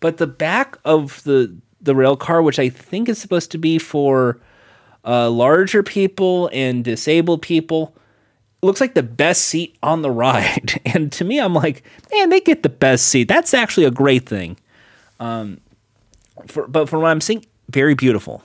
But 0.00 0.16
the 0.16 0.26
back 0.26 0.78
of 0.84 1.22
the 1.24 1.54
the 1.80 1.94
rail 1.94 2.16
car, 2.16 2.40
which 2.40 2.58
I 2.58 2.70
think 2.70 3.08
is 3.08 3.18
supposed 3.18 3.50
to 3.50 3.58
be 3.58 3.78
for 3.78 4.40
uh, 5.04 5.28
larger 5.28 5.82
people 5.82 6.48
and 6.52 6.82
disabled 6.82 7.42
people. 7.42 7.94
looks 8.62 8.80
like 8.80 8.94
the 8.94 9.02
best 9.02 9.44
seat 9.44 9.76
on 9.82 10.00
the 10.02 10.10
ride. 10.10 10.80
And 10.86 11.12
to 11.12 11.24
me, 11.24 11.38
I'm 11.38 11.54
like, 11.54 11.82
man, 12.12 12.30
they 12.30 12.40
get 12.40 12.62
the 12.62 12.68
best 12.68 13.08
seat. 13.08 13.28
That's 13.28 13.52
actually 13.52 13.84
a 13.84 13.90
great 13.90 14.26
thing. 14.26 14.56
Um, 15.20 15.60
for, 16.46 16.66
but 16.66 16.88
from 16.88 17.02
what 17.02 17.10
I'm 17.10 17.20
seeing, 17.20 17.44
very 17.68 17.94
beautiful. 17.94 18.42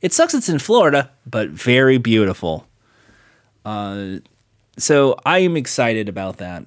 It 0.00 0.12
sucks 0.12 0.34
it's 0.34 0.48
in 0.48 0.58
Florida, 0.58 1.10
but 1.26 1.50
very 1.50 1.98
beautiful. 1.98 2.66
Uh, 3.64 4.16
so 4.76 5.16
I 5.24 5.38
am 5.38 5.56
excited 5.56 6.08
about 6.08 6.38
that. 6.38 6.66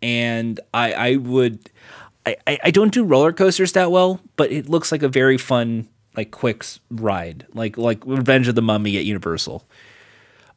And 0.00 0.58
I, 0.74 0.92
I 0.92 1.16
would 1.16 1.70
I, 2.24 2.36
I 2.64 2.70
don't 2.70 2.92
do 2.92 3.04
roller 3.04 3.32
coasters 3.32 3.72
that 3.72 3.90
well, 3.90 4.20
but 4.36 4.52
it 4.52 4.68
looks 4.68 4.92
like 4.92 5.02
a 5.02 5.08
very 5.08 5.38
fun, 5.38 5.88
like 6.16 6.30
quick 6.30 6.64
ride, 6.90 7.46
like 7.52 7.76
like 7.76 8.04
Revenge 8.06 8.48
of 8.48 8.54
the 8.54 8.62
Mummy 8.62 8.96
at 8.96 9.04
Universal. 9.04 9.64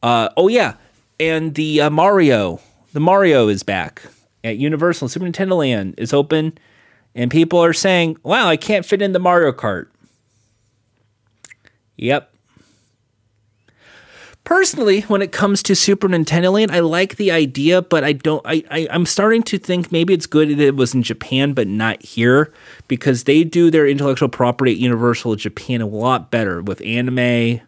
Uh, 0.03 0.29
oh 0.37 0.47
yeah, 0.47 0.75
and 1.19 1.55
the 1.55 1.81
uh, 1.81 1.89
Mario, 1.89 2.59
the 2.93 2.99
Mario 2.99 3.47
is 3.47 3.63
back 3.63 4.03
at 4.43 4.57
Universal. 4.57 5.09
Super 5.09 5.25
Nintendo 5.25 5.57
Land 5.57 5.95
is 5.97 6.13
open, 6.13 6.57
and 7.15 7.31
people 7.31 7.59
are 7.59 7.73
saying, 7.73 8.17
"Wow, 8.23 8.47
I 8.47 8.57
can't 8.57 8.85
fit 8.85 9.01
in 9.01 9.13
the 9.13 9.19
Mario 9.19 9.51
Kart." 9.51 9.87
Yep, 11.97 12.29
personally, 14.45 15.01
when 15.01 15.21
it 15.21 15.33
comes 15.33 15.61
to 15.63 15.75
Super 15.75 16.07
Nintendo 16.07 16.53
Land, 16.53 16.71
I 16.71 16.79
like 16.79 17.17
the 17.17 17.31
idea, 17.31 17.81
but 17.81 18.05
I 18.05 18.13
don't. 18.13 18.41
I, 18.45 18.63
I 18.71 18.87
I'm 18.89 19.05
starting 19.05 19.43
to 19.43 19.57
think 19.57 19.91
maybe 19.91 20.13
it's 20.13 20.27
good 20.27 20.49
that 20.49 20.59
it 20.59 20.75
was 20.77 20.93
in 20.93 21.03
Japan 21.03 21.53
but 21.53 21.67
not 21.67 22.01
here 22.01 22.53
because 22.87 23.25
they 23.25 23.43
do 23.43 23.69
their 23.69 23.85
intellectual 23.85 24.29
property 24.29 24.71
at 24.71 24.77
Universal 24.77 25.35
Japan 25.35 25.81
a 25.81 25.87
lot 25.87 26.31
better 26.31 26.61
with 26.61 26.81
anime 26.85 27.59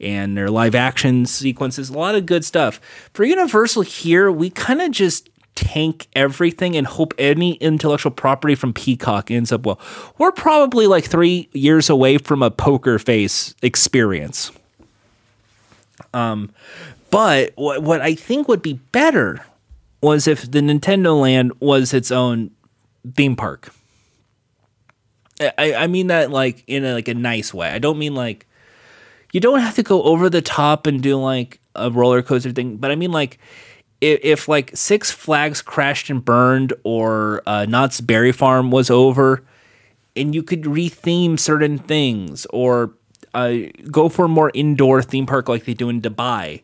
and 0.00 0.36
their 0.36 0.48
live 0.48 0.76
action 0.76 1.26
sequences. 1.26 1.90
A 1.90 1.98
lot 1.98 2.14
of 2.14 2.24
good 2.24 2.44
stuff. 2.44 2.80
For 3.14 3.24
Universal 3.24 3.82
here, 3.82 4.30
we 4.30 4.50
kind 4.50 4.80
of 4.80 4.92
just 4.92 5.28
tank 5.58 6.06
everything 6.14 6.76
and 6.76 6.86
hope 6.86 7.12
any 7.18 7.54
intellectual 7.54 8.12
property 8.12 8.54
from 8.54 8.72
Peacock 8.72 9.30
ends 9.30 9.52
up 9.52 9.66
well. 9.66 9.80
We're 10.18 10.32
probably 10.32 10.86
like 10.86 11.04
three 11.04 11.48
years 11.52 11.90
away 11.90 12.18
from 12.18 12.42
a 12.42 12.50
poker 12.50 12.98
face 12.98 13.54
experience. 13.62 14.52
Um, 16.14 16.50
but 17.10 17.52
what 17.56 17.82
what 17.82 18.00
I 18.00 18.14
think 18.14 18.48
would 18.48 18.62
be 18.62 18.74
better 18.92 19.44
was 20.00 20.28
if 20.28 20.50
the 20.50 20.60
Nintendo 20.60 21.20
Land 21.20 21.52
was 21.60 21.92
its 21.92 22.10
own 22.10 22.50
theme 23.16 23.36
park. 23.36 23.72
I, 25.40 25.74
I 25.74 25.86
mean 25.86 26.08
that 26.08 26.30
like 26.30 26.64
in 26.66 26.84
a, 26.84 26.94
like 26.94 27.08
a 27.08 27.14
nice 27.14 27.52
way. 27.52 27.70
I 27.70 27.78
don't 27.78 27.98
mean 27.98 28.14
like 28.14 28.46
you 29.32 29.40
don't 29.40 29.60
have 29.60 29.74
to 29.76 29.82
go 29.82 30.02
over 30.02 30.30
the 30.30 30.42
top 30.42 30.86
and 30.86 31.02
do 31.02 31.16
like 31.16 31.60
a 31.74 31.90
roller 31.90 32.22
coaster 32.22 32.52
thing, 32.52 32.76
but 32.76 32.90
I 32.90 32.96
mean 32.96 33.12
like 33.12 33.38
if, 34.00 34.20
if 34.22 34.48
like 34.48 34.76
Six 34.76 35.10
Flags 35.10 35.62
crashed 35.62 36.10
and 36.10 36.24
burned 36.24 36.72
or 36.84 37.42
uh, 37.46 37.66
Knott's 37.66 38.00
Berry 38.00 38.32
Farm 38.32 38.70
was 38.70 38.90
over, 38.90 39.44
and 40.16 40.34
you 40.34 40.42
could 40.42 40.62
retheme 40.62 41.38
certain 41.38 41.78
things 41.78 42.46
or 42.50 42.94
uh, 43.34 43.54
go 43.90 44.08
for 44.08 44.24
a 44.24 44.28
more 44.28 44.50
indoor 44.54 45.02
theme 45.02 45.26
park 45.26 45.48
like 45.48 45.64
they 45.64 45.74
do 45.74 45.88
in 45.88 46.00
Dubai. 46.00 46.62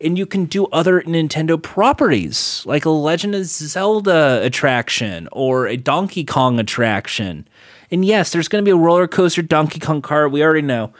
And 0.00 0.18
you 0.18 0.26
can 0.26 0.44
do 0.44 0.66
other 0.66 1.02
Nintendo 1.02 1.60
properties 1.60 2.62
like 2.66 2.84
a 2.84 2.90
Legend 2.90 3.34
of 3.34 3.46
Zelda 3.46 4.40
attraction 4.42 5.28
or 5.32 5.66
a 5.66 5.76
Donkey 5.76 6.24
Kong 6.24 6.58
attraction. 6.58 7.48
And 7.90 8.04
yes, 8.04 8.30
there's 8.30 8.48
going 8.48 8.62
to 8.62 8.68
be 8.68 8.72
a 8.72 8.76
roller 8.76 9.08
coaster 9.08 9.40
Donkey 9.40 9.78
Kong 9.78 10.02
car. 10.02 10.28
We 10.28 10.42
already 10.42 10.62
know. 10.62 10.92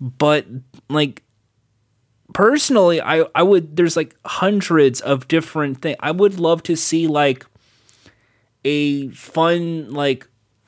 But 0.00 0.46
like 0.88 1.22
personally, 2.32 3.00
I 3.00 3.24
I 3.34 3.42
would 3.42 3.76
there's 3.76 3.96
like 3.96 4.14
hundreds 4.24 5.00
of 5.00 5.28
different 5.28 5.82
things. 5.82 5.96
I 6.00 6.10
would 6.10 6.38
love 6.38 6.62
to 6.64 6.76
see 6.76 7.06
like 7.06 7.46
a 8.64 9.08
fun 9.10 9.92
like 9.92 10.26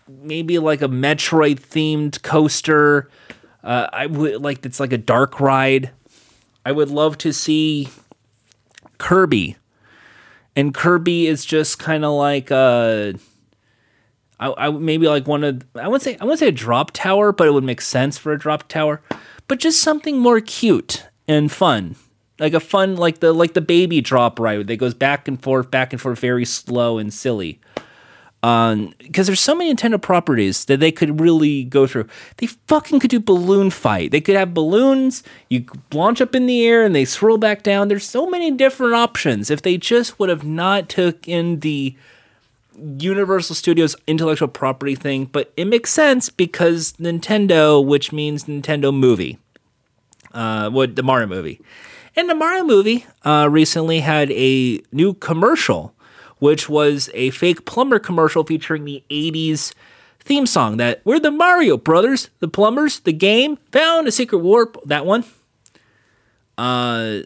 maybe 0.08 0.58
like 0.58 0.82
a 0.82 0.88
Metroid 0.88 1.60
themed 1.60 2.22
coaster. 2.22 3.10
Uh, 3.62 3.88
I 3.92 4.06
would 4.06 4.42
like 4.42 4.64
it's 4.64 4.80
like 4.80 4.92
a 4.92 4.98
dark 4.98 5.40
ride. 5.40 5.90
I 6.64 6.72
would 6.72 6.90
love 6.90 7.18
to 7.18 7.32
see 7.32 7.88
Kirby, 8.98 9.56
and 10.54 10.74
Kirby 10.74 11.26
is 11.26 11.44
just 11.44 11.78
kind 11.78 12.04
of 12.04 12.12
like 12.12 12.50
a. 12.50 13.14
Uh, 13.14 13.18
I, 14.38 14.68
I 14.68 14.70
maybe 14.70 15.06
like 15.06 15.26
one 15.26 15.44
of 15.44 15.62
I 15.74 15.88
would 15.88 16.00
say 16.00 16.16
I 16.20 16.24
would 16.24 16.38
say 16.38 16.48
a 16.48 16.52
drop 16.52 16.92
tower, 16.92 17.32
but 17.32 17.46
it 17.46 17.52
would 17.52 17.64
make 17.64 17.82
sense 17.82 18.16
for 18.16 18.32
a 18.32 18.38
drop 18.38 18.68
tower. 18.68 19.02
But 19.48 19.58
just 19.58 19.82
something 19.82 20.18
more 20.18 20.40
cute 20.40 21.09
and 21.30 21.52
fun, 21.52 21.94
like 22.40 22.54
a 22.54 22.60
fun 22.60 22.96
like 22.96 23.20
the 23.20 23.32
like 23.32 23.54
the 23.54 23.60
baby 23.60 24.00
drop 24.00 24.40
ride 24.40 24.66
that 24.66 24.76
goes 24.78 24.94
back 24.94 25.28
and 25.28 25.40
forth, 25.40 25.70
back 25.70 25.92
and 25.92 26.02
forth, 26.02 26.18
very 26.18 26.44
slow 26.44 26.98
and 26.98 27.14
silly. 27.14 27.60
Um, 28.42 28.94
because 28.98 29.26
there's 29.26 29.40
so 29.40 29.54
many 29.54 29.72
Nintendo 29.72 30.00
properties 30.00 30.64
that 30.64 30.80
they 30.80 30.90
could 30.90 31.20
really 31.20 31.64
go 31.64 31.86
through. 31.86 32.08
They 32.38 32.46
fucking 32.46 32.98
could 32.98 33.10
do 33.10 33.20
balloon 33.20 33.70
fight. 33.70 34.10
They 34.10 34.20
could 34.20 34.34
have 34.34 34.54
balloons. 34.54 35.22
You 35.50 35.66
launch 35.92 36.20
up 36.20 36.34
in 36.34 36.46
the 36.46 36.66
air 36.66 36.82
and 36.82 36.96
they 36.96 37.04
swirl 37.04 37.38
back 37.38 37.62
down. 37.62 37.88
There's 37.88 38.08
so 38.08 38.28
many 38.28 38.50
different 38.50 38.94
options. 38.94 39.50
If 39.50 39.62
they 39.62 39.76
just 39.76 40.18
would 40.18 40.30
have 40.30 40.42
not 40.42 40.88
took 40.88 41.28
in 41.28 41.60
the 41.60 41.94
Universal 42.98 43.56
Studios 43.56 43.94
intellectual 44.06 44.48
property 44.48 44.96
thing, 44.96 45.26
but 45.26 45.52
it 45.56 45.66
makes 45.66 45.90
sense 45.90 46.30
because 46.30 46.94
Nintendo, 46.94 47.84
which 47.84 48.10
means 48.10 48.44
Nintendo 48.44 48.92
movie, 48.92 49.38
uh, 50.32 50.70
what 50.70 50.96
the 50.96 51.02
Mario 51.02 51.26
movie, 51.26 51.60
and 52.16 52.28
the 52.28 52.34
Mario 52.34 52.64
movie 52.64 53.06
uh, 53.24 53.48
recently 53.50 54.00
had 54.00 54.30
a 54.32 54.80
new 54.92 55.14
commercial, 55.14 55.94
which 56.38 56.68
was 56.68 57.10
a 57.14 57.30
fake 57.30 57.64
plumber 57.64 57.98
commercial 57.98 58.44
featuring 58.44 58.84
the 58.84 59.02
'80s 59.10 59.72
theme 60.20 60.46
song 60.46 60.76
that 60.76 61.00
we're 61.04 61.20
the 61.20 61.30
Mario 61.30 61.76
Brothers, 61.76 62.30
the 62.40 62.48
plumbers, 62.48 63.00
the 63.00 63.12
game 63.12 63.56
found 63.72 64.06
a 64.08 64.12
secret 64.12 64.38
warp. 64.38 64.76
That 64.84 65.06
one. 65.06 65.24
Uh, 66.58 67.20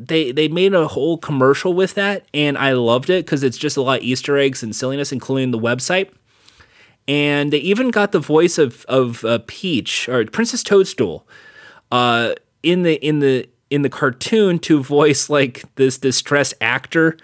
they 0.00 0.32
they 0.32 0.48
made 0.48 0.74
a 0.74 0.88
whole 0.88 1.18
commercial 1.18 1.74
with 1.74 1.94
that, 1.94 2.24
and 2.32 2.56
I 2.56 2.72
loved 2.72 3.10
it 3.10 3.24
because 3.26 3.42
it's 3.42 3.58
just 3.58 3.76
a 3.76 3.82
lot 3.82 3.98
of 3.98 4.04
Easter 4.04 4.36
eggs 4.38 4.62
and 4.62 4.74
silliness, 4.74 5.12
including 5.12 5.50
the 5.50 5.58
website. 5.58 6.10
And 7.06 7.52
they 7.52 7.58
even 7.58 7.90
got 7.90 8.12
the 8.12 8.18
voice 8.18 8.56
of 8.56 8.84
of 8.86 9.24
uh, 9.24 9.40
Peach 9.46 10.08
or 10.08 10.24
Princess 10.24 10.62
Toadstool 10.62 11.26
uh, 11.90 12.34
in 12.62 12.82
the 12.82 12.94
in 13.06 13.20
the 13.20 13.48
in 13.70 13.82
the 13.82 13.88
cartoon 13.88 14.58
to 14.58 14.82
voice 14.82 15.30
like 15.30 15.64
this 15.76 15.98
distressed 15.98 16.54
actor. 16.60 17.16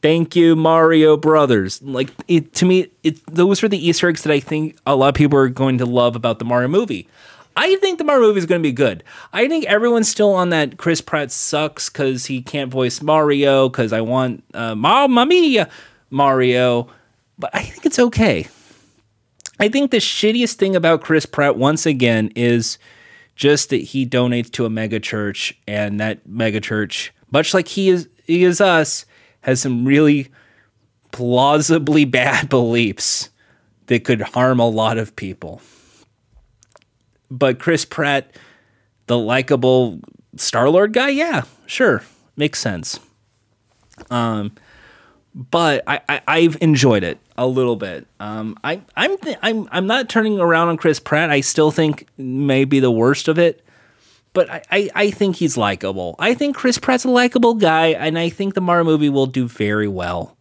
Thank 0.00 0.34
you, 0.34 0.56
Mario 0.56 1.16
Brothers. 1.16 1.80
Like 1.80 2.10
it 2.26 2.54
to 2.54 2.64
me, 2.64 2.88
it 3.02 3.24
those 3.26 3.62
are 3.62 3.68
the 3.68 3.86
Easter 3.86 4.08
eggs 4.08 4.22
that 4.22 4.32
I 4.32 4.40
think 4.40 4.76
a 4.86 4.96
lot 4.96 5.08
of 5.08 5.14
people 5.14 5.38
are 5.38 5.48
going 5.48 5.78
to 5.78 5.86
love 5.86 6.16
about 6.16 6.38
the 6.38 6.44
Mario 6.44 6.68
movie. 6.68 7.08
I 7.54 7.76
think 7.76 7.98
the 7.98 8.04
Mario 8.04 8.28
movie 8.28 8.38
is 8.38 8.46
going 8.46 8.60
to 8.60 8.66
be 8.66 8.72
good. 8.72 9.04
I 9.32 9.46
think 9.46 9.66
everyone's 9.66 10.08
still 10.08 10.32
on 10.32 10.48
that 10.50 10.78
Chris 10.78 11.02
Pratt 11.02 11.30
sucks 11.30 11.90
because 11.90 12.26
he 12.26 12.40
can't 12.40 12.70
voice 12.70 13.02
Mario 13.02 13.68
because 13.68 13.92
I 13.92 14.00
want 14.00 14.42
uh, 14.54 14.74
Mamma 14.74 15.26
Mia 15.26 15.68
Mario, 16.10 16.88
but 17.38 17.50
I 17.54 17.62
think 17.62 17.84
it's 17.84 17.98
okay. 17.98 18.48
I 19.60 19.68
think 19.68 19.90
the 19.90 19.98
shittiest 19.98 20.54
thing 20.54 20.74
about 20.74 21.02
Chris 21.02 21.26
Pratt 21.26 21.56
once 21.56 21.86
again 21.86 22.32
is 22.34 22.78
just 23.34 23.70
that 23.70 23.76
he 23.76 24.06
donates 24.06 24.50
to 24.52 24.66
a 24.66 24.70
mega 24.70 25.00
church 25.00 25.58
and 25.66 25.98
that 26.00 26.26
mega 26.26 26.60
church, 26.60 27.12
much 27.30 27.54
like 27.54 27.68
he 27.68 27.88
is 27.88 28.08
he 28.24 28.44
is 28.44 28.60
us, 28.60 29.04
has 29.40 29.60
some 29.60 29.84
really 29.84 30.28
plausibly 31.10 32.04
bad 32.06 32.48
beliefs 32.48 33.30
that 33.86 34.04
could 34.04 34.20
harm 34.20 34.60
a 34.60 34.68
lot 34.68 34.98
of 34.98 35.16
people 35.16 35.60
but 37.32 37.58
Chris 37.58 37.84
Pratt, 37.84 38.36
the 39.06 39.18
likable 39.18 40.00
Star 40.36 40.68
Lord 40.68 40.92
guy, 40.92 41.08
yeah, 41.08 41.42
sure, 41.66 42.02
makes 42.36 42.60
sense. 42.60 43.00
Um, 44.10 44.52
but 45.34 45.82
I, 45.86 46.20
I 46.28 46.40
have 46.42 46.58
enjoyed 46.60 47.02
it 47.02 47.18
a 47.36 47.46
little 47.46 47.76
bit. 47.76 48.06
Um, 48.20 48.58
I 48.62 48.82
I'm 48.96 49.16
th- 49.18 49.38
I'm 49.42 49.68
I'm 49.72 49.86
not 49.86 50.08
turning 50.08 50.38
around 50.38 50.68
on 50.68 50.76
Chris 50.76 51.00
Pratt. 51.00 51.30
I 51.30 51.40
still 51.40 51.70
think 51.70 52.06
maybe 52.16 52.80
the 52.80 52.90
worst 52.90 53.28
of 53.28 53.38
it, 53.38 53.64
but 54.32 54.50
I, 54.50 54.62
I, 54.70 54.90
I 54.94 55.10
think 55.10 55.36
he's 55.36 55.56
likable. 55.56 56.16
I 56.18 56.34
think 56.34 56.56
Chris 56.56 56.78
Pratt's 56.78 57.04
a 57.04 57.10
likable 57.10 57.54
guy, 57.54 57.88
and 57.88 58.18
I 58.18 58.28
think 58.28 58.54
the 58.54 58.60
Mario 58.60 58.84
movie 58.84 59.08
will 59.08 59.26
do 59.26 59.48
very 59.48 59.88
well. 59.88 60.36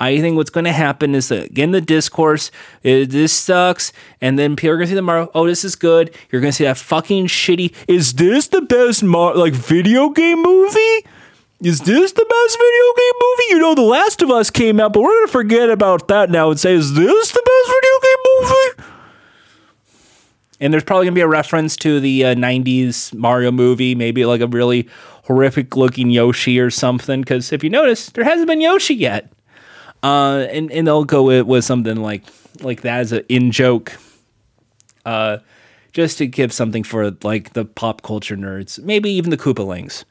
I 0.00 0.20
think 0.20 0.36
what's 0.36 0.50
going 0.50 0.64
to 0.64 0.72
happen 0.72 1.16
is 1.16 1.28
that 1.28 1.46
again 1.46 1.72
the 1.72 1.80
discourse 1.80 2.52
is, 2.84 3.08
this 3.08 3.32
sucks, 3.32 3.92
and 4.20 4.38
then 4.38 4.54
people 4.54 4.70
are 4.70 4.76
going 4.76 4.86
to 4.86 4.90
see 4.90 4.94
the 4.94 5.02
Mario. 5.02 5.28
Oh, 5.34 5.46
this 5.46 5.64
is 5.64 5.74
good. 5.74 6.14
You're 6.30 6.40
going 6.40 6.52
to 6.52 6.56
see 6.56 6.64
that 6.64 6.78
fucking 6.78 7.26
shitty. 7.26 7.74
Is 7.88 8.14
this 8.14 8.46
the 8.46 8.60
best 8.62 9.02
Mar- 9.02 9.34
like 9.34 9.54
video 9.54 10.10
game 10.10 10.42
movie? 10.42 11.04
Is 11.60 11.80
this 11.80 12.12
the 12.12 12.24
best 12.24 12.58
video 12.58 12.94
game 12.96 13.20
movie? 13.20 13.44
You 13.50 13.58
know, 13.58 13.74
The 13.74 13.82
Last 13.82 14.22
of 14.22 14.30
Us 14.30 14.48
came 14.48 14.78
out, 14.78 14.92
but 14.92 15.02
we're 15.02 15.10
going 15.10 15.26
to 15.26 15.32
forget 15.32 15.70
about 15.70 16.06
that 16.06 16.30
now 16.30 16.50
and 16.50 16.60
say, 16.60 16.72
is 16.72 16.94
this 16.94 17.32
the 17.32 17.42
best 17.44 17.68
video 17.68 18.00
game 18.02 18.86
movie? 18.86 18.94
And 20.60 20.72
there's 20.72 20.84
probably 20.84 21.06
going 21.06 21.14
to 21.14 21.18
be 21.18 21.22
a 21.22 21.28
reference 21.28 21.76
to 21.78 21.98
the 21.98 22.26
uh, 22.26 22.34
90s 22.36 23.12
Mario 23.12 23.50
movie, 23.50 23.96
maybe 23.96 24.24
like 24.24 24.40
a 24.40 24.46
really 24.46 24.88
horrific 25.24 25.76
looking 25.76 26.10
Yoshi 26.10 26.60
or 26.60 26.70
something. 26.70 27.22
Because 27.22 27.52
if 27.52 27.64
you 27.64 27.70
notice, 27.70 28.10
there 28.10 28.24
hasn't 28.24 28.46
been 28.46 28.60
Yoshi 28.60 28.94
yet. 28.94 29.32
Uh, 30.00 30.46
and 30.50 30.70
and 30.70 30.86
they'll 30.86 31.04
go 31.04 31.24
with, 31.24 31.44
with 31.44 31.64
something 31.64 31.96
like 31.96 32.22
like 32.60 32.82
that 32.82 33.00
as 33.00 33.10
an 33.10 33.24
in 33.28 33.50
joke, 33.50 33.98
uh, 35.04 35.38
just 35.92 36.18
to 36.18 36.26
give 36.28 36.52
something 36.52 36.84
for 36.84 37.10
like 37.24 37.54
the 37.54 37.64
pop 37.64 38.02
culture 38.02 38.36
nerds, 38.36 38.80
maybe 38.80 39.10
even 39.10 39.30
the 39.30 39.36
Koopalings. 39.36 40.04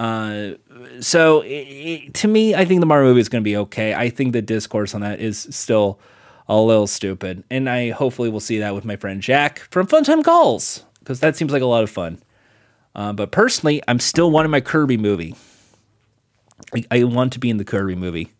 Uh, 0.00 0.54
so 1.00 1.42
it, 1.42 1.48
it, 1.48 2.14
to 2.14 2.26
me, 2.26 2.54
I 2.54 2.64
think 2.64 2.80
the 2.80 2.86
Mario 2.86 3.10
movie 3.10 3.20
is 3.20 3.28
going 3.28 3.42
to 3.42 3.44
be 3.44 3.58
okay. 3.58 3.92
I 3.92 4.08
think 4.08 4.32
the 4.32 4.40
discourse 4.40 4.94
on 4.94 5.02
that 5.02 5.20
is 5.20 5.46
still 5.50 6.00
a 6.48 6.58
little 6.58 6.86
stupid, 6.86 7.44
and 7.50 7.68
I 7.68 7.90
hopefully 7.90 8.30
will 8.30 8.40
see 8.40 8.60
that 8.60 8.74
with 8.74 8.86
my 8.86 8.96
friend 8.96 9.20
Jack 9.20 9.58
from 9.70 9.86
Funtime 9.86 10.24
Calls 10.24 10.84
because 11.00 11.20
that 11.20 11.36
seems 11.36 11.52
like 11.52 11.60
a 11.60 11.66
lot 11.66 11.82
of 11.82 11.90
fun. 11.90 12.18
Uh, 12.94 13.12
but 13.12 13.30
personally, 13.30 13.82
I'm 13.86 14.00
still 14.00 14.30
wanting 14.30 14.50
my 14.50 14.62
Kirby 14.62 14.96
movie. 14.96 15.34
I, 16.74 16.84
I 16.90 17.04
want 17.04 17.34
to 17.34 17.38
be 17.38 17.50
in 17.50 17.58
the 17.58 17.64
Kirby 17.64 17.94
movie. 17.94 18.32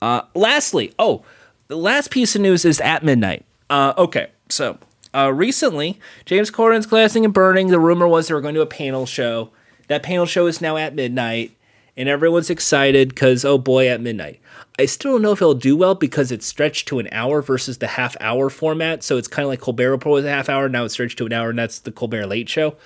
Uh, 0.00 0.22
lastly, 0.34 0.92
oh, 0.98 1.24
the 1.68 1.76
last 1.76 2.10
piece 2.10 2.34
of 2.34 2.42
news 2.42 2.64
is 2.64 2.80
at 2.80 3.04
midnight. 3.04 3.44
Uh, 3.70 3.94
okay, 3.96 4.30
so 4.48 4.78
uh, 5.14 5.32
recently, 5.32 6.00
James 6.24 6.50
Corden's 6.50 6.86
Glassing 6.86 7.24
and 7.24 7.32
Burning. 7.32 7.68
The 7.68 7.78
rumor 7.78 8.08
was 8.08 8.26
they 8.26 8.34
were 8.34 8.40
going 8.40 8.56
to 8.56 8.62
a 8.62 8.66
panel 8.66 9.06
show. 9.06 9.52
That 9.88 10.02
panel 10.02 10.26
show 10.26 10.46
is 10.46 10.60
now 10.60 10.76
at 10.76 10.94
midnight, 10.94 11.56
and 11.96 12.08
everyone's 12.08 12.50
excited 12.50 13.10
because 13.10 13.44
oh 13.44 13.58
boy, 13.58 13.88
at 13.88 14.00
midnight. 14.00 14.40
I 14.78 14.86
still 14.86 15.12
don't 15.12 15.22
know 15.22 15.32
if 15.32 15.42
it'll 15.42 15.54
do 15.54 15.76
well 15.76 15.94
because 15.94 16.32
it's 16.32 16.46
stretched 16.46 16.88
to 16.88 16.98
an 16.98 17.08
hour 17.12 17.42
versus 17.42 17.78
the 17.78 17.88
half 17.88 18.16
hour 18.20 18.48
format. 18.48 19.02
So 19.02 19.18
it's 19.18 19.28
kind 19.28 19.44
of 19.44 19.50
like 19.50 19.60
Colbert 19.60 19.90
Report 19.90 20.14
was 20.14 20.24
a 20.24 20.30
half 20.30 20.48
hour. 20.48 20.68
Now 20.68 20.84
it's 20.84 20.94
stretched 20.94 21.18
to 21.18 21.26
an 21.26 21.32
hour, 21.32 21.50
and 21.50 21.58
that's 21.58 21.80
the 21.80 21.92
Colbert 21.92 22.26
Late 22.26 22.48
Show. 22.48 22.76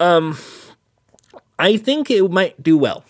um, 0.00 0.36
I 1.58 1.76
think 1.76 2.10
it 2.10 2.30
might 2.30 2.62
do 2.62 2.76
well. 2.76 3.04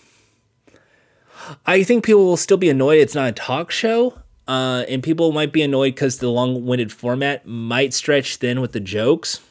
I 1.65 1.83
think 1.83 2.03
people 2.03 2.25
will 2.25 2.37
still 2.37 2.57
be 2.57 2.69
annoyed 2.69 2.99
it's 2.99 3.15
not 3.15 3.29
a 3.29 3.33
talk 3.33 3.71
show. 3.71 4.19
Uh, 4.47 4.83
and 4.89 5.03
people 5.03 5.31
might 5.31 5.53
be 5.53 5.61
annoyed 5.61 5.93
because 5.93 6.17
the 6.17 6.29
long 6.29 6.65
winded 6.65 6.91
format 6.91 7.45
might 7.45 7.93
stretch 7.93 8.37
thin 8.37 8.61
with 8.61 8.71
the 8.71 8.79
jokes. 8.79 9.41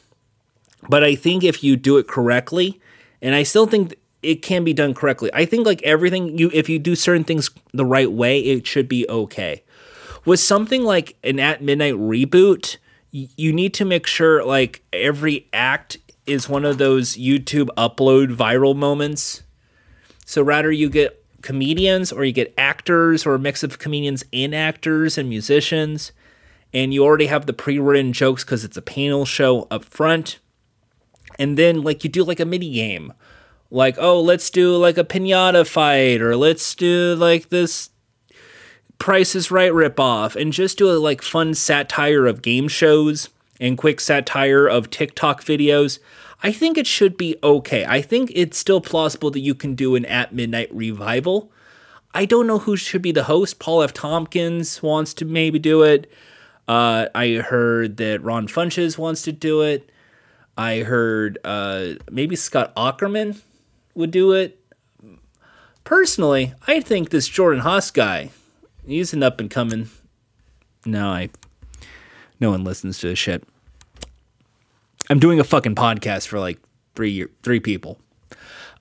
But 0.89 1.05
I 1.05 1.15
think 1.15 1.41
if 1.43 1.63
you 1.63 1.77
do 1.77 1.97
it 1.97 2.05
correctly, 2.07 2.81
and 3.21 3.35
I 3.35 3.43
still 3.43 3.65
think 3.65 3.95
it 4.21 4.41
can 4.41 4.63
be 4.63 4.73
done 4.73 4.93
correctly. 4.93 5.29
I 5.33 5.45
think 5.45 5.65
like 5.65 5.81
everything 5.83 6.37
you 6.37 6.51
if 6.53 6.69
you 6.69 6.79
do 6.79 6.95
certain 6.95 7.23
things 7.23 7.49
the 7.73 7.85
right 7.85 8.11
way, 8.11 8.39
it 8.39 8.67
should 8.67 8.87
be 8.87 9.07
okay. 9.09 9.63
With 10.25 10.39
something 10.39 10.83
like 10.83 11.17
an 11.23 11.39
at 11.39 11.61
midnight 11.61 11.95
reboot, 11.95 12.77
you 13.11 13.53
need 13.53 13.73
to 13.75 13.85
make 13.85 14.05
sure 14.05 14.43
like 14.43 14.83
every 14.93 15.47
act 15.53 15.97
is 16.25 16.47
one 16.47 16.65
of 16.65 16.77
those 16.77 17.15
YouTube 17.15 17.69
upload 17.77 18.35
viral 18.35 18.75
moments. 18.75 19.43
So 20.25 20.43
rather 20.43 20.71
you 20.71 20.89
get 20.89 21.23
comedians 21.41 22.11
or 22.11 22.23
you 22.25 22.33
get 22.33 22.53
actors 22.57 23.25
or 23.25 23.33
a 23.33 23.39
mix 23.39 23.63
of 23.63 23.79
comedians 23.79 24.23
and 24.33 24.53
actors 24.53 25.17
and 25.17 25.29
musicians 25.29 26.11
and 26.73 26.93
you 26.93 27.03
already 27.03 27.27
have 27.27 27.45
the 27.45 27.53
pre-written 27.53 28.13
jokes 28.13 28.43
cuz 28.43 28.63
it's 28.63 28.77
a 28.77 28.81
panel 28.81 29.25
show 29.25 29.67
up 29.71 29.85
front. 29.85 30.39
And 31.39 31.57
then 31.57 31.81
like 31.81 32.03
you 32.03 32.09
do 32.09 32.23
like 32.23 32.39
a 32.39 32.45
mini 32.45 32.71
game. 32.71 33.13
Like 33.71 33.95
oh 33.97 34.19
let's 34.19 34.49
do 34.49 34.75
like 34.75 34.97
a 34.97 35.03
piñata 35.03 35.65
fight 35.65 36.21
or 36.21 36.35
let's 36.35 36.75
do 36.75 37.15
like 37.15 37.49
this 37.49 37.89
price 38.97 39.33
is 39.33 39.49
right 39.49 39.71
ripoff 39.71 40.35
and 40.35 40.51
just 40.51 40.77
do 40.77 40.91
a 40.91 40.99
like 40.99 41.21
fun 41.21 41.53
satire 41.53 42.27
of 42.27 42.41
game 42.41 42.67
shows 42.67 43.29
and 43.59 43.77
quick 43.77 43.99
satire 43.99 44.67
of 44.67 44.89
tiktok 44.89 45.43
videos. 45.43 45.99
I 46.43 46.51
think 46.51 46.77
it 46.77 46.87
should 46.87 47.17
be 47.17 47.37
okay. 47.43 47.85
I 47.85 48.01
think 48.01 48.31
it's 48.33 48.57
still 48.57 48.81
plausible 48.81 49.31
that 49.31 49.39
you 49.39 49.55
can 49.55 49.75
do 49.75 49.95
an 49.95 50.05
at 50.05 50.33
midnight 50.33 50.73
revival. 50.73 51.51
I 52.13 52.25
don't 52.25 52.47
know 52.47 52.59
who 52.59 52.75
should 52.75 53.01
be 53.01 53.11
the 53.11 53.25
host. 53.25 53.59
Paul 53.59 53.83
f. 53.83 53.93
Tompkins 53.93 54.81
wants 54.81 55.13
to 55.15 55.25
maybe 55.25 55.59
do 55.59 55.83
it. 55.83 56.11
Uh, 56.67 57.07
i 57.15 57.31
heard 57.33 57.97
that 57.97 58.21
ron 58.21 58.47
funches 58.47 58.95
wants 58.95 59.23
to 59.23 59.31
do 59.31 59.63
it 59.63 59.89
i 60.59 60.79
heard 60.79 61.37
uh, 61.43 61.93
maybe 62.11 62.35
scott 62.35 62.75
Aukerman 62.75 63.41
would 63.99 64.11
do 64.11 64.31
it. 64.33 64.59
Personally, 65.83 66.53
I 66.67 66.79
think 66.79 67.09
this 67.09 67.27
Jordan 67.27 67.61
Haas 67.61 67.91
guy, 67.91 68.29
he's 68.85 69.13
an 69.13 69.23
up 69.23 69.39
and 69.39 69.49
coming. 69.51 69.89
No, 70.85 71.09
I. 71.09 71.29
No 72.39 72.51
one 72.51 72.63
listens 72.63 72.99
to 72.99 73.07
this 73.07 73.19
shit. 73.19 73.43
I'm 75.09 75.19
doing 75.19 75.39
a 75.39 75.43
fucking 75.43 75.75
podcast 75.75 76.27
for 76.27 76.39
like 76.39 76.59
three 76.95 77.11
year, 77.11 77.29
three 77.43 77.59
people. 77.59 77.99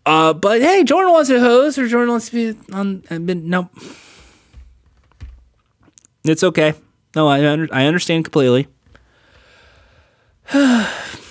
Uh, 0.06 0.32
but 0.32 0.60
hey, 0.60 0.84
Jordan 0.84 1.12
wants 1.12 1.28
to 1.30 1.40
host, 1.40 1.78
or 1.78 1.88
Jordan 1.88 2.10
wants 2.10 2.28
to 2.30 2.54
be 2.54 2.58
on. 2.72 3.02
I've 3.10 3.26
been. 3.26 3.68
It's 6.24 6.44
okay. 6.44 6.74
No, 7.16 7.26
I 7.26 7.44
under, 7.44 7.68
I 7.74 7.86
understand 7.86 8.24
completely. 8.24 8.68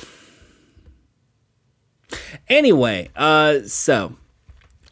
Anyway, 2.50 3.10
uh, 3.16 3.60
so 3.66 4.16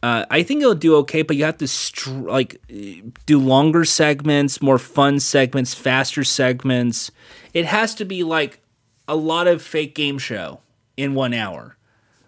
uh, 0.04 0.26
I 0.30 0.44
think 0.44 0.62
it'll 0.62 0.76
do 0.76 0.96
okay, 0.98 1.22
but 1.22 1.36
you 1.36 1.46
have 1.46 1.58
to 1.58 1.68
str- 1.68 2.12
like 2.12 2.62
do 3.26 3.40
longer 3.40 3.86
segments, 3.86 4.62
more 4.62 4.78
fun 4.78 5.20
segments, 5.20 5.74
faster 5.74 6.24
segments. 6.24 7.12
It 7.54 7.66
has 7.66 7.96
to 7.96 8.06
be 8.06 8.24
like 8.24 8.62
a 9.08 9.16
lot 9.16 9.48
of 9.48 9.62
fake 9.62 9.96
game 9.96 10.18
show 10.18 10.60
in 10.98 11.14
one 11.14 11.34
hour 11.34 11.78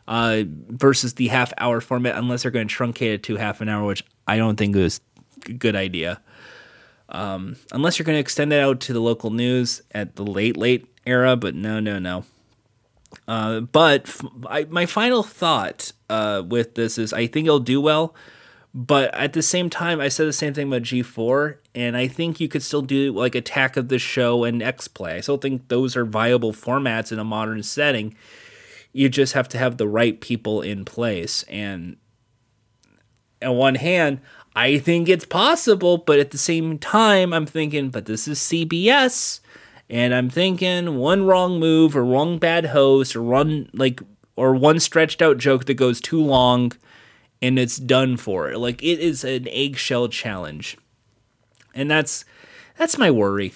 uh, 0.08 0.44
versus 0.48 1.16
the 1.16 1.28
half 1.28 1.54
hour 1.58 1.82
format, 1.82 2.16
unless 2.16 2.44
they're 2.44 2.52
going 2.52 2.68
to 2.68 2.74
truncate 2.74 3.14
it 3.14 3.24
to 3.24 3.36
half 3.36 3.62
an 3.62 3.70
hour, 3.70 3.86
which 3.86 4.04
I 4.28 4.38
don't 4.38 4.56
think 4.56 4.76
is 4.76 5.02
a 5.46 5.54
good 5.54 5.76
idea. 5.76 6.22
Um, 7.10 7.58
unless 7.72 8.00
you're 8.00 8.06
going 8.06 8.16
to 8.16 8.22
extend 8.22 8.52
it 8.54 8.60
out 8.60 8.80
to 8.82 8.94
the 8.94 9.00
local 9.00 9.30
news 9.30 9.82
at 9.92 10.16
the 10.16 10.24
late 10.24 10.58
late 10.58 10.88
era, 11.06 11.36
but 11.36 11.56
no, 11.56 11.80
no, 11.80 12.00
no. 12.00 12.26
Uh, 13.28 13.62
but 13.62 14.08
f- 14.08 14.26
I, 14.48 14.66
my 14.66 14.86
final 14.86 15.24
thought 15.24 15.92
uh, 16.10 16.44
with 16.46 16.76
this 16.76 16.98
is 16.98 17.14
I 17.14 17.28
think 17.28 17.46
it'll 17.46 17.60
do 17.60 17.82
well, 17.82 18.16
but 18.74 19.14
at 19.16 19.34
the 19.34 19.42
same 19.42 19.70
time, 19.70 20.00
I 20.00 20.08
said 20.08 20.28
the 20.28 20.34
same 20.34 20.54
thing 20.54 20.68
about 20.68 20.84
G4, 20.84 21.58
and 21.74 21.98
I 21.98 22.08
think 22.08 22.40
you 22.40 22.48
could 22.48 22.64
still 22.64 22.82
do 22.82 23.12
like 23.12 23.34
Attack 23.36 23.76
of 23.78 23.88
the 23.88 24.00
Show 24.00 24.44
and 24.44 24.62
X 24.62 24.88
Play. 24.88 25.16
I 25.16 25.22
still 25.22 25.38
think 25.38 25.68
those 25.68 25.96
are 25.96 26.06
viable 26.06 26.54
formats 26.54 27.12
in 27.12 27.20
a 27.20 27.24
modern 27.24 27.64
setting. 27.64 28.16
You 28.94 29.10
just 29.10 29.34
have 29.34 29.50
to 29.50 29.58
have 29.58 29.78
the 29.78 29.88
right 29.88 30.20
people 30.20 30.62
in 30.62 30.86
place. 30.86 31.44
And 31.44 31.98
on 33.42 33.56
one 33.56 33.76
hand, 33.76 34.22
I 34.56 34.80
think 34.80 35.08
it's 35.08 35.26
possible, 35.26 35.98
but 35.98 36.20
at 36.20 36.32
the 36.32 36.38
same 36.38 36.80
time, 36.80 37.34
I'm 37.34 37.46
thinking, 37.46 37.90
but 37.90 38.06
this 38.06 38.28
is 38.28 38.40
CBS 38.40 39.40
and 39.90 40.14
I'm 40.14 40.30
thinking 40.30 40.98
one 40.98 41.26
wrong 41.26 41.60
move 41.60 41.96
or 41.96 42.04
wrong 42.04 42.40
bad 42.40 42.66
host 42.68 43.16
or 43.16 43.22
one 43.22 43.70
like 43.74 44.02
or 44.36 44.54
one 44.54 44.80
stretched 44.80 45.22
out 45.22 45.38
joke 45.38 45.66
that 45.66 45.76
goes 45.76 46.02
too 46.02 46.22
long 46.22 46.74
and 47.42 47.58
it's 47.58 47.78
done 47.78 48.18
for. 48.18 48.56
Like 48.58 48.84
it 48.84 49.00
is 49.00 49.24
an 49.24 49.48
eggshell 49.50 50.10
challenge. 50.10 50.78
And 51.74 51.90
that's 51.90 52.26
that's 52.78 52.98
my 52.98 53.12
worry. 53.12 53.54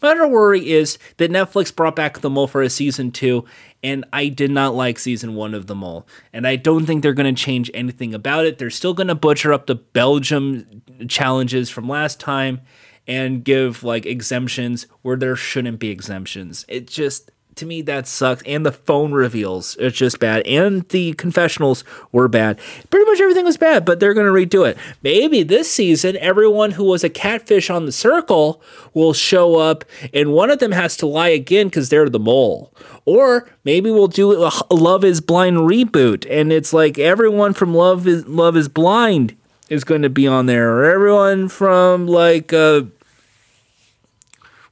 My 0.00 0.10
other 0.10 0.26
worry 0.26 0.70
is 0.70 0.98
that 1.18 1.30
Netflix 1.30 1.74
brought 1.74 1.96
back 1.96 2.20
The 2.20 2.30
Mole 2.30 2.46
for 2.46 2.62
a 2.62 2.70
season 2.70 3.10
two, 3.10 3.44
and 3.82 4.04
I 4.14 4.28
did 4.28 4.50
not 4.50 4.74
like 4.74 4.98
season 4.98 5.34
one 5.34 5.52
of 5.52 5.66
The 5.66 5.74
Mole. 5.74 6.06
And 6.32 6.46
I 6.46 6.56
don't 6.56 6.86
think 6.86 7.02
they're 7.02 7.12
going 7.12 7.32
to 7.34 7.42
change 7.42 7.70
anything 7.74 8.14
about 8.14 8.46
it. 8.46 8.56
They're 8.56 8.70
still 8.70 8.94
going 8.94 9.08
to 9.08 9.14
butcher 9.14 9.52
up 9.52 9.66
the 9.66 9.74
Belgium 9.74 10.82
challenges 11.08 11.68
from 11.68 11.86
last 11.86 12.18
time, 12.18 12.62
and 13.06 13.44
give 13.44 13.82
like 13.82 14.06
exemptions 14.06 14.86
where 15.02 15.16
there 15.16 15.36
shouldn't 15.36 15.78
be 15.78 15.90
exemptions. 15.90 16.64
It 16.68 16.86
just 16.86 17.30
to 17.56 17.66
me 17.66 17.82
that 17.82 18.06
sucks. 18.06 18.42
And 18.44 18.64
the 18.66 18.72
phone 18.72 19.12
reveals 19.12 19.76
it's 19.78 19.96
just 19.96 20.18
bad. 20.18 20.46
And 20.46 20.88
the 20.88 21.12
confessionals 21.14 21.84
were 22.12 22.28
bad. 22.28 22.58
Pretty 22.90 23.08
much 23.08 23.20
everything 23.20 23.44
was 23.44 23.56
bad 23.56 23.84
but 23.84 24.00
they're 24.00 24.14
going 24.14 24.26
to 24.26 24.32
redo 24.32 24.68
it. 24.68 24.76
Maybe 25.02 25.42
this 25.42 25.70
season 25.70 26.16
everyone 26.18 26.72
who 26.72 26.84
was 26.84 27.04
a 27.04 27.10
catfish 27.10 27.70
on 27.70 27.86
the 27.86 27.92
circle 27.92 28.62
will 28.92 29.12
show 29.12 29.56
up 29.56 29.84
and 30.12 30.32
one 30.32 30.50
of 30.50 30.58
them 30.58 30.72
has 30.72 30.96
to 30.98 31.06
lie 31.06 31.28
again 31.28 31.68
because 31.68 31.88
they're 31.88 32.08
the 32.08 32.18
mole. 32.18 32.74
Or 33.04 33.48
maybe 33.64 33.90
we'll 33.90 34.08
do 34.08 34.44
a 34.44 34.74
love 34.74 35.04
is 35.04 35.20
blind 35.20 35.58
reboot 35.58 36.26
and 36.30 36.52
it's 36.52 36.72
like 36.72 36.98
everyone 36.98 37.52
from 37.52 37.74
love 37.74 38.06
is 38.06 38.26
love 38.26 38.56
is 38.56 38.68
blind 38.68 39.36
is 39.68 39.84
going 39.84 40.02
to 40.02 40.10
be 40.10 40.26
on 40.26 40.46
there 40.46 40.74
or 40.74 40.84
everyone 40.84 41.48
from 41.48 42.06
like 42.06 42.52
uh 42.52 42.82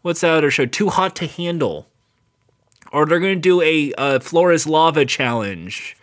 what's 0.02 0.20
that 0.20 0.36
other 0.36 0.50
show? 0.50 0.66
Too 0.66 0.90
Hot 0.90 1.16
to 1.16 1.26
Handle. 1.26 1.86
Or 2.92 3.06
they're 3.06 3.20
going 3.20 3.36
to 3.36 3.40
do 3.40 3.62
a 3.62 3.92
uh, 3.94 4.18
Floor 4.20 4.52
is 4.52 4.66
Lava 4.66 5.06
challenge. 5.06 5.96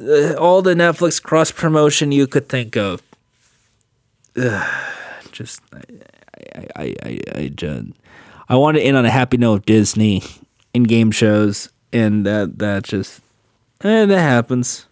Uh, 0.00 0.34
all 0.34 0.62
the 0.62 0.74
Netflix 0.74 1.22
cross 1.22 1.50
promotion 1.50 2.12
you 2.12 2.26
could 2.26 2.48
think 2.48 2.76
of. 2.76 3.02
Ugh, 4.36 4.92
just, 5.32 5.60
I, 5.74 6.66
I, 6.76 6.94
I, 7.02 7.20
I, 7.34 7.48
just, 7.48 7.88
I 8.48 8.56
want 8.56 8.78
to 8.78 8.82
end 8.82 8.96
on 8.96 9.04
a 9.04 9.10
happy 9.10 9.36
note. 9.36 9.54
Of 9.54 9.66
Disney 9.66 10.22
in 10.72 10.84
game 10.84 11.10
shows, 11.10 11.68
and 11.92 12.24
that 12.24 12.58
that 12.58 12.84
just, 12.84 13.20
eh, 13.82 14.06
that 14.06 14.20
happens. 14.20 14.86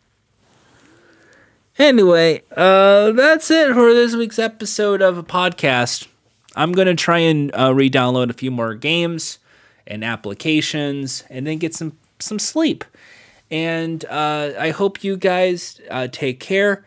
Anyway, 1.78 2.42
uh, 2.56 3.12
that's 3.12 3.52
it 3.52 3.72
for 3.72 3.94
this 3.94 4.16
week's 4.16 4.40
episode 4.40 5.00
of 5.00 5.16
a 5.16 5.22
podcast. 5.22 6.08
I'm 6.56 6.72
going 6.72 6.88
to 6.88 6.96
try 6.96 7.18
and 7.18 7.54
uh, 7.56 7.72
re 7.72 7.88
download 7.88 8.30
a 8.30 8.32
few 8.32 8.50
more 8.50 8.74
games 8.74 9.38
and 9.86 10.04
applications 10.04 11.22
and 11.30 11.46
then 11.46 11.58
get 11.58 11.76
some, 11.76 11.96
some 12.18 12.40
sleep. 12.40 12.84
And 13.48 14.04
uh, 14.06 14.54
I 14.58 14.70
hope 14.70 15.04
you 15.04 15.16
guys 15.16 15.80
uh, 15.88 16.08
take 16.08 16.40
care. 16.40 16.84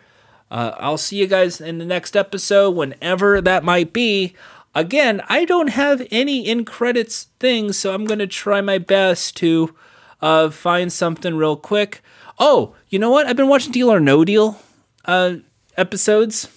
Uh, 0.51 0.75
I'll 0.77 0.97
see 0.97 1.15
you 1.15 1.27
guys 1.27 1.61
in 1.61 1.77
the 1.77 1.85
next 1.85 2.17
episode, 2.17 2.71
whenever 2.71 3.39
that 3.39 3.63
might 3.63 3.93
be. 3.93 4.35
Again, 4.75 5.21
I 5.29 5.45
don't 5.45 5.69
have 5.69 6.05
any 6.11 6.45
in 6.45 6.65
credits 6.65 7.29
things, 7.39 7.77
so 7.77 7.93
I'm 7.93 8.03
going 8.03 8.19
to 8.19 8.27
try 8.27 8.59
my 8.59 8.77
best 8.77 9.37
to 9.37 9.73
uh, 10.21 10.49
find 10.49 10.91
something 10.91 11.35
real 11.35 11.55
quick. 11.55 12.03
Oh, 12.37 12.75
you 12.89 12.99
know 12.99 13.09
what? 13.09 13.25
I've 13.25 13.37
been 13.37 13.47
watching 13.47 13.71
Deal 13.71 13.89
or 13.89 14.01
No 14.01 14.25
Deal 14.25 14.59
uh, 15.06 15.36
episodes 15.78 16.47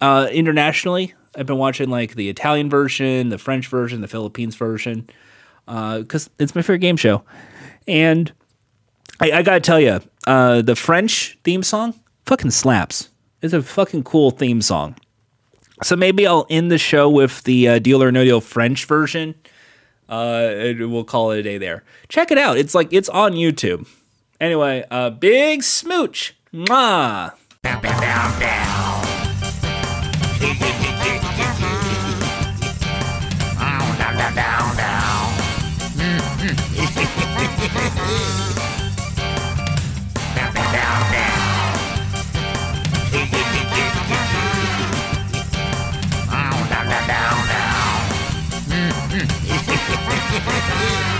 uh, 0.00 0.28
internationally. 0.30 1.14
I've 1.36 1.46
been 1.46 1.58
watching 1.58 1.90
like 1.90 2.14
the 2.14 2.28
Italian 2.28 2.70
version, 2.70 3.28
the 3.28 3.38
French 3.38 3.68
version, 3.68 4.00
the 4.00 4.08
Philippines 4.08 4.54
version, 4.54 5.08
because 5.66 6.28
uh, 6.28 6.30
it's 6.38 6.54
my 6.54 6.62
favorite 6.62 6.78
game 6.78 6.96
show. 6.96 7.22
And 7.86 8.32
I, 9.20 9.32
I 9.32 9.42
gotta 9.42 9.60
tell 9.60 9.80
you, 9.80 10.00
uh, 10.26 10.62
the 10.62 10.76
French 10.76 11.38
theme 11.44 11.62
song 11.62 11.94
fucking 12.24 12.50
slaps. 12.50 13.10
It's 13.42 13.52
a 13.52 13.62
fucking 13.62 14.04
cool 14.04 14.30
theme 14.30 14.62
song. 14.62 14.96
So 15.82 15.94
maybe 15.94 16.26
I'll 16.26 16.46
end 16.48 16.70
the 16.70 16.78
show 16.78 17.08
with 17.08 17.42
the 17.44 17.68
uh, 17.68 17.78
Deal 17.78 18.02
or 18.02 18.10
No 18.10 18.24
Deal 18.24 18.40
French 18.40 18.86
version. 18.86 19.34
Uh, 20.08 20.72
we'll 20.78 21.04
call 21.04 21.32
it 21.32 21.40
a 21.40 21.42
day 21.42 21.58
there. 21.58 21.84
Check 22.08 22.30
it 22.30 22.38
out. 22.38 22.56
It's 22.56 22.74
like 22.74 22.88
it's 22.92 23.08
on 23.10 23.32
YouTube. 23.32 23.86
Anyway, 24.40 24.84
uh, 24.90 25.10
big 25.10 25.62
smooch. 25.62 26.32
Mwah. 26.52 27.32
Bow, 27.66 27.80
bow, 27.80 28.00
down, 28.00 28.38
down, 28.38 29.10
down, 34.34 34.76
down. 34.76 35.16
down, 46.30 46.88
down, 46.88 47.06
down, 47.08 47.48
down. 50.78 51.15